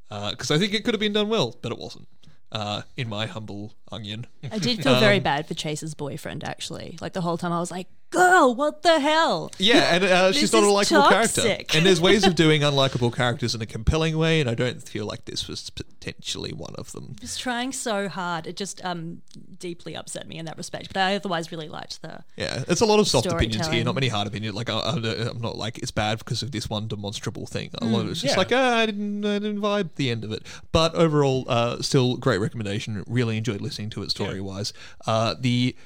because 0.09 0.51
I 0.51 0.59
think 0.59 0.73
it 0.75 0.85
could 0.85 0.95
have 0.95 1.01
been 1.01 1.13
done 1.13 1.29
well, 1.29 1.57
but 1.61 1.73
it 1.73 1.79
wasn't. 1.79 2.09
Uh, 2.51 2.83
in 2.97 3.09
my 3.11 3.27
humble 3.27 3.75
onion, 3.93 4.27
I 4.51 4.59
did 4.59 4.83
feel 4.83 4.95
Um, 4.95 5.01
very 5.01 5.21
bad 5.21 5.47
for 5.47 5.53
Chase's 5.55 5.93
boyfriend, 5.95 6.45
actually. 6.45 6.97
Like 7.01 7.13
the 7.13 7.21
whole 7.21 7.37
time 7.37 7.53
I 7.53 7.61
was 7.61 7.71
like, 7.71 7.89
girl, 8.11 8.55
what 8.55 8.83
the 8.83 9.01
hell? 9.01 9.51
yeah, 9.59 9.95
and 9.95 10.05
uh, 10.05 10.33
she's 10.33 10.53
not 10.53 10.63
a 10.63 10.71
likable 10.71 11.09
character. 11.09 11.59
And 11.75 11.85
there's 11.87 12.01
ways 12.01 12.27
of 12.27 12.35
doing 12.45 12.63
unlikable 12.63 13.15
characters 13.15 13.55
in 13.55 13.63
a 13.63 13.67
compelling 13.67 14.17
way, 14.19 14.41
and 14.41 14.49
I 14.49 14.55
don't 14.55 14.83
feel 14.83 15.07
like 15.07 15.25
this 15.25 15.47
was 15.49 15.71
potentially 15.71 16.53
one 16.53 16.75
of 16.77 16.93
them. 16.93 17.17
was 17.21 17.37
trying 17.37 17.73
so 17.73 18.09
hard. 18.09 18.47
It 18.47 18.57
just 18.57 18.85
um 18.85 19.23
deeply 19.59 19.97
upset 19.97 20.27
me 20.29 20.39
in 20.39 20.45
that 20.47 20.57
respect. 20.57 20.89
But 20.93 21.01
I 21.01 21.17
otherwise 21.17 21.51
really 21.53 21.69
liked 21.69 22.03
the 22.03 22.25
Yeah, 22.37 22.65
it's 22.69 22.81
a 22.81 22.87
lot 22.87 23.01
of 23.01 23.09
soft 23.09 23.27
opinions 23.27 23.67
here, 23.69 23.85
not 23.85 23.95
many 23.95 24.09
hard 24.09 24.27
opinions. 24.29 24.55
Like 24.55 24.71
I, 24.71 24.79
I'm 24.81 25.05
I'm 25.05 25.41
not 25.41 25.57
like 25.57 25.79
it's 25.79 25.91
bad 25.91 26.19
because 26.19 26.43
of 26.43 26.53
this 26.53 26.69
one 26.71 26.89
demonstrable 26.89 27.47
thing. 27.47 27.71
A 27.81 27.85
lot 27.85 28.03
of 28.03 28.11
it's 28.11 28.21
just 28.23 28.35
Yeah. 28.35 28.39
like 28.39 28.53
ah, 28.53 28.79
I 28.79 28.87
didn't, 28.87 29.25
I 29.25 29.39
didn't 29.39 29.61
vibe 29.61 29.91
the 29.97 30.11
end 30.11 30.25
of 30.25 30.33
it. 30.33 30.43
But 30.73 30.95
overall, 30.95 31.45
uh, 31.49 31.83
still 31.83 32.17
great 32.17 32.39
recommendation. 32.39 33.05
Really 33.07 33.37
enjoyed 33.37 33.61
listening 33.61 33.91
to 33.91 34.03
it 34.03 34.11
story 34.11 34.41
wise. 34.41 34.73
Uh, 35.07 35.35
the 35.39 35.77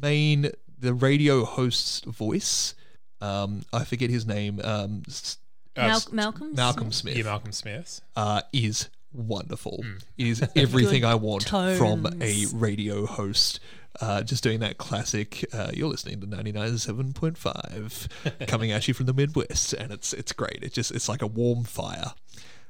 main 0.00 0.50
the 0.82 0.94
radio 0.94 1.44
host's 1.44 2.00
voice, 2.00 2.74
um, 3.20 3.62
I 3.72 3.84
forget 3.84 4.10
his 4.10 4.26
name. 4.26 4.60
Um, 4.62 5.02
s- 5.08 5.38
Uh, 5.74 5.86
Mal- 5.88 5.96
s- 5.96 6.12
Malcolm. 6.12 6.54
Malcolm 6.54 6.92
Smith 6.92 7.16
yeah, 7.16 7.22
Malcolm 7.24 7.52
Smith. 7.52 8.02
uh, 8.14 8.42
is 8.52 8.90
wonderful. 9.14 9.82
It 10.18 10.26
is 10.26 10.42
everything 10.56 11.02
I 11.04 11.14
want 11.14 11.48
from 11.48 12.06
a 12.20 12.46
radio 12.52 13.06
host. 13.06 13.58
Uh, 14.00 14.22
just 14.22 14.42
doing 14.42 14.60
that 14.60 14.78
classic. 14.78 15.44
Uh, 15.52 15.70
you're 15.74 15.88
listening 15.88 16.20
to 16.20 16.26
99.7.5 16.26 18.08
coming 18.48 18.72
at 18.72 18.88
you 18.88 18.94
from 18.94 19.06
the 19.06 19.12
Midwest, 19.14 19.72
and 19.74 19.92
it's 19.92 20.12
it's 20.12 20.32
great. 20.32 20.58
It's 20.62 20.74
just 20.74 20.90
it's 20.92 21.08
like 21.08 21.22
a 21.22 21.26
warm 21.26 21.64
fire. 21.64 22.12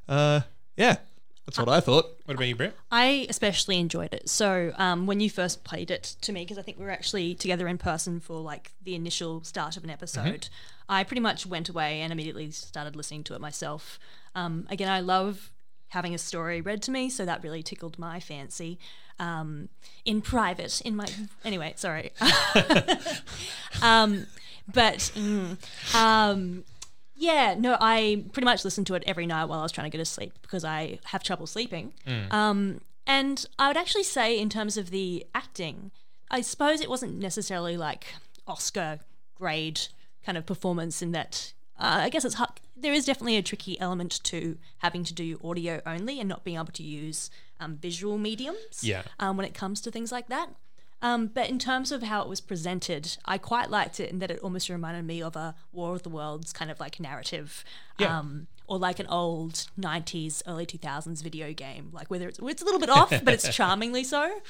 Uh, 0.09 0.41
yeah, 0.77 0.97
that's 1.45 1.59
what 1.59 1.69
I 1.69 1.81
thought. 1.81 2.07
What 2.25 2.35
about 2.35 2.47
you, 2.47 2.55
Brett? 2.55 2.75
I 2.91 3.27
especially 3.29 3.79
enjoyed 3.79 4.15
it. 4.15 4.29
So 4.29 4.73
um, 4.77 5.07
when 5.07 5.21
you 5.21 5.29
first 5.29 5.65
played 5.65 5.91
it 5.91 6.15
to 6.23 6.33
me, 6.33 6.45
because 6.45 6.59
I 6.59 6.63
think 6.63 6.79
we 6.79 6.85
were 6.85 6.91
actually 6.91 7.35
together 7.35 7.67
in 7.67 7.79
person 7.79 8.21
for 8.21 8.41
like 8.41 8.73
the 8.83 8.95
initial 8.95 9.43
start 9.43 9.77
of 9.77 9.83
an 9.83 9.91
episode, 9.91 10.49
I 10.89 11.03
pretty 11.03 11.21
much 11.21 11.45
went 11.45 11.69
away 11.69 12.01
and 12.01 12.13
immediately 12.13 12.51
started 12.53 12.95
listening 12.95 13.25
to 13.25 13.35
it 13.35 13.41
myself. 13.41 13.99
Um, 14.35 14.67
again, 14.71 14.89
I 14.89 15.01
love 15.01 15.51
having 15.89 16.15
a 16.15 16.19
story 16.19 16.61
read 16.61 16.81
to 16.83 16.91
me, 16.91 17.11
so 17.11 17.25
that 17.25 17.43
really 17.43 17.63
tickled 17.63 17.99
my 17.99 18.21
fancy. 18.21 18.79
Um, 19.19 19.69
in 20.05 20.23
private, 20.23 20.81
in 20.83 20.97
my 20.97 21.07
anyway, 21.45 21.75
sorry. 21.77 22.13
um, 23.83 24.27
but 24.73 24.99
mm, 25.15 25.57
um, 25.95 26.65
yeah, 27.17 27.55
no, 27.59 27.77
I 27.81 28.25
pretty 28.33 28.45
much 28.45 28.65
listened 28.65 28.87
to 28.89 28.95
it 28.95 29.03
every 29.07 29.27
night 29.27 29.45
while 29.47 29.61
I 29.61 29.63
was 29.63 29.73
trying 29.73 29.91
to 29.91 29.97
go 29.97 30.03
to 30.03 30.09
sleep 30.09 30.33
because 30.43 30.65
I 30.65 30.99
have 31.05 31.23
trouble 31.23 31.47
sleeping. 31.47 31.93
Um, 32.31 32.81
and 33.07 33.45
I 33.59 33.69
would 33.69 33.77
actually 33.77 34.05
say, 34.05 34.39
in 34.39 34.49
terms 34.49 34.77
of 34.77 34.91
the 34.91 35.27
acting, 35.35 35.91
I 36.31 36.41
suppose 36.41 36.81
it 36.81 36.89
wasn't 36.91 37.19
necessarily 37.19 37.77
like 37.77 38.15
Oscar 38.47 39.01
grade 39.35 39.81
kind 40.25 40.39
of 40.39 40.47
performance 40.47 41.03
in 41.03 41.13
that. 41.13 41.53
Uh, 41.79 42.01
I 42.03 42.09
guess 42.11 42.25
it's 42.25 42.37
hard. 42.37 42.51
There 42.77 42.93
is 42.93 43.05
definitely 43.05 43.37
a 43.37 43.43
tricky 43.43 43.79
element 43.81 44.21
to 44.25 44.57
having 44.79 45.05
to 45.05 45.13
do 45.15 45.39
audio 45.45 45.81
only 45.85 46.19
and 46.21 46.29
not 46.29 46.45
being 46.45 46.57
able 46.57 46.67
to 46.73 46.83
use 46.83 47.31
um, 47.61 47.77
visual 47.77 48.19
mediums 48.19 48.83
Yeah. 48.83 49.03
um, 49.21 49.37
when 49.37 49.47
it 49.47 49.55
comes 49.55 49.81
to 49.83 49.91
things 49.91 50.11
like 50.13 50.29
that. 50.29 50.49
Um, 51.03 51.27
but 51.27 51.51
in 51.51 51.59
terms 51.59 51.91
of 51.93 52.05
how 52.05 52.23
it 52.23 52.29
was 52.29 52.41
presented, 52.41 53.17
I 53.25 53.37
quite 53.37 53.71
liked 53.71 53.99
it 54.01 54.11
in 54.11 54.21
that 54.21 54.31
it 54.31 54.39
almost 54.41 54.69
reminded 54.69 55.05
me 55.05 55.21
of 55.21 55.35
a 55.37 55.55
War 55.73 55.95
of 55.97 56.05
the 56.05 56.09
Worlds 56.09 56.53
kind 56.53 56.71
of 56.71 56.79
like 56.79 57.01
narrative, 57.01 57.65
Yeah. 57.99 58.19
um, 58.21 58.47
or 58.69 58.79
like 58.79 59.01
an 59.01 59.09
old 59.09 59.67
'90s, 59.79 60.43
early 60.47 60.65
2000s 60.65 61.21
video 61.23 61.53
game. 61.53 61.91
Like 61.93 62.09
whether 62.09 62.29
it's 62.29 62.39
it's 62.41 62.63
a 62.63 62.65
little 62.65 62.81
bit 62.81 62.89
off, 62.89 63.11
but 63.25 63.35
it's 63.35 63.55
charmingly 63.55 64.05
so. 64.05 64.41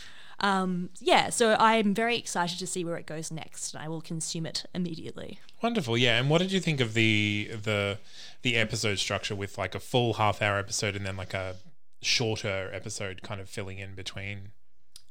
Um, 0.41 0.91
yeah, 1.01 1.31
so 1.31 1.57
I'm 1.59 1.95
very 1.95 2.17
excited 2.19 2.59
to 2.59 2.67
see 2.67 2.85
where 2.85 2.97
it 2.97 3.07
goes 3.07 3.31
next, 3.31 3.75
and 3.75 3.83
I 3.83 3.89
will 3.89 4.01
consume 4.01 4.45
it 4.45 4.65
immediately. 4.75 5.39
Wonderful, 5.63 5.97
yeah. 5.97 6.19
And 6.19 6.29
what 6.29 6.39
did 6.39 6.53
you 6.53 6.61
think 6.61 6.81
of 6.81 6.95
the 6.95 7.51
the 7.63 7.99
the 8.43 8.57
episode 8.57 8.99
structure 8.99 9.35
with 9.35 9.57
like 9.57 9.75
a 9.75 9.81
full 9.81 10.15
half 10.15 10.43
hour 10.43 10.59
episode 10.59 10.97
and 10.97 11.07
then 11.07 11.17
like 11.17 11.33
a 11.33 11.57
shorter 12.03 12.71
episode 12.75 13.23
kind 13.23 13.41
of 13.41 13.49
filling 13.49 13.79
in 13.79 13.95
between? 13.95 14.51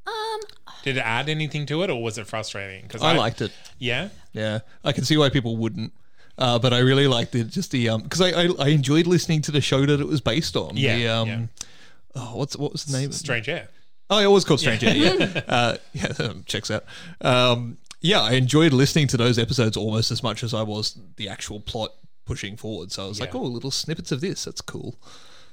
Um, 0.07 0.39
Did 0.83 0.97
it 0.97 1.01
add 1.01 1.29
anything 1.29 1.65
to 1.67 1.83
it, 1.83 1.89
or 1.89 2.01
was 2.01 2.17
it 2.17 2.27
frustrating? 2.27 2.83
Because 2.83 3.01
I 3.03 3.15
liked 3.15 3.41
it. 3.41 3.51
Yeah, 3.77 4.09
Yeah, 4.33 4.59
I 4.83 4.91
can 4.91 5.03
see 5.03 5.17
why 5.17 5.29
people 5.29 5.57
wouldn't. 5.57 5.93
Uh, 6.37 6.57
but 6.57 6.73
I 6.73 6.79
really 6.79 7.07
liked 7.07 7.35
it. 7.35 7.49
Just 7.49 7.71
the 7.71 7.89
um, 7.89 8.01
because 8.01 8.21
I, 8.21 8.29
I 8.29 8.49
I 8.59 8.67
enjoyed 8.69 9.05
listening 9.05 9.41
to 9.43 9.51
the 9.51 9.61
show 9.61 9.85
that 9.85 9.99
it 9.99 10.07
was 10.07 10.21
based 10.21 10.55
on. 10.55 10.75
Yeah, 10.75 10.95
The, 10.97 11.07
um, 11.07 11.27
yeah. 11.27 11.39
Oh, 12.15 12.37
what's 12.37 12.57
what 12.57 12.71
was 12.71 12.85
the 12.85 12.97
name? 12.97 13.11
Strange 13.11 13.47
Air. 13.47 13.67
Oh, 14.09 14.19
it 14.19 14.27
was 14.27 14.43
called 14.43 14.59
Strange 14.59 14.83
Air. 14.83 14.95
Yeah, 14.95 15.41
uh, 15.47 15.77
yeah, 15.93 16.33
checks 16.45 16.71
out. 16.71 16.83
Um, 17.21 17.77
yeah, 18.01 18.21
I 18.21 18.31
enjoyed 18.33 18.73
listening 18.73 19.07
to 19.07 19.17
those 19.17 19.37
episodes 19.37 19.77
almost 19.77 20.09
as 20.09 20.23
much 20.23 20.43
as 20.43 20.53
I 20.53 20.63
was 20.63 20.97
the 21.17 21.29
actual 21.29 21.59
plot 21.59 21.91
pushing 22.25 22.57
forward. 22.57 22.91
So 22.91 23.05
I 23.05 23.07
was 23.07 23.19
like, 23.19 23.33
Yeah. 23.33 23.39
oh, 23.41 23.43
little 23.43 23.71
snippets 23.71 24.11
of 24.11 24.21
this. 24.21 24.45
That's 24.45 24.61
cool. 24.61 24.95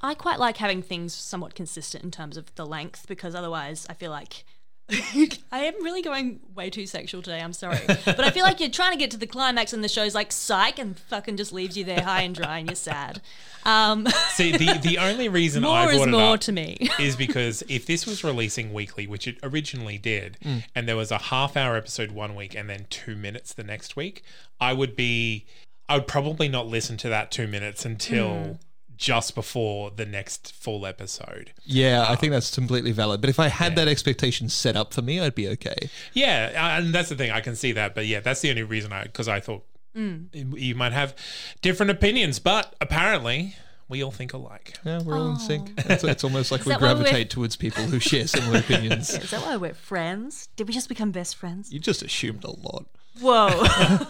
I 0.00 0.14
quite 0.14 0.38
like 0.38 0.58
having 0.58 0.82
things 0.82 1.14
somewhat 1.14 1.54
consistent 1.54 2.04
in 2.04 2.10
terms 2.10 2.36
of 2.36 2.54
the 2.54 2.66
length 2.66 3.06
because 3.08 3.34
otherwise 3.34 3.86
I 3.88 3.94
feel 3.94 4.10
like 4.10 4.44
I 5.52 5.64
am 5.64 5.84
really 5.84 6.00
going 6.00 6.40
way 6.54 6.70
too 6.70 6.86
sexual 6.86 7.20
today. 7.20 7.40
I'm 7.40 7.52
sorry, 7.52 7.78
but 7.86 8.20
I 8.20 8.30
feel 8.30 8.42
like 8.42 8.58
you're 8.58 8.70
trying 8.70 8.92
to 8.92 8.98
get 8.98 9.10
to 9.10 9.18
the 9.18 9.26
climax 9.26 9.74
and 9.74 9.84
the 9.84 9.88
show's 9.88 10.14
like 10.14 10.32
psych 10.32 10.78
and 10.78 10.98
fucking 10.98 11.36
just 11.36 11.52
leaves 11.52 11.76
you 11.76 11.84
there 11.84 12.00
high 12.00 12.22
and 12.22 12.34
dry 12.34 12.58
and 12.58 12.68
you're 12.68 12.74
sad. 12.74 13.20
Um, 13.66 14.06
See, 14.30 14.56
the 14.56 14.78
the 14.78 14.96
only 14.98 15.28
reason 15.28 15.62
I 15.62 15.66
more 15.66 15.84
brought 15.84 15.94
is 15.94 16.06
it 16.06 16.10
more 16.10 16.34
up 16.34 16.40
to 16.40 16.52
me. 16.52 16.88
is 16.98 17.16
because 17.16 17.62
if 17.68 17.84
this 17.84 18.06
was 18.06 18.24
releasing 18.24 18.72
weekly, 18.72 19.06
which 19.06 19.28
it 19.28 19.36
originally 19.42 19.98
did, 19.98 20.38
and 20.74 20.88
there 20.88 20.96
was 20.96 21.10
a 21.10 21.18
half 21.18 21.54
hour 21.54 21.76
episode 21.76 22.12
one 22.12 22.34
week 22.34 22.54
and 22.54 22.70
then 22.70 22.86
two 22.88 23.14
minutes 23.14 23.52
the 23.52 23.64
next 23.64 23.94
week, 23.94 24.22
I 24.58 24.72
would 24.72 24.96
be, 24.96 25.44
I 25.86 25.96
would 25.96 26.06
probably 26.06 26.48
not 26.48 26.66
listen 26.66 26.96
to 26.98 27.10
that 27.10 27.30
two 27.30 27.46
minutes 27.46 27.84
until 27.84 28.58
just 28.98 29.34
before 29.34 29.90
the 29.90 30.04
next 30.04 30.52
full 30.52 30.84
episode. 30.84 31.52
Yeah, 31.64 32.02
I 32.02 32.12
um, 32.12 32.16
think 32.18 32.32
that's 32.32 32.54
completely 32.54 32.92
valid. 32.92 33.20
But 33.20 33.30
if 33.30 33.40
I 33.40 33.48
had 33.48 33.76
that 33.76 33.88
expectation 33.88 34.48
set 34.48 34.76
up 34.76 34.92
for 34.92 35.00
me, 35.00 35.20
I'd 35.20 35.34
be 35.34 35.48
okay. 35.48 35.88
Yeah, 36.12 36.76
and 36.78 36.92
that's 36.92 37.08
the 37.08 37.14
thing. 37.14 37.30
I 37.30 37.40
can 37.40 37.56
see 37.56 37.72
that, 37.72 37.94
but 37.94 38.06
yeah, 38.06 38.20
that's 38.20 38.40
the 38.40 38.50
only 38.50 38.64
reason 38.64 38.92
I 38.92 39.04
because 39.04 39.28
I 39.28 39.40
thought 39.40 39.64
mm. 39.96 40.26
you 40.32 40.74
might 40.74 40.92
have 40.92 41.14
different 41.62 41.90
opinions, 41.90 42.40
but 42.40 42.74
apparently 42.80 43.54
we 43.88 44.02
all 44.02 44.10
think 44.10 44.34
alike. 44.34 44.74
Yeah, 44.84 45.00
we're 45.02 45.16
all 45.16 45.30
in 45.30 45.38
sync. 45.38 45.72
It's, 45.78 46.04
it's 46.04 46.24
almost 46.24 46.50
like 46.50 46.64
we 46.66 46.72
that 46.72 46.80
why 46.80 46.88
we're- 46.88 47.02
gravitate 47.04 47.30
towards 47.30 47.56
people 47.56 47.84
who 47.84 47.98
share 48.00 48.26
similar 48.26 48.58
opinions. 48.60 49.10
Is 49.10 49.30
that 49.30 49.42
why 49.42 49.56
we're 49.56 49.74
friends? 49.74 50.48
Did 50.56 50.66
we 50.66 50.74
just 50.74 50.88
become 50.88 51.12
best 51.12 51.36
friends? 51.36 51.72
You 51.72 51.78
just 51.78 52.02
assumed 52.02 52.44
a 52.44 52.50
lot. 52.50 52.86
Whoa. 53.20 53.48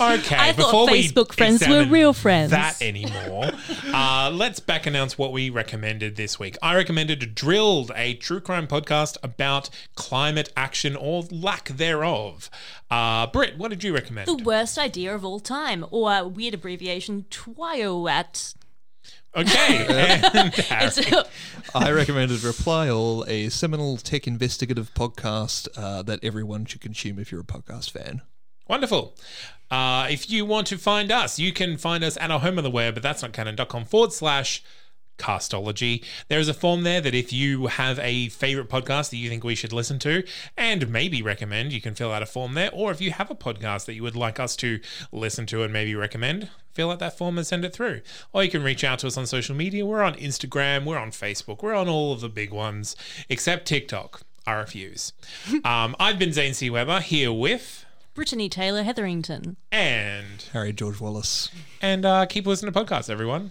Okay, 0.00 0.36
I 0.36 0.52
thought 0.52 0.56
before 0.56 0.88
Facebook 0.88 1.30
we 1.30 1.36
friends 1.36 1.60
were 1.60 1.66
examine 1.66 1.90
real 1.90 2.12
friends. 2.14 2.52
That 2.52 2.80
anymore, 2.80 3.50
uh, 3.92 4.30
let's 4.32 4.58
back 4.58 4.86
announce 4.86 5.18
what 5.18 5.30
we 5.30 5.50
recommended 5.50 6.16
this 6.16 6.38
week. 6.38 6.56
I 6.62 6.74
recommended 6.74 7.34
Drilled, 7.34 7.92
a 7.94 8.14
true 8.14 8.40
crime 8.40 8.66
podcast 8.66 9.18
about 9.22 9.68
climate 9.96 10.50
action 10.56 10.96
or 10.96 11.24
lack 11.30 11.68
thereof. 11.68 12.48
Uh, 12.90 13.26
Britt, 13.26 13.58
what 13.58 13.68
did 13.68 13.84
you 13.84 13.94
recommend? 13.94 14.26
the 14.26 14.42
worst 14.42 14.78
idea 14.78 15.14
of 15.14 15.22
all 15.22 15.38
time, 15.38 15.84
or 15.90 16.26
weird 16.26 16.54
abbreviation, 16.54 17.26
TWIOAT. 17.30 18.54
Okay, 19.36 19.86
and 20.34 20.52
Harry. 20.54 21.04
I 21.74 21.92
recommended 21.92 22.42
Reply 22.42 22.88
All, 22.88 23.24
a 23.28 23.48
seminal 23.48 23.96
tech 23.96 24.26
investigative 24.26 24.92
podcast 24.94 25.68
uh, 25.76 26.02
that 26.02 26.18
everyone 26.24 26.64
should 26.64 26.80
consume 26.80 27.18
if 27.18 27.30
you're 27.30 27.42
a 27.42 27.44
podcast 27.44 27.92
fan. 27.92 28.22
Wonderful. 28.68 29.16
Uh, 29.70 30.08
if 30.10 30.28
you 30.30 30.44
want 30.44 30.66
to 30.68 30.78
find 30.78 31.12
us, 31.12 31.38
you 31.38 31.52
can 31.52 31.76
find 31.76 32.02
us 32.02 32.16
at 32.20 32.32
our 32.32 32.40
home 32.40 32.58
of 32.58 32.64
the 32.64 32.70
web, 32.70 32.94
but 32.94 33.02
that's 33.04 33.22
not 33.22 33.32
canon.com 33.32 33.84
forward 33.84 34.12
slash 34.12 34.64
castology. 35.20 36.02
There 36.28 36.40
is 36.40 36.48
a 36.48 36.54
form 36.54 36.82
there 36.82 37.00
that 37.00 37.14
if 37.14 37.32
you 37.32 37.66
have 37.66 37.98
a 38.00 38.28
favorite 38.30 38.68
podcast 38.68 39.10
that 39.10 39.18
you 39.18 39.28
think 39.28 39.44
we 39.44 39.54
should 39.54 39.72
listen 39.72 39.98
to 40.00 40.24
and 40.56 40.88
maybe 40.90 41.22
recommend, 41.22 41.72
you 41.72 41.80
can 41.80 41.94
fill 41.94 42.12
out 42.12 42.22
a 42.22 42.26
form 42.26 42.54
there. 42.54 42.70
Or 42.72 42.90
if 42.90 43.00
you 43.00 43.12
have 43.12 43.30
a 43.30 43.34
podcast 43.34 43.84
that 43.86 43.94
you 43.94 44.02
would 44.02 44.16
like 44.16 44.40
us 44.40 44.56
to 44.56 44.80
listen 45.12 45.46
to 45.46 45.62
and 45.62 45.72
maybe 45.72 45.94
recommend, 45.94 46.48
fill 46.72 46.90
out 46.90 46.98
that 47.00 47.18
form 47.18 47.36
and 47.38 47.46
send 47.46 47.64
it 47.64 47.72
through. 47.72 48.00
Or 48.32 48.42
you 48.42 48.50
can 48.50 48.62
reach 48.62 48.82
out 48.82 49.00
to 49.00 49.06
us 49.06 49.16
on 49.16 49.26
social 49.26 49.54
media. 49.54 49.84
We're 49.86 50.02
on 50.02 50.14
Instagram, 50.14 50.84
we're 50.84 50.98
on 50.98 51.10
Facebook, 51.10 51.62
we're 51.62 51.74
on 51.74 51.88
all 51.88 52.12
of 52.12 52.20
the 52.20 52.28
big 52.28 52.50
ones, 52.52 52.96
except 53.28 53.68
TikTok. 53.68 54.22
I 54.46 54.52
refuse. 54.54 55.12
um, 55.64 55.94
I've 56.00 56.18
been 56.18 56.32
Zane 56.32 56.54
C. 56.54 56.70
Weber 56.70 57.00
here 57.00 57.32
with 57.32 57.84
Brittany 58.14 58.48
Taylor 58.48 58.82
Hetherington. 58.82 59.56
and 59.70 60.44
Harry 60.52 60.72
George 60.72 60.98
Wallace. 60.98 61.50
and 61.82 62.04
uh, 62.06 62.24
keep 62.26 62.46
listening 62.46 62.72
to 62.72 62.80
podcasts, 62.84 63.10
everyone. 63.10 63.50